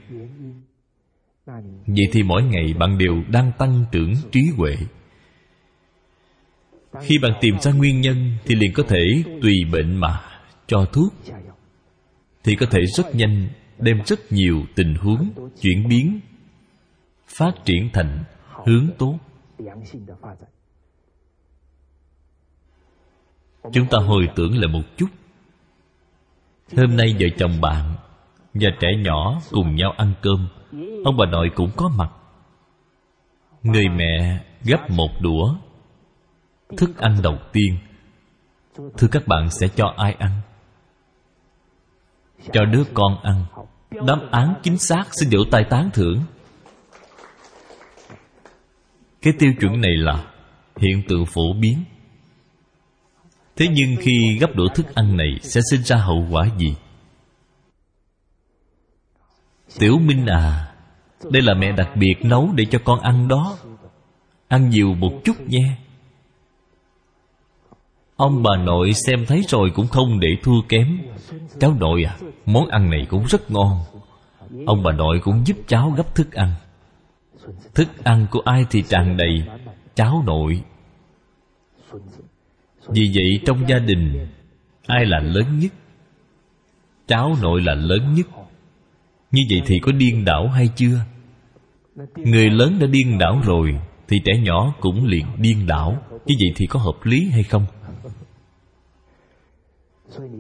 Vậy 1.86 2.06
thì 2.12 2.22
mỗi 2.22 2.42
ngày 2.42 2.74
bạn 2.78 2.98
đều 2.98 3.22
đang 3.28 3.52
tăng 3.58 3.84
trưởng 3.92 4.14
trí 4.32 4.40
huệ. 4.56 4.76
Khi 7.00 7.18
bạn 7.22 7.32
tìm 7.40 7.54
ra 7.60 7.72
nguyên 7.72 8.00
nhân 8.00 8.32
thì 8.44 8.54
liền 8.54 8.72
có 8.72 8.82
thể 8.88 9.22
tùy 9.42 9.54
bệnh 9.72 9.96
mà 9.96 10.20
cho 10.66 10.86
thuốc, 10.92 11.14
thì 12.44 12.56
có 12.56 12.66
thể 12.70 12.80
rất 12.96 13.14
nhanh 13.14 13.48
đem 13.78 14.00
rất 14.06 14.32
nhiều 14.32 14.64
tình 14.74 14.94
huống 14.94 15.30
chuyển 15.60 15.88
biến, 15.88 16.20
phát 17.28 17.52
triển 17.64 17.90
thành 17.92 18.24
hướng 18.66 18.88
tốt. 18.98 19.18
Chúng 23.72 23.86
ta 23.90 23.98
hồi 23.98 24.28
tưởng 24.36 24.58
lại 24.58 24.68
một 24.72 24.82
chút 24.96 25.06
hôm 26.72 26.96
nay 26.96 27.16
vợ 27.20 27.26
chồng 27.38 27.60
bạn 27.60 27.94
và 28.54 28.70
trẻ 28.80 28.88
nhỏ 28.98 29.40
cùng 29.50 29.76
nhau 29.76 29.94
ăn 29.96 30.12
cơm, 30.22 30.48
ông 31.04 31.16
bà 31.16 31.26
nội 31.26 31.50
cũng 31.54 31.70
có 31.76 31.88
mặt. 31.88 32.10
Người 33.62 33.88
mẹ 33.88 34.44
gấp 34.64 34.90
một 34.90 35.10
đũa 35.20 35.54
thức 36.76 36.98
ăn 36.98 37.16
đầu 37.22 37.38
tiên. 37.52 37.78
Thưa 38.98 39.08
các 39.12 39.26
bạn, 39.26 39.50
sẽ 39.50 39.68
cho 39.68 39.94
ai 39.96 40.12
ăn? 40.18 40.30
Cho 42.52 42.64
đứa 42.64 42.82
con 42.94 43.22
ăn. 43.22 43.44
Đáp 44.06 44.20
án 44.30 44.54
chính 44.62 44.78
xác 44.78 45.04
xin 45.10 45.28
vỗ 45.32 45.38
tay 45.50 45.64
tán 45.70 45.90
thưởng. 45.92 46.20
Cái 49.22 49.32
tiêu 49.38 49.52
chuẩn 49.60 49.80
này 49.80 49.96
là 49.96 50.24
hiện 50.76 51.02
tượng 51.08 51.26
phổ 51.26 51.52
biến 51.60 51.84
thế 53.56 53.66
nhưng 53.70 53.96
khi 54.00 54.38
gấp 54.40 54.54
đũa 54.54 54.68
thức 54.68 54.94
ăn 54.94 55.16
này 55.16 55.38
sẽ 55.42 55.60
sinh 55.70 55.82
ra 55.82 55.96
hậu 55.96 56.26
quả 56.30 56.48
gì? 56.58 56.74
Tiểu 59.78 59.98
minh 59.98 60.26
à 60.26 60.72
đây 61.30 61.42
là 61.42 61.54
mẹ 61.54 61.72
đặc 61.72 61.88
biệt 61.94 62.14
nấu 62.22 62.50
để 62.54 62.64
cho 62.70 62.78
con 62.84 63.00
ăn 63.00 63.28
đó. 63.28 63.58
Ăn 64.48 64.70
nhiều 64.70 64.94
một 64.94 65.12
chút 65.24 65.40
nha 65.40 65.76
ông 68.16 68.42
bà 68.42 68.56
nội 68.56 68.92
xem 68.92 69.26
thấy 69.26 69.42
rồi 69.48 69.70
cũng 69.74 69.86
không 69.86 70.20
để 70.20 70.28
thua 70.42 70.60
kém. 70.68 70.98
Cháu 71.60 71.74
nội 71.80 72.04
à 72.04 72.16
món 72.46 72.68
ăn 72.68 72.90
này 72.90 73.06
cũng 73.08 73.24
rất 73.24 73.50
ngon. 73.50 73.80
Ông 74.66 74.82
bà 74.82 74.92
nội 74.92 75.20
cũng 75.22 75.46
giúp 75.46 75.56
cháu 75.66 75.90
gấp 75.96 76.14
thức 76.14 76.32
ăn. 76.32 76.52
Thức 77.74 77.88
ăn 78.04 78.26
của 78.30 78.40
ai 78.44 78.66
thì 78.70 78.82
tràn 78.88 79.16
đầy, 79.16 79.42
cháu 79.94 80.22
nội 80.26 80.62
vì 82.88 83.10
vậy 83.14 83.40
trong 83.46 83.68
gia 83.68 83.78
đình, 83.78 84.26
ai 84.86 85.06
là 85.06 85.20
lớn 85.20 85.58
nhất? 85.58 85.72
Cháu 87.06 87.36
nội 87.42 87.62
là 87.62 87.74
lớn 87.74 88.14
nhất. 88.14 88.26
Như 89.30 89.42
vậy 89.50 89.62
thì 89.66 89.78
có 89.82 89.92
điên 89.92 90.24
đảo 90.24 90.48
hay 90.48 90.68
chưa? 90.76 90.98
Người 92.16 92.50
lớn 92.50 92.76
đã 92.80 92.86
điên 92.86 93.18
đảo 93.18 93.40
rồi, 93.44 93.80
thì 94.08 94.20
trẻ 94.24 94.32
nhỏ 94.42 94.74
cũng 94.80 95.04
liền 95.04 95.26
điên 95.38 95.66
đảo. 95.66 96.02
Như 96.10 96.34
vậy 96.38 96.52
thì 96.56 96.66
có 96.66 96.80
hợp 96.80 96.96
lý 97.04 97.28
hay 97.30 97.42
không? 97.42 97.66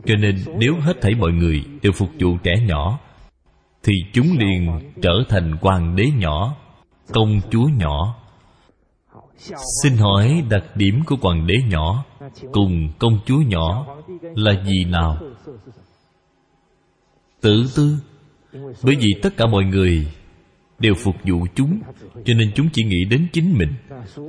Cho 0.04 0.14
nên 0.18 0.36
nếu 0.58 0.74
hết 0.80 1.00
thảy 1.00 1.14
mọi 1.14 1.32
người 1.32 1.64
đều 1.82 1.92
phục 1.92 2.10
vụ 2.20 2.36
trẻ 2.42 2.54
nhỏ, 2.66 2.98
thì 3.82 3.92
chúng 4.12 4.26
liền 4.38 4.80
trở 5.02 5.22
thành 5.28 5.56
hoàng 5.60 5.96
đế 5.96 6.10
nhỏ, 6.16 6.56
công 7.12 7.40
chúa 7.50 7.68
nhỏ 7.76 8.16
xin 9.82 9.96
hỏi 9.96 10.42
đặc 10.50 10.64
điểm 10.74 11.02
của 11.06 11.16
hoàng 11.22 11.46
đế 11.46 11.54
nhỏ 11.68 12.04
cùng 12.52 12.88
công 12.98 13.18
chúa 13.26 13.38
nhỏ 13.38 13.96
là 14.20 14.64
gì 14.64 14.84
nào? 14.84 15.18
Tự 17.40 17.66
tư, 17.76 17.96
bởi 18.82 18.96
vì 18.96 19.08
tất 19.22 19.36
cả 19.36 19.46
mọi 19.46 19.64
người 19.64 20.06
đều 20.78 20.94
phục 20.94 21.16
vụ 21.24 21.46
chúng, 21.54 21.80
cho 22.24 22.34
nên 22.34 22.52
chúng 22.54 22.68
chỉ 22.72 22.84
nghĩ 22.84 23.04
đến 23.10 23.26
chính 23.32 23.58
mình. 23.58 23.74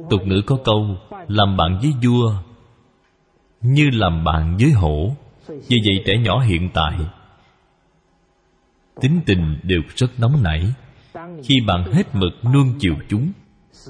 Tục 0.09 0.21
ngữ 0.25 0.41
có 0.45 0.57
câu, 0.63 0.97
làm 1.27 1.57
bạn 1.57 1.79
với 1.81 1.93
vua 2.03 2.33
như 3.61 3.89
làm 3.93 4.23
bạn 4.23 4.57
với 4.57 4.71
hổ. 4.71 5.15
Vì 5.47 5.77
vậy 5.85 6.03
trẻ 6.05 6.13
nhỏ 6.17 6.39
hiện 6.39 6.69
tại, 6.73 6.97
tính 9.01 9.19
tình 9.25 9.59
đều 9.63 9.81
rất 9.95 10.19
nóng 10.19 10.43
nảy. 10.43 10.73
Khi 11.43 11.55
bạn 11.67 11.91
hết 11.93 12.15
mực 12.15 12.33
nuông 12.53 12.73
chiều 12.79 12.95
chúng 13.09 13.31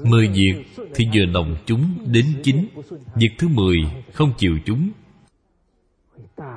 mười 0.04 0.28
việc 0.28 0.64
thì 0.96 1.06
vừa 1.14 1.26
lòng 1.26 1.56
chúng 1.66 1.98
đến 2.06 2.26
chín 2.44 2.68
việc 3.16 3.30
thứ 3.38 3.48
mười 3.48 3.78
không 4.14 4.34
chiều 4.38 4.58
chúng, 4.66 4.90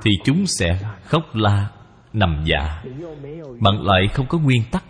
thì 0.03 0.11
chúng 0.24 0.47
sẽ 0.47 0.78
khóc 1.05 1.22
la, 1.35 1.70
nằm 2.12 2.45
dạ. 2.47 2.83
Bạn 3.61 3.83
lại 3.83 4.09
không 4.14 4.26
có 4.28 4.39
nguyên 4.39 4.62
tắc. 4.70 4.85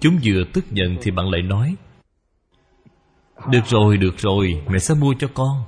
Chúng 0.00 0.18
vừa 0.24 0.44
tức 0.52 0.64
giận 0.70 0.96
thì 1.02 1.10
bạn 1.10 1.30
lại 1.30 1.42
nói, 1.42 1.74
được 3.50 3.66
rồi 3.66 3.96
được 3.96 4.18
rồi, 4.18 4.62
mẹ 4.68 4.78
sẽ 4.78 4.94
mua 4.94 5.14
cho 5.18 5.28
con. 5.34 5.62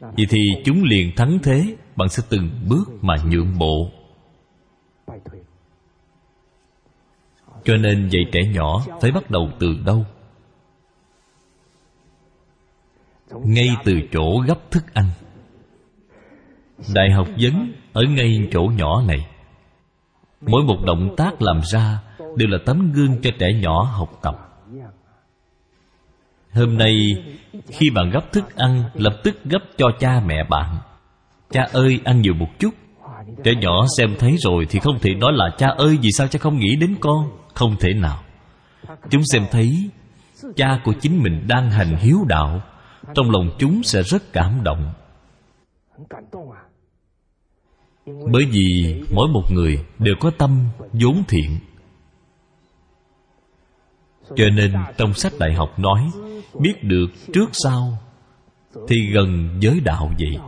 Vậy 0.00 0.26
thì 0.30 0.38
chúng 0.64 0.84
liền 0.84 1.12
thắng 1.16 1.38
thế, 1.42 1.76
bạn 1.96 2.08
sẽ 2.08 2.22
từng 2.28 2.50
bước 2.68 2.84
mà 3.02 3.14
nhượng 3.30 3.58
bộ. 3.58 3.90
Cho 7.64 7.76
nên 7.76 8.08
dạy 8.08 8.22
trẻ 8.32 8.40
nhỏ 8.52 8.84
phải 9.00 9.10
bắt 9.10 9.30
đầu 9.30 9.50
từ 9.58 9.66
đâu? 9.86 10.06
Ngay 13.30 13.68
từ 13.84 13.92
chỗ 14.12 14.38
gấp 14.46 14.70
thức 14.70 14.94
ăn. 14.94 15.04
Đại 16.94 17.10
học 17.10 17.28
vấn 17.40 17.72
ở 17.92 18.02
ngay 18.02 18.48
chỗ 18.52 18.60
nhỏ 18.60 19.02
này. 19.02 19.26
Mỗi 20.40 20.64
một 20.64 20.76
động 20.86 21.14
tác 21.16 21.42
làm 21.42 21.60
ra 21.72 21.98
đều 22.36 22.48
là 22.48 22.58
tấm 22.66 22.92
gương 22.92 23.22
cho 23.22 23.30
trẻ 23.38 23.46
nhỏ 23.52 23.82
học 23.82 24.10
tập. 24.22 24.34
Hôm 26.52 26.78
nay 26.78 26.96
khi 27.68 27.90
bạn 27.90 28.10
gấp 28.10 28.32
thức 28.32 28.56
ăn 28.56 28.82
lập 28.94 29.20
tức 29.24 29.44
gấp 29.44 29.58
cho 29.76 29.86
cha 30.00 30.20
mẹ 30.26 30.44
bạn. 30.50 30.76
Cha 31.50 31.62
ơi 31.72 32.00
ăn 32.04 32.20
nhiều 32.20 32.34
một 32.34 32.48
chút. 32.58 32.70
Trẻ 33.44 33.52
nhỏ 33.60 33.86
xem 33.98 34.14
thấy 34.18 34.36
rồi 34.38 34.66
thì 34.70 34.78
không 34.78 34.98
thể 34.98 35.14
nói 35.14 35.32
là 35.34 35.50
cha 35.58 35.66
ơi 35.66 35.98
vì 36.02 36.08
sao 36.18 36.28
cha 36.28 36.38
không 36.38 36.58
nghĩ 36.58 36.76
đến 36.76 36.96
con? 37.00 37.30
Không 37.54 37.76
thể 37.80 37.92
nào. 37.92 38.22
Chúng 39.10 39.22
xem 39.32 39.42
thấy 39.50 39.90
cha 40.56 40.80
của 40.84 40.92
chính 41.00 41.22
mình 41.22 41.44
đang 41.48 41.70
hành 41.70 41.96
hiếu 41.96 42.18
đạo 42.28 42.62
trong 43.14 43.30
lòng 43.30 43.50
chúng 43.58 43.82
sẽ 43.82 44.02
rất 44.02 44.32
cảm 44.32 44.60
động. 44.64 44.92
Bởi 48.06 48.44
vì 48.50 49.00
mỗi 49.14 49.28
một 49.28 49.44
người 49.52 49.84
đều 49.98 50.14
có 50.20 50.30
tâm 50.38 50.68
vốn 50.92 51.22
thiện. 51.28 51.58
Cho 54.36 54.44
nên 54.56 54.72
trong 54.96 55.14
sách 55.14 55.32
đại 55.38 55.54
học 55.54 55.78
nói, 55.78 56.10
biết 56.60 56.74
được 56.82 57.06
trước 57.32 57.50
sau 57.52 57.98
thì 58.88 58.96
gần 59.14 59.58
giới 59.60 59.80
đạo 59.80 60.10
vậy. 60.18 60.38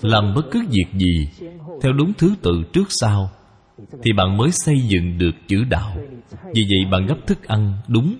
Làm 0.00 0.34
bất 0.34 0.42
cứ 0.50 0.60
việc 0.70 0.86
gì 0.92 1.28
theo 1.82 1.92
đúng 1.92 2.12
thứ 2.18 2.34
tự 2.42 2.62
trước 2.72 2.86
sau 2.88 3.30
thì 4.02 4.12
bạn 4.12 4.36
mới 4.36 4.50
xây 4.52 4.80
dựng 4.80 5.18
được 5.18 5.32
chữ 5.48 5.64
đạo. 5.70 5.96
Vì 6.54 6.66
vậy 6.70 6.90
bạn 6.92 7.06
gấp 7.06 7.26
thức 7.26 7.48
ăn, 7.48 7.72
đúng. 7.88 8.18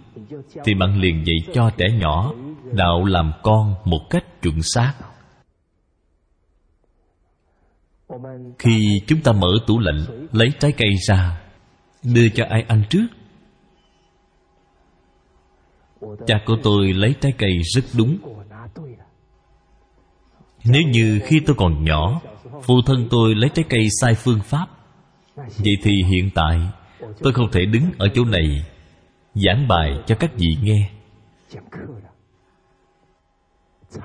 Thì 0.64 0.74
bạn 0.74 1.00
liền 1.00 1.24
dạy 1.26 1.36
cho 1.54 1.70
trẻ 1.76 1.86
nhỏ 1.98 2.32
đạo 2.72 3.04
làm 3.04 3.32
con 3.42 3.74
một 3.84 4.00
cách 4.10 4.24
chuẩn 4.42 4.62
xác. 4.62 4.94
Khi 8.58 9.00
chúng 9.06 9.20
ta 9.20 9.32
mở 9.32 9.48
tủ 9.66 9.78
lạnh, 9.78 10.28
lấy 10.32 10.48
trái 10.60 10.72
cây 10.72 10.90
ra, 11.08 11.40
đưa 12.02 12.28
cho 12.28 12.44
ai 12.48 12.64
ăn 12.68 12.82
trước. 12.90 13.06
Cha 16.26 16.40
của 16.46 16.56
tôi 16.62 16.92
lấy 16.92 17.14
trái 17.20 17.32
cây 17.38 17.58
rất 17.74 17.84
đúng. 17.98 18.18
Nếu 20.64 20.82
như 20.92 21.20
khi 21.24 21.40
tôi 21.46 21.56
còn 21.58 21.84
nhỏ, 21.84 22.20
phụ 22.62 22.74
thân 22.86 23.08
tôi 23.10 23.34
lấy 23.34 23.50
trái 23.54 23.64
cây 23.68 23.88
sai 24.00 24.14
phương 24.14 24.40
pháp 24.44 24.66
vậy 25.36 25.76
thì 25.82 26.02
hiện 26.10 26.30
tại, 26.34 26.60
tôi 27.22 27.32
không 27.32 27.50
thể 27.52 27.64
đứng 27.64 27.84
ở 27.98 28.08
chỗ 28.14 28.24
này 28.24 28.64
giảng 29.34 29.68
bài 29.68 29.90
cho 30.06 30.14
các 30.14 30.30
vị 30.36 30.56
nghe. 30.62 30.90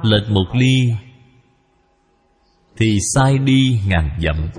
Lệch 0.01 0.29
một 0.29 0.45
ly, 0.53 0.91
thì 2.77 2.97
sai 3.15 3.37
đi 3.37 3.79
ngàn 3.87 4.09
dặm. 4.21 4.49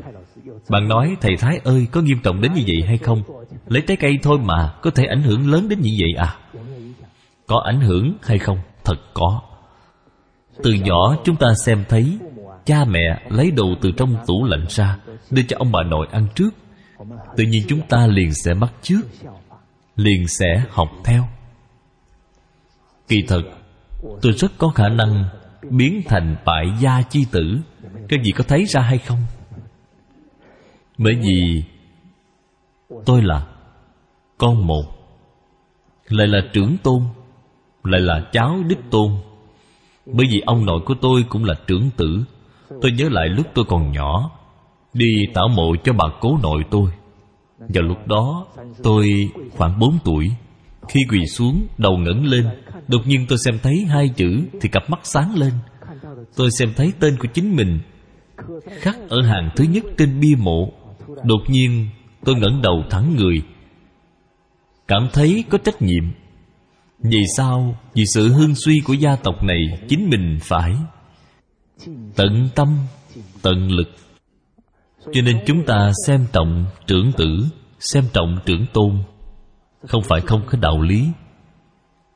Bạn 0.68 0.88
nói, 0.88 1.16
thầy 1.20 1.36
thái 1.38 1.60
ơi, 1.64 1.86
có 1.92 2.00
nghiêm 2.00 2.18
trọng 2.22 2.40
đến 2.40 2.52
như 2.52 2.62
vậy 2.66 2.82
hay 2.86 2.98
không? 2.98 3.22
Lấy 3.66 3.82
trái 3.86 3.96
cây 3.96 4.18
thôi 4.22 4.38
mà, 4.38 4.74
có 4.82 4.90
thể 4.90 5.04
ảnh 5.04 5.22
hưởng 5.22 5.50
lớn 5.50 5.68
đến 5.68 5.80
như 5.80 5.90
vậy 6.00 6.12
à? 6.16 6.36
Có 7.46 7.62
ảnh 7.64 7.80
hưởng 7.80 8.16
hay 8.22 8.38
không? 8.38 8.58
Thật 8.84 8.96
có. 9.14 9.40
Từ 10.62 10.72
nhỏ, 10.72 11.16
chúng 11.24 11.36
ta 11.36 11.46
xem 11.66 11.84
thấy 11.88 12.18
cha 12.68 12.84
mẹ 12.84 13.22
lấy 13.30 13.50
đồ 13.50 13.74
từ 13.80 13.90
trong 13.96 14.16
tủ 14.26 14.44
lạnh 14.44 14.64
ra, 14.68 14.98
đưa 15.30 15.42
cho 15.48 15.56
ông 15.58 15.72
bà 15.72 15.82
nội 15.82 16.06
ăn 16.10 16.26
trước. 16.34 16.50
Tự 17.36 17.44
nhiên 17.44 17.62
chúng 17.68 17.80
ta 17.88 18.06
liền 18.06 18.34
sẽ 18.34 18.54
bắt 18.54 18.72
trước 18.82 19.00
liền 19.96 20.28
sẽ 20.28 20.64
học 20.70 20.88
theo. 21.04 21.28
Kỳ 23.08 23.22
thật 23.28 23.42
tôi 24.22 24.32
rất 24.32 24.52
có 24.58 24.68
khả 24.68 24.88
năng 24.88 25.24
biến 25.70 26.02
thành 26.06 26.36
bại 26.44 26.66
gia 26.80 27.02
chi 27.02 27.24
tử. 27.32 27.58
Các 28.08 28.20
vị 28.24 28.32
có 28.36 28.44
thấy 28.48 28.64
ra 28.64 28.80
hay 28.80 28.98
không? 28.98 29.18
Bởi 30.98 31.14
vì 31.14 31.62
tôi 33.06 33.22
là 33.22 33.46
con 34.38 34.66
một, 34.66 34.84
lại 36.08 36.26
là 36.26 36.40
trưởng 36.52 36.76
tôn, 36.82 37.02
lại 37.84 38.00
là 38.00 38.28
cháu 38.32 38.62
đích 38.68 38.90
tôn. 38.90 39.12
Bởi 40.06 40.26
vì 40.32 40.40
ông 40.46 40.66
nội 40.66 40.80
của 40.86 40.94
tôi 41.00 41.24
cũng 41.28 41.44
là 41.44 41.54
trưởng 41.66 41.90
tử 41.96 42.24
tôi 42.82 42.92
nhớ 42.92 43.08
lại 43.08 43.28
lúc 43.28 43.46
tôi 43.54 43.64
còn 43.68 43.92
nhỏ, 43.92 44.30
đi 44.92 45.26
tảo 45.34 45.48
mộ 45.48 45.76
cho 45.84 45.92
bà 45.92 46.04
cố 46.20 46.38
nội 46.42 46.62
tôi. 46.70 46.90
Vào 47.58 47.82
lúc 47.84 48.06
đó, 48.06 48.46
tôi 48.82 49.30
khoảng 49.56 49.78
4 49.78 49.98
tuổi. 50.04 50.30
Khi 50.88 51.00
quỳ 51.10 51.26
xuống, 51.26 51.66
đầu 51.78 51.96
ngẩng 51.96 52.24
lên, 52.24 52.46
đột 52.88 53.06
nhiên 53.06 53.26
tôi 53.28 53.38
xem 53.44 53.58
thấy 53.62 53.84
hai 53.88 54.08
chữ 54.08 54.40
thì 54.60 54.68
cặp 54.68 54.90
mắt 54.90 55.00
sáng 55.02 55.34
lên. 55.34 55.52
Tôi 56.36 56.50
xem 56.50 56.72
thấy 56.76 56.92
tên 57.00 57.16
của 57.18 57.28
chính 57.34 57.56
mình, 57.56 57.80
khắc 58.80 58.96
ở 59.08 59.22
hàng 59.22 59.50
thứ 59.56 59.64
nhất 59.64 59.84
trên 59.98 60.20
bia 60.20 60.36
mộ. 60.38 60.72
Đột 61.24 61.40
nhiên, 61.48 61.88
tôi 62.24 62.34
ngẩng 62.34 62.62
đầu 62.62 62.84
thẳng 62.90 63.16
người. 63.16 63.42
Cảm 64.88 65.08
thấy 65.12 65.44
có 65.50 65.58
trách 65.58 65.82
nhiệm. 65.82 66.04
Vì 66.98 67.20
sao? 67.36 67.78
Vì 67.94 68.04
sự 68.14 68.28
hương 68.28 68.54
suy 68.54 68.80
của 68.84 68.92
gia 68.92 69.16
tộc 69.16 69.42
này 69.42 69.58
chính 69.88 70.10
mình 70.10 70.38
phải 70.42 70.74
tận 72.16 72.48
tâm, 72.54 72.78
tận 73.42 73.70
lực. 73.70 73.88
Cho 75.12 75.22
nên 75.24 75.38
chúng 75.46 75.64
ta 75.66 75.92
xem 76.06 76.26
trọng 76.32 76.66
trưởng 76.86 77.12
tử, 77.16 77.46
xem 77.78 78.04
trọng 78.12 78.38
trưởng 78.46 78.66
tôn. 78.72 78.98
Không 79.86 80.02
phải 80.02 80.20
không 80.20 80.42
có 80.46 80.58
đạo 80.60 80.82
lý. 80.82 81.08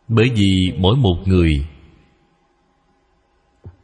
Bởi 0.08 0.30
vì 0.34 0.72
mỗi 0.78 0.96
một 0.96 1.16
người, 1.24 1.66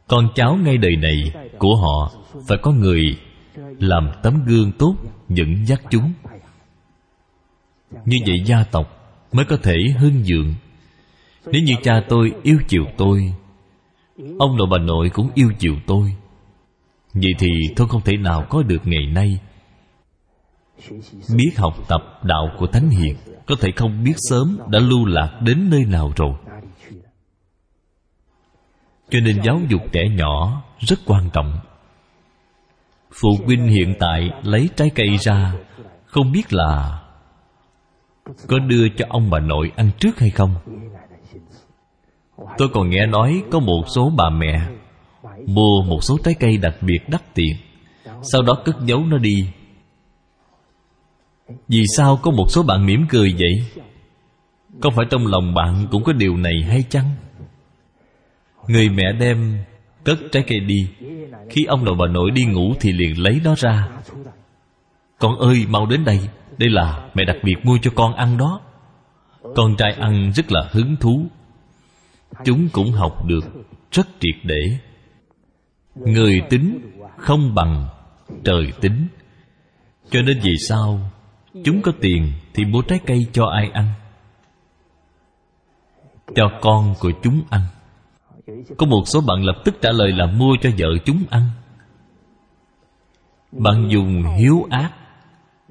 con 0.07 0.29
cháu 0.35 0.55
ngay 0.55 0.77
đời 0.77 0.95
này 0.95 1.33
của 1.57 1.75
họ 1.75 2.11
phải 2.47 2.57
có 2.61 2.71
người 2.71 3.17
làm 3.79 4.09
tấm 4.23 4.43
gương 4.45 4.71
tốt 4.71 4.95
dẫn 5.29 5.65
dắt 5.65 5.81
chúng. 5.89 6.13
Như 8.05 8.17
vậy 8.27 8.43
gia 8.45 8.63
tộc 8.63 9.15
mới 9.31 9.45
có 9.45 9.57
thể 9.63 9.75
hưng 9.99 10.23
dượng 10.23 10.53
nếu 11.45 11.61
như 11.61 11.73
cha 11.83 12.01
tôi 12.09 12.31
yêu 12.43 12.57
chiều 12.67 12.85
tôi 12.97 13.33
ông 14.39 14.57
nội 14.57 14.67
bà 14.71 14.77
nội 14.77 15.09
cũng 15.13 15.29
yêu 15.35 15.51
chiều 15.59 15.75
tôi. 15.87 16.15
Vậy 17.13 17.31
thì 17.39 17.47
tôi 17.75 17.87
không 17.87 18.01
thể 18.01 18.17
nào 18.17 18.45
có 18.49 18.63
được 18.63 18.81
ngày 18.83 19.05
nay. 19.13 19.39
Biết 21.35 21.51
học 21.57 21.73
tập 21.87 22.01
đạo 22.23 22.49
của 22.57 22.67
thánh 22.67 22.89
hiền, 22.89 23.15
có 23.45 23.55
thể 23.61 23.69
không 23.75 24.03
biết 24.03 24.13
sớm 24.17 24.57
đã 24.67 24.79
lưu 24.79 25.05
lạc 25.05 25.39
đến 25.41 25.69
nơi 25.69 25.85
nào 25.85 26.13
rồi. 26.15 26.33
Cho 29.09 29.19
nên 29.19 29.41
giáo 29.43 29.59
dục 29.69 29.81
trẻ 29.91 30.01
nhỏ 30.09 30.63
rất 30.79 30.99
quan 31.05 31.29
trọng. 31.33 31.59
Phụ 33.21 33.29
huynh 33.45 33.67
hiện 33.67 33.93
tại 33.99 34.29
lấy 34.43 34.69
trái 34.75 34.89
cây 34.95 35.17
ra, 35.19 35.53
không 36.05 36.31
biết 36.31 36.53
là 36.53 37.01
có 38.47 38.59
đưa 38.59 38.89
cho 38.97 39.05
ông 39.09 39.29
bà 39.29 39.39
nội 39.39 39.71
ăn 39.75 39.91
trước 39.99 40.19
hay 40.19 40.29
không 40.29 40.55
tôi 42.57 42.69
còn 42.73 42.89
nghe 42.89 43.05
nói 43.05 43.43
có 43.51 43.59
một 43.59 43.83
số 43.95 44.11
bà 44.17 44.29
mẹ 44.29 44.67
mua 45.47 45.81
một 45.87 45.99
số 46.01 46.17
trái 46.23 46.33
cây 46.39 46.57
đặc 46.57 46.75
biệt 46.81 46.99
đắt 47.07 47.33
tiền, 47.33 47.55
sau 48.21 48.41
đó 48.41 48.53
cất 48.65 48.75
giấu 48.85 49.05
nó 49.05 49.17
đi. 49.17 49.47
Vì 51.67 51.83
sao 51.97 52.19
có 52.21 52.31
một 52.31 52.45
số 52.49 52.63
bạn 52.63 52.85
mỉm 52.85 53.05
cười 53.09 53.33
vậy? 53.39 53.83
Có 54.81 54.89
phải 54.95 55.05
trong 55.09 55.27
lòng 55.27 55.53
bạn 55.53 55.87
cũng 55.91 56.03
có 56.03 56.13
điều 56.13 56.37
này 56.37 56.53
hay 56.67 56.83
chăng? 56.89 57.05
Người 58.67 58.89
mẹ 58.89 59.13
đem 59.19 59.63
cất 60.03 60.17
trái 60.31 60.43
cây 60.47 60.59
đi, 60.59 60.87
khi 61.49 61.65
ông 61.65 61.85
nội 61.85 61.95
bà 61.99 62.07
nội 62.07 62.31
đi 62.31 62.45
ngủ 62.45 62.73
thì 62.79 62.91
liền 62.91 63.21
lấy 63.21 63.41
nó 63.43 63.55
ra. 63.57 63.87
Con 65.19 65.39
ơi, 65.39 65.65
mau 65.69 65.85
đến 65.85 66.05
đây 66.05 66.19
đây 66.59 66.69
là 66.69 67.09
mẹ 67.13 67.25
đặc 67.25 67.37
biệt 67.43 67.55
mua 67.63 67.77
cho 67.81 67.91
con 67.95 68.15
ăn 68.15 68.37
đó. 68.37 68.61
Con 69.55 69.75
trai 69.77 69.93
ăn 69.93 70.31
rất 70.35 70.51
là 70.51 70.69
hứng 70.71 70.95
thú 70.95 71.25
chúng 72.45 72.69
cũng 72.73 72.91
học 72.91 73.25
được 73.25 73.45
rất 73.91 74.07
triệt 74.19 74.35
để. 74.43 74.77
Người 75.95 76.41
tính 76.49 76.91
không 77.17 77.55
bằng 77.55 77.87
trời 78.43 78.73
tính. 78.81 79.07
Cho 80.09 80.21
nên 80.21 80.39
vì 80.43 80.51
sao 80.67 80.99
chúng 81.65 81.81
có 81.81 81.91
tiền 82.01 82.31
thì 82.53 82.65
mua 82.65 82.81
trái 82.81 82.99
cây 83.05 83.27
cho 83.33 83.45
ai 83.45 83.69
ăn? 83.73 83.93
Cho 86.35 86.51
con 86.61 86.95
của 86.99 87.11
chúng 87.23 87.41
ăn. 87.49 87.61
Có 88.77 88.85
một 88.85 89.03
số 89.05 89.21
bạn 89.21 89.43
lập 89.43 89.61
tức 89.65 89.75
trả 89.81 89.91
lời 89.91 90.11
là 90.11 90.25
mua 90.25 90.55
cho 90.61 90.69
vợ 90.77 90.87
chúng 91.05 91.23
ăn. 91.29 91.43
Bạn 93.51 93.87
dùng 93.89 94.23
hiếu 94.37 94.67
ác 94.69 94.91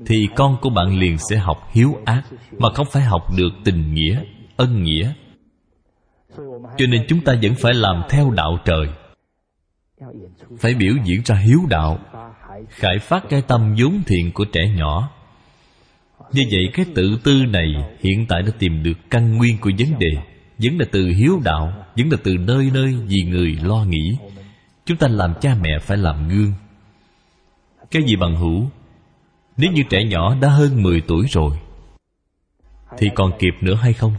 thì 0.07 0.29
con 0.37 0.57
của 0.61 0.71
bạn 0.71 0.99
liền 0.99 1.19
sẽ 1.31 1.37
học 1.37 1.69
hiếu 1.71 1.99
ác 2.05 2.23
mà 2.59 2.69
không 2.75 2.87
phải 2.93 3.03
học 3.03 3.23
được 3.37 3.51
tình 3.65 3.95
nghĩa, 3.95 4.23
ân 4.57 4.83
nghĩa 4.83 5.13
cho 6.77 6.87
nên 6.89 7.05
chúng 7.09 7.21
ta 7.25 7.35
vẫn 7.43 7.55
phải 7.55 7.75
làm 7.75 8.03
theo 8.11 8.31
đạo 8.31 8.59
trời. 8.65 8.87
Phải 10.59 10.75
biểu 10.75 10.95
diễn 11.05 11.23
ra 11.25 11.35
hiếu 11.35 11.61
đạo, 11.69 11.99
khải 12.69 12.99
phát 12.99 13.25
cái 13.29 13.43
tâm 13.43 13.75
vốn 13.79 14.03
thiện 14.07 14.33
của 14.33 14.45
trẻ 14.45 14.61
nhỏ. 14.77 15.11
Như 16.33 16.43
vậy 16.53 16.63
cái 16.73 16.87
tự 16.95 17.19
tư 17.25 17.43
này 17.49 17.67
hiện 18.01 18.27
tại 18.29 18.43
đã 18.43 18.53
tìm 18.59 18.83
được 18.83 18.99
căn 19.11 19.37
nguyên 19.37 19.59
của 19.61 19.71
vấn 19.79 19.99
đề, 19.99 20.11
vẫn 20.59 20.79
là 20.79 20.85
từ 20.93 21.09
hiếu 21.09 21.41
đạo, 21.45 21.73
vẫn 21.97 22.11
là 22.11 22.17
từ 22.25 22.37
nơi 22.37 22.71
nơi 22.75 22.97
vì 23.07 23.23
người 23.31 23.59
lo 23.63 23.85
nghĩ. 23.85 24.17
Chúng 24.85 24.97
ta 24.97 25.09
làm 25.09 25.35
cha 25.41 25.55
mẹ 25.61 25.79
phải 25.83 25.97
làm 25.97 26.29
gương. 26.29 26.53
Cái 27.91 28.03
gì 28.03 28.17
bằng 28.17 28.37
hữu? 28.37 28.71
Nếu 29.57 29.73
như 29.73 29.83
trẻ 29.91 30.05
nhỏ 30.05 30.35
đã 30.41 30.49
hơn 30.49 30.83
10 30.83 31.01
tuổi 31.01 31.27
rồi, 31.31 31.59
thì 32.99 33.09
còn 33.15 33.33
kịp 33.39 33.55
nữa 33.61 33.75
hay 33.75 33.93
không? 33.93 34.15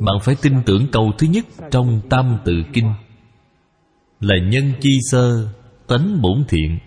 Bạn 0.00 0.16
phải 0.22 0.36
tin 0.42 0.52
tưởng 0.66 0.86
câu 0.92 1.12
thứ 1.18 1.26
nhất 1.26 1.44
trong 1.70 2.00
tam 2.10 2.38
tự 2.44 2.62
kinh. 2.72 2.92
Là 4.20 4.34
nhân 4.38 4.72
chi 4.80 4.98
sơ, 5.10 5.48
tánh 5.86 6.22
bổn 6.22 6.44
thiện. 6.48 6.78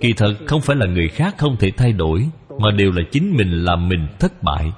Kỳ 0.00 0.12
thật 0.12 0.34
không 0.46 0.60
phải 0.60 0.76
là 0.76 0.86
người 0.86 1.08
khác 1.08 1.34
không 1.38 1.56
thể 1.56 1.70
thay 1.76 1.92
đổi, 1.92 2.28
mà 2.58 2.70
đều 2.70 2.90
là 2.90 3.02
chính 3.12 3.34
mình 3.36 3.64
làm 3.64 3.88
mình 3.88 4.06
thất 4.18 4.42
bại. 4.42 4.72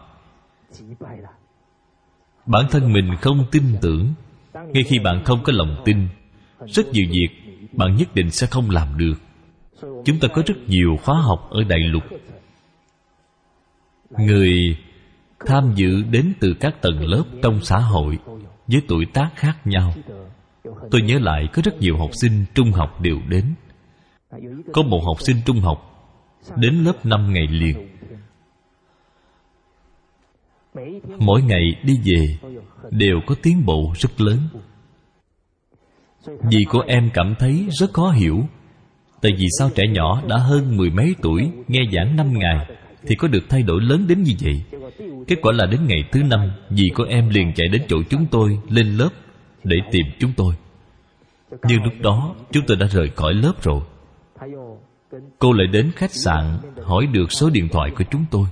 Bản 2.47 2.65
thân 2.71 2.93
mình 2.93 3.17
không 3.21 3.45
tin 3.51 3.63
tưởng. 3.83 4.15
Ngay 4.55 4.83
khi 4.87 4.99
bạn 4.99 5.25
không 5.25 5.43
có 5.43 5.53
lòng 5.53 5.83
tin, 5.85 6.09
rất 6.67 6.87
nhiều 6.93 7.07
việc 7.11 7.29
bạn 7.73 7.97
nhất 7.97 8.15
định 8.15 8.31
sẽ 8.31 8.47
không 8.47 8.71
làm 8.71 8.99
được. 8.99 9.15
Chúng 10.05 10.19
ta 10.21 10.29
có 10.29 10.43
rất 10.47 10.55
nhiều 10.67 10.97
khóa 11.03 11.21
học 11.21 11.49
ở 11.51 11.65
đại 11.65 11.81
lục. 11.81 12.03
Người 14.11 14.77
tham 15.47 15.73
dự 15.75 16.03
đến 16.11 16.33
từ 16.41 16.55
các 16.61 16.83
tầng 16.83 17.01
lớp 17.01 17.25
trong 17.43 17.61
xã 17.63 17.79
hội, 17.79 18.19
với 18.67 18.83
tuổi 18.89 19.07
tác 19.15 19.31
khác 19.35 19.57
nhau. 19.65 19.93
Tôi 20.91 21.03
nhớ 21.03 21.19
lại 21.19 21.49
có 21.53 21.63
rất 21.65 21.81
nhiều 21.81 21.97
học 21.97 22.11
sinh 22.13 22.45
trung 22.55 22.73
học 22.73 23.01
đều 23.01 23.17
đến. 23.29 23.55
Có 24.73 24.83
một 24.83 25.01
học 25.07 25.21
sinh 25.21 25.37
trung 25.47 25.61
học 25.61 25.79
đến 26.57 26.85
lớp 26.85 27.07
năm 27.07 27.33
ngày 27.33 27.47
liền. 27.47 27.89
Mỗi 31.19 31.43
ngày 31.43 31.63
đi 31.83 32.01
về 32.05 32.51
đều 32.91 33.21
có 33.27 33.35
tiến 33.43 33.67
bộ 33.67 33.93
rất 33.97 34.21
lớn. 34.21 34.39
Vì 36.27 36.65
của 36.71 36.85
em 36.87 37.11
cảm 37.15 37.35
thấy 37.39 37.69
rất 37.71 37.93
khó 37.93 38.11
hiểu, 38.11 38.43
Tại 39.23 39.33
vì 39.39 39.47
sao 39.59 39.71
trẻ 39.75 39.83
nhỏ 39.91 40.23
đã 40.29 40.37
hơn 40.37 40.77
mười 40.77 40.91
mấy 40.91 41.15
tuổi 41.23 41.51
Nghe 41.69 41.81
giảng 41.93 42.17
năm 42.17 42.33
ngày? 42.39 42.67
Thì 43.03 43.15
có 43.15 43.29
được 43.29 43.45
thay 43.49 43.63
đổi 43.63 43.81
lớn 43.83 44.07
đến 44.09 44.23
như 44.23 44.33
vậy? 44.41 44.63
Kết 45.27 45.37
quả 45.43 45.53
là 45.53 45.67
đến 45.67 45.81
ngày 45.87 46.05
thứ 46.13 46.23
năm, 46.23 46.51
Dì 46.71 46.89
của 46.95 47.05
em 47.05 47.29
liền 47.29 47.53
chạy 47.55 47.69
đến 47.69 47.83
chỗ 47.89 47.97
chúng 48.11 48.27
tôi, 48.31 48.59
Lên 48.69 48.97
lớp, 48.97 49.11
để 49.65 49.77
tìm 49.91 50.07
chúng 50.19 50.33
tôi. 50.37 50.55
Nhưng 51.69 51.85
lúc 51.85 51.93
đó, 52.03 52.35
Chúng 52.53 52.65
tôi 52.67 52.77
đã 52.77 52.87
rời 52.87 53.09
khỏi 53.17 53.35
lớp 53.35 53.63
rồi. 53.63 53.81
Cô 55.39 55.53
lại 55.53 55.67
đến 55.67 55.91
khách 55.97 56.13
sạn, 56.13 56.59
Hỏi 56.83 57.07
được 57.07 57.33
số 57.33 57.51
điện 57.51 57.69
thoại 57.69 57.91
của 57.91 58.05
chúng 58.11 58.25
tôi. 58.31 58.47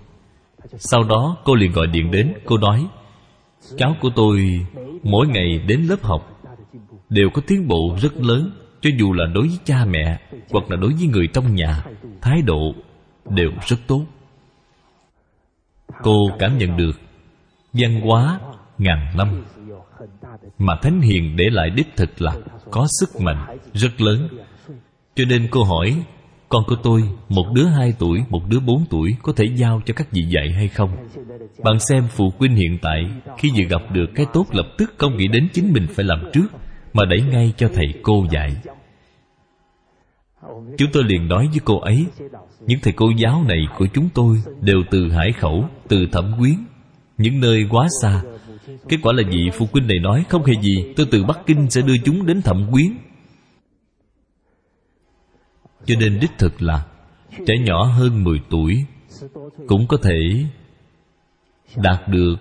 Sau 0.76 1.04
đó, 1.04 1.36
cô 1.44 1.54
liền 1.54 1.72
gọi 1.72 1.86
điện 1.86 2.10
đến, 2.10 2.32
Cô 2.44 2.58
nói, 2.58 2.86
Cháu 3.76 3.96
của 4.00 4.10
tôi 4.16 4.66
mỗi 5.02 5.26
ngày 5.26 5.58
đến 5.66 5.80
lớp 5.80 6.02
học, 6.02 6.40
Đều 7.08 7.30
có 7.34 7.42
tiến 7.46 7.68
bộ 7.68 7.96
rất 8.02 8.16
lớn, 8.16 8.50
Cho 8.80 8.90
dù 8.98 9.12
là 9.12 9.24
đối 9.34 9.46
với 9.46 9.58
cha 9.64 9.84
mẹ, 9.84 10.20
Hoặc 10.50 10.70
là 10.70 10.76
đối 10.76 10.92
với 10.94 11.06
người 11.06 11.26
trong 11.32 11.54
nhà, 11.54 11.84
Thái 12.20 12.42
độ 12.42 12.74
đều 13.30 13.50
rất 13.66 13.76
tốt. 13.86 14.04
Cô 16.02 16.30
cảm 16.38 16.58
nhận 16.58 16.76
được 16.76 17.00
Văn 17.72 18.00
hóa 18.00 18.40
ngàn 18.78 19.16
năm 19.16 19.44
Mà 20.58 20.76
Thánh 20.82 21.00
Hiền 21.00 21.36
để 21.36 21.44
lại 21.50 21.70
đích 21.70 21.96
thực 21.96 22.22
là 22.22 22.36
Có 22.70 22.86
sức 23.00 23.20
mạnh 23.20 23.58
rất 23.72 24.00
lớn. 24.00 24.28
Cho 25.14 25.24
nên 25.28 25.48
cô 25.50 25.64
hỏi, 25.64 26.02
Con 26.48 26.62
của 26.66 26.76
tôi, 26.82 27.02
Một 27.28 27.46
đứa 27.54 27.66
hai 27.66 27.94
tuổi, 27.98 28.24
Một 28.28 28.42
đứa 28.48 28.60
bốn 28.60 28.84
tuổi 28.90 29.16
Có 29.22 29.32
thể 29.36 29.44
giao 29.54 29.80
cho 29.86 29.94
các 29.94 30.10
vị 30.10 30.22
dạy 30.28 30.52
hay 30.52 30.68
không? 30.68 30.96
Bạn 31.64 31.80
xem 31.80 32.04
phụ 32.10 32.32
huynh 32.38 32.56
hiện 32.56 32.78
tại 32.82 33.10
Khi 33.38 33.50
vừa 33.50 33.64
gặp 33.68 33.82
được 33.92 34.06
cái 34.14 34.26
tốt 34.32 34.46
lập 34.52 34.66
tức 34.78 34.94
Không 34.98 35.16
nghĩ 35.16 35.28
đến 35.28 35.48
chính 35.52 35.72
mình 35.72 35.86
phải 35.94 36.04
làm 36.04 36.30
trước 36.32 36.46
Mà 36.92 37.04
đẩy 37.04 37.20
ngay 37.20 37.52
cho 37.56 37.68
thầy 37.74 37.86
cô 38.02 38.26
dạy. 38.30 38.56
Chúng 40.78 40.90
tôi 40.92 41.04
liền 41.04 41.28
nói 41.28 41.48
với 41.50 41.60
cô 41.64 41.80
ấy 41.80 42.06
Những 42.60 42.78
thầy 42.82 42.92
cô 42.96 43.06
giáo 43.16 43.44
này 43.48 43.58
của 43.78 43.86
chúng 43.94 44.08
tôi 44.14 44.42
Đều 44.60 44.82
từ 44.90 45.10
Hải 45.10 45.32
Khẩu, 45.32 45.68
từ 45.88 46.06
Thẩm 46.12 46.34
Quyến 46.38 46.54
Những 47.18 47.40
nơi 47.40 47.66
quá 47.70 47.88
xa. 48.02 48.22
Kết 48.88 48.96
quả 49.02 49.12
là 49.12 49.22
vị 49.30 49.50
phụ 49.52 49.66
huynh 49.72 49.86
này 49.86 49.98
nói 49.98 50.24
Không 50.28 50.44
hề 50.44 50.54
gì, 50.62 50.92
tôi 50.96 51.06
từ 51.10 51.24
Bắc 51.24 51.38
Kinh 51.46 51.70
sẽ 51.70 51.82
đưa 51.82 51.96
chúng 52.04 52.26
đến 52.26 52.42
Thẩm 52.42 52.68
Quyến. 52.72 52.96
Cho 55.84 55.94
nên 56.00 56.20
đích 56.20 56.30
thực 56.38 56.62
là 56.62 56.86
Trẻ 57.46 57.54
nhỏ 57.64 57.84
hơn 57.84 58.24
10 58.24 58.40
tuổi 58.50 58.84
Cũng 59.68 59.86
có 59.86 59.96
thể 60.02 60.44
Đạt 61.76 62.08
được 62.08 62.36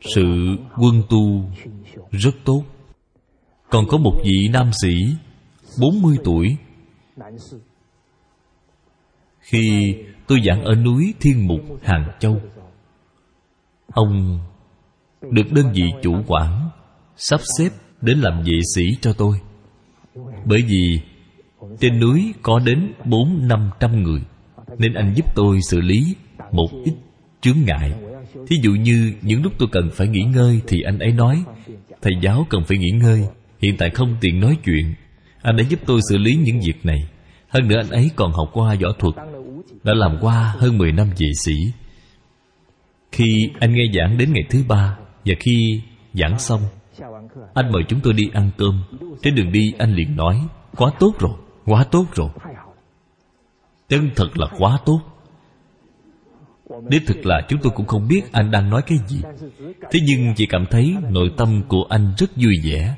Sự 0.00 0.56
quân 0.76 1.02
tu 1.10 1.50
Rất 2.10 2.34
tốt. 2.44 2.64
Còn 3.70 3.84
có 3.88 3.98
một 3.98 4.20
vị 4.24 4.48
nam 4.52 4.70
sĩ 4.82 4.94
40 5.80 6.16
tuổi. 6.24 6.56
Khi 9.40 9.94
tôi 10.26 10.38
giảng 10.46 10.64
ở 10.64 10.74
núi 10.74 11.14
Thiên 11.20 11.46
Mục, 11.48 11.60
Hàng 11.82 12.10
Châu, 12.20 12.40
Ông 13.86 14.40
được 15.30 15.52
đơn 15.52 15.72
vị 15.74 15.82
chủ 16.02 16.22
quản 16.26 16.70
Sắp 17.16 17.40
xếp 17.58 17.70
đến 18.00 18.18
làm 18.18 18.42
vệ 18.42 18.58
sĩ 18.74 18.82
cho 19.00 19.12
tôi. 19.12 19.40
Bởi 20.44 20.62
vì 20.62 21.00
trên 21.80 22.00
núi 22.00 22.34
có 22.42 22.58
đến 22.58 22.92
bốn 23.04 23.48
năm 23.48 23.70
trăm 23.80 24.02
người, 24.02 24.20
Nên 24.78 24.94
anh 24.94 25.12
giúp 25.16 25.26
tôi 25.34 25.58
xử 25.70 25.80
lý 25.80 26.16
một 26.52 26.68
ít 26.84 26.94
chướng 27.40 27.56
ngại. 27.66 27.92
Thí 28.46 28.56
dụ 28.62 28.70
như 28.70 29.12
những 29.22 29.42
lúc 29.42 29.52
tôi 29.58 29.68
cần 29.72 29.90
phải 29.92 30.08
nghỉ 30.08 30.22
ngơi 30.22 30.60
Thì 30.66 30.82
anh 30.82 30.98
ấy 30.98 31.12
nói, 31.12 31.44
Thầy 32.02 32.12
giáo 32.22 32.46
cần 32.50 32.62
phải 32.64 32.78
nghỉ 32.78 32.90
ngơi, 32.90 33.22
Hiện 33.58 33.76
tại 33.78 33.90
không 33.90 34.16
tiện 34.20 34.40
nói 34.40 34.56
chuyện 34.64 34.94
anh 35.42 35.56
đã 35.56 35.64
giúp 35.68 35.80
tôi 35.86 36.00
xử 36.08 36.18
lý 36.18 36.36
những 36.36 36.60
việc 36.60 36.86
này. 36.86 37.08
Hơn 37.48 37.68
nữa 37.68 37.76
anh 37.76 37.90
ấy 37.90 38.10
còn 38.16 38.32
học 38.32 38.50
qua 38.52 38.76
võ 38.82 38.88
thuật. 38.98 39.14
Đã 39.82 39.92
làm 39.94 40.18
qua 40.20 40.54
hơn 40.58 40.78
10 40.78 40.92
năm 40.92 41.06
vệ 41.18 41.28
sĩ. 41.44 41.54
Khi 43.12 43.50
anh 43.60 43.74
nghe 43.74 43.84
giảng 43.94 44.18
đến 44.18 44.32
ngày 44.32 44.44
thứ 44.50 44.64
ba 44.68 44.98
Và 45.24 45.34
khi 45.40 45.80
giảng 46.12 46.38
xong 46.38 46.60
Anh 47.54 47.72
mời 47.72 47.82
chúng 47.88 48.00
tôi 48.00 48.12
đi 48.12 48.30
ăn 48.32 48.50
cơm. 48.58 48.82
Trên 49.22 49.34
đường 49.34 49.52
đi 49.52 49.72
anh 49.78 49.94
liền 49.94 50.16
nói 50.16 50.40
Quá 50.76 50.90
tốt 51.00 51.14
rồi, 51.18 51.32
quá 51.66 51.84
tốt 51.84 52.06
rồi. 52.14 52.28
Chân 53.88 54.10
thật 54.16 54.38
là 54.38 54.46
quá 54.58 54.78
tốt. 54.84 55.00
Đích 56.88 57.02
thực 57.06 57.26
là 57.26 57.46
chúng 57.48 57.60
tôi 57.62 57.72
cũng 57.76 57.86
không 57.86 58.08
biết 58.08 58.32
anh 58.32 58.50
đang 58.50 58.70
nói 58.70 58.82
cái 58.86 58.98
gì. 59.08 59.20
Thế 59.90 60.00
nhưng 60.06 60.34
chỉ 60.36 60.46
cảm 60.46 60.66
thấy 60.70 60.96
nội 61.10 61.30
tâm 61.36 61.62
của 61.68 61.84
anh 61.88 62.12
rất 62.18 62.30
vui 62.36 62.54
vẻ 62.64 62.96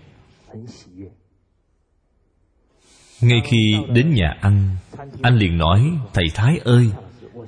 ngay 3.21 3.41
khi 3.45 3.77
đến 3.89 4.15
nhà 4.15 4.37
ăn, 4.41 4.77
Anh 5.23 5.37
liền 5.37 5.59
nói, 5.59 5.93
Thầy 6.15 6.25
Thái 6.35 6.61
ơi, 6.65 6.91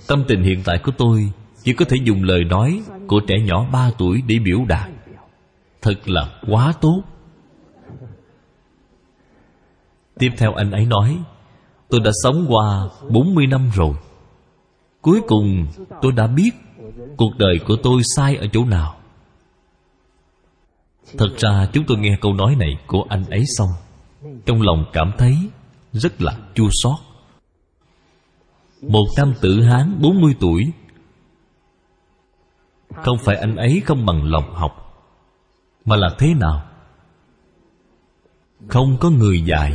Tâm 0.06 0.24
tình 0.28 0.42
hiện 0.42 0.62
tại 0.64 0.78
của 0.78 0.92
tôi 0.98 1.32
Chỉ 1.62 1.72
có 1.72 1.84
thể 1.88 1.96
dùng 2.04 2.22
lời 2.22 2.44
nói 2.44 2.82
Của 3.06 3.20
trẻ 3.26 3.34
nhỏ 3.44 3.66
ba 3.72 3.90
tuổi 3.98 4.22
để 4.26 4.38
biểu 4.38 4.58
đạt. 4.68 4.90
Thật 5.82 6.08
là 6.08 6.40
quá 6.48 6.72
tốt. 6.80 7.02
Tiếp 10.18 10.30
theo 10.38 10.54
anh 10.54 10.70
ấy 10.70 10.86
nói, 10.86 11.18
Tôi 11.88 12.00
đã 12.00 12.10
sống 12.22 12.46
qua 12.48 12.88
40 13.10 13.46
năm 13.46 13.70
rồi. 13.74 13.94
Cuối 15.00 15.20
cùng 15.26 15.66
tôi 16.02 16.12
đã 16.12 16.26
biết 16.26 16.50
Cuộc 17.16 17.32
đời 17.38 17.58
của 17.66 17.76
tôi 17.82 18.02
sai 18.16 18.36
ở 18.36 18.46
chỗ 18.52 18.64
nào. 18.64 18.96
Thật 21.18 21.28
ra 21.38 21.68
chúng 21.72 21.84
tôi 21.84 21.98
nghe 21.98 22.16
câu 22.20 22.34
nói 22.34 22.56
này 22.58 22.78
của 22.86 23.04
anh 23.08 23.24
ấy 23.24 23.44
xong, 23.58 23.68
Trong 24.46 24.62
lòng 24.62 24.84
cảm 24.92 25.12
thấy 25.18 25.36
rất 25.98 26.22
là 26.22 26.32
chua 26.54 26.68
xót. 26.82 26.98
Một 28.82 29.06
nam 29.16 29.32
tử 29.40 29.62
hán 29.62 29.98
40 30.02 30.34
tuổi, 30.40 30.72
không 33.04 33.18
phải 33.24 33.36
anh 33.36 33.56
ấy 33.56 33.82
không 33.84 34.06
bằng 34.06 34.22
lòng 34.24 34.54
học, 34.54 34.72
mà 35.84 35.96
là 35.96 36.08
thế 36.18 36.34
nào? 36.34 36.62
Không 38.68 38.96
có 39.00 39.10
người 39.10 39.40
dạy. 39.40 39.72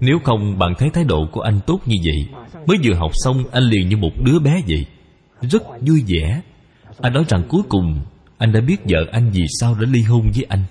Nếu 0.00 0.18
không 0.24 0.58
bạn 0.58 0.74
thấy 0.78 0.90
thái 0.90 1.04
độ 1.04 1.26
của 1.32 1.40
anh 1.40 1.60
tốt 1.66 1.80
như 1.86 1.96
vậy, 2.04 2.44
mới 2.66 2.78
vừa 2.84 2.94
học 2.94 3.10
xong 3.14 3.44
anh 3.52 3.62
liền 3.62 3.88
như 3.88 3.96
một 3.96 4.12
đứa 4.24 4.38
bé 4.38 4.62
vậy. 4.68 4.86
Rất 5.40 5.62
vui 5.80 6.04
vẻ. 6.06 6.42
Anh 7.00 7.12
nói 7.12 7.24
rằng 7.28 7.42
cuối 7.48 7.62
cùng 7.68 8.00
anh 8.38 8.52
đã 8.52 8.60
biết 8.60 8.76
vợ 8.84 9.06
anh 9.12 9.30
vì 9.30 9.46
sao 9.60 9.74
đã 9.74 9.86
ly 9.90 10.02
hôn 10.02 10.30
với 10.34 10.46
anh. 10.48 10.64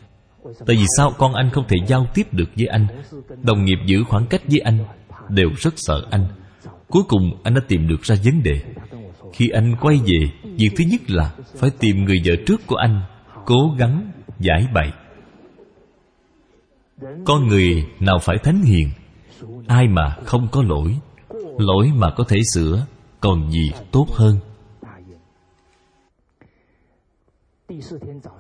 Tại 0.59 0.75
vì 0.75 0.85
sao 0.97 1.11
con 1.17 1.33
anh 1.33 1.49
không 1.49 1.65
thể 1.67 1.77
giao 1.87 2.07
tiếp 2.13 2.27
được 2.31 2.49
với 2.57 2.67
anh? 2.67 2.87
Đồng 3.41 3.65
nghiệp 3.65 3.77
giữ 3.85 4.03
khoảng 4.03 4.27
cách 4.27 4.41
với 4.47 4.59
anh 4.59 4.85
Đều 5.29 5.49
rất 5.57 5.73
sợ 5.77 6.05
anh. 6.11 6.27
Cuối 6.87 7.03
cùng 7.07 7.31
anh 7.43 7.53
đã 7.53 7.61
tìm 7.67 7.87
được 7.87 8.01
ra 8.03 8.15
vấn 8.23 8.43
đề. 8.43 8.61
Khi 9.33 9.49
anh 9.49 9.75
quay 9.81 9.99
về, 10.05 10.49
Việc 10.57 10.69
thứ 10.77 10.83
nhất 10.91 11.01
là 11.07 11.31
Phải 11.55 11.69
tìm 11.79 12.05
người 12.05 12.21
vợ 12.25 12.33
trước 12.47 12.67
của 12.67 12.75
anh, 12.75 13.01
Cố 13.45 13.75
gắng 13.77 14.11
giải 14.39 14.67
bày. 14.73 14.91
Con 17.25 17.47
người 17.47 17.85
nào 17.99 18.19
phải 18.19 18.37
thánh 18.37 18.61
hiền? 18.61 18.89
Ai 19.67 19.87
mà 19.87 20.15
không 20.25 20.47
có 20.51 20.63
lỗi? 20.63 20.97
Lỗi 21.57 21.91
mà 21.95 22.11
có 22.17 22.23
thể 22.27 22.37
sửa 22.53 22.85
Còn 23.21 23.51
gì 23.51 23.71
tốt 23.91 24.07
hơn? 24.11 24.37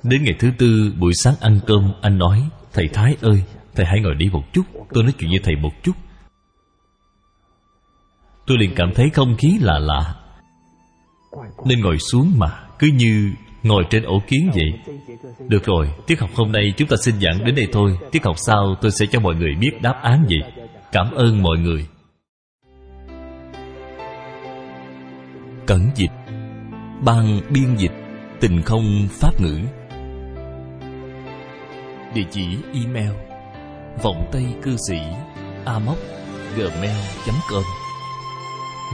Đến 0.03 0.23
ngày 0.23 0.35
thứ 0.39 0.51
tư 0.57 0.93
buổi 0.99 1.13
sáng 1.13 1.35
ăn 1.41 1.59
cơm, 1.67 1.93
Anh 2.01 2.17
nói, 2.17 2.49
Thầy 2.73 2.87
Thái 2.93 3.15
ơi, 3.21 3.43
Thầy 3.75 3.85
hãy 3.85 3.99
ngồi 3.99 4.15
đi 4.15 4.29
một 4.31 4.43
chút, 4.53 4.63
Tôi 4.93 5.03
nói 5.03 5.13
chuyện 5.19 5.29
với 5.29 5.39
thầy 5.43 5.55
một 5.55 5.71
chút. 5.83 5.93
Tôi 8.47 8.57
liền 8.57 8.73
cảm 8.75 8.91
thấy 8.95 9.09
không 9.09 9.35
khí 9.37 9.57
lạ 9.61 9.79
lạ. 9.79 10.15
Nên 11.65 11.79
ngồi 11.79 11.97
xuống 11.99 12.33
mà, 12.37 12.67
Cứ 12.79 12.87
như 12.93 13.31
ngồi 13.63 13.83
trên 13.89 14.03
ổ 14.03 14.21
kiến 14.27 14.51
vậy. 14.53 14.97
Được 15.47 15.65
rồi, 15.65 15.93
Tiết 16.07 16.19
học 16.19 16.29
hôm 16.35 16.51
nay 16.51 16.73
chúng 16.77 16.87
ta 16.87 16.97
xin 17.01 17.15
giảng 17.21 17.45
đến 17.45 17.55
đây 17.55 17.67
thôi, 17.71 17.97
Tiết 18.11 18.25
học 18.25 18.35
sau 18.37 18.75
tôi 18.81 18.91
sẽ 18.91 19.05
cho 19.11 19.19
mọi 19.19 19.35
người 19.35 19.55
biết 19.59 19.71
đáp 19.81 19.99
án 20.01 20.25
gì 20.27 20.37
Cảm 20.91 21.11
ơn 21.11 21.41
mọi 21.41 21.57
người. 21.57 21.87
Cẩn 25.65 25.89
dịch, 25.95 26.11
Ban 27.05 27.41
biên 27.49 27.75
dịch. 27.77 28.02
Tình 28.43 28.61
không 28.65 29.07
pháp 29.11 29.41
ngữ. 29.41 29.59
Địa 32.13 32.23
chỉ 32.31 32.57
email 32.73 33.11
Vọng 34.03 34.29
Tây 34.31 34.45
cư 34.63 34.75
sĩ 34.87 34.97
Amoc 35.65 35.97
gmail.com 36.55 37.63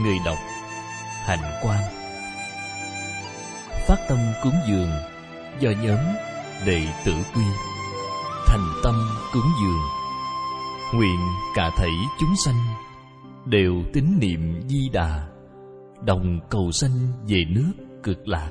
Người 0.02 0.16
đọc 0.26 0.38
Hạnh 1.26 1.60
quan 1.62 1.78
Phát 3.86 3.96
tâm 4.08 4.18
cúng 4.42 4.54
dường 4.68 4.90
Do 5.60 5.70
nhóm 5.82 5.98
Đệ 6.66 6.82
tử 7.04 7.12
quy. 7.34 7.44
Thành 8.46 8.66
tâm 8.84 8.94
cúng 9.32 9.50
dường, 9.62 9.82
Nguyện 10.94 11.18
cả 11.56 11.70
thảy 11.76 11.92
chúng 12.20 12.34
sanh 12.44 12.60
Đều 13.46 13.74
tín 13.92 14.04
niệm 14.20 14.60
di 14.68 14.88
đà, 14.92 15.28
Đồng 16.06 16.40
cầu 16.50 16.70
sanh 16.72 17.12
về 17.28 17.44
nước 17.48 17.72
cực 18.02 18.28
lạc 18.28 18.50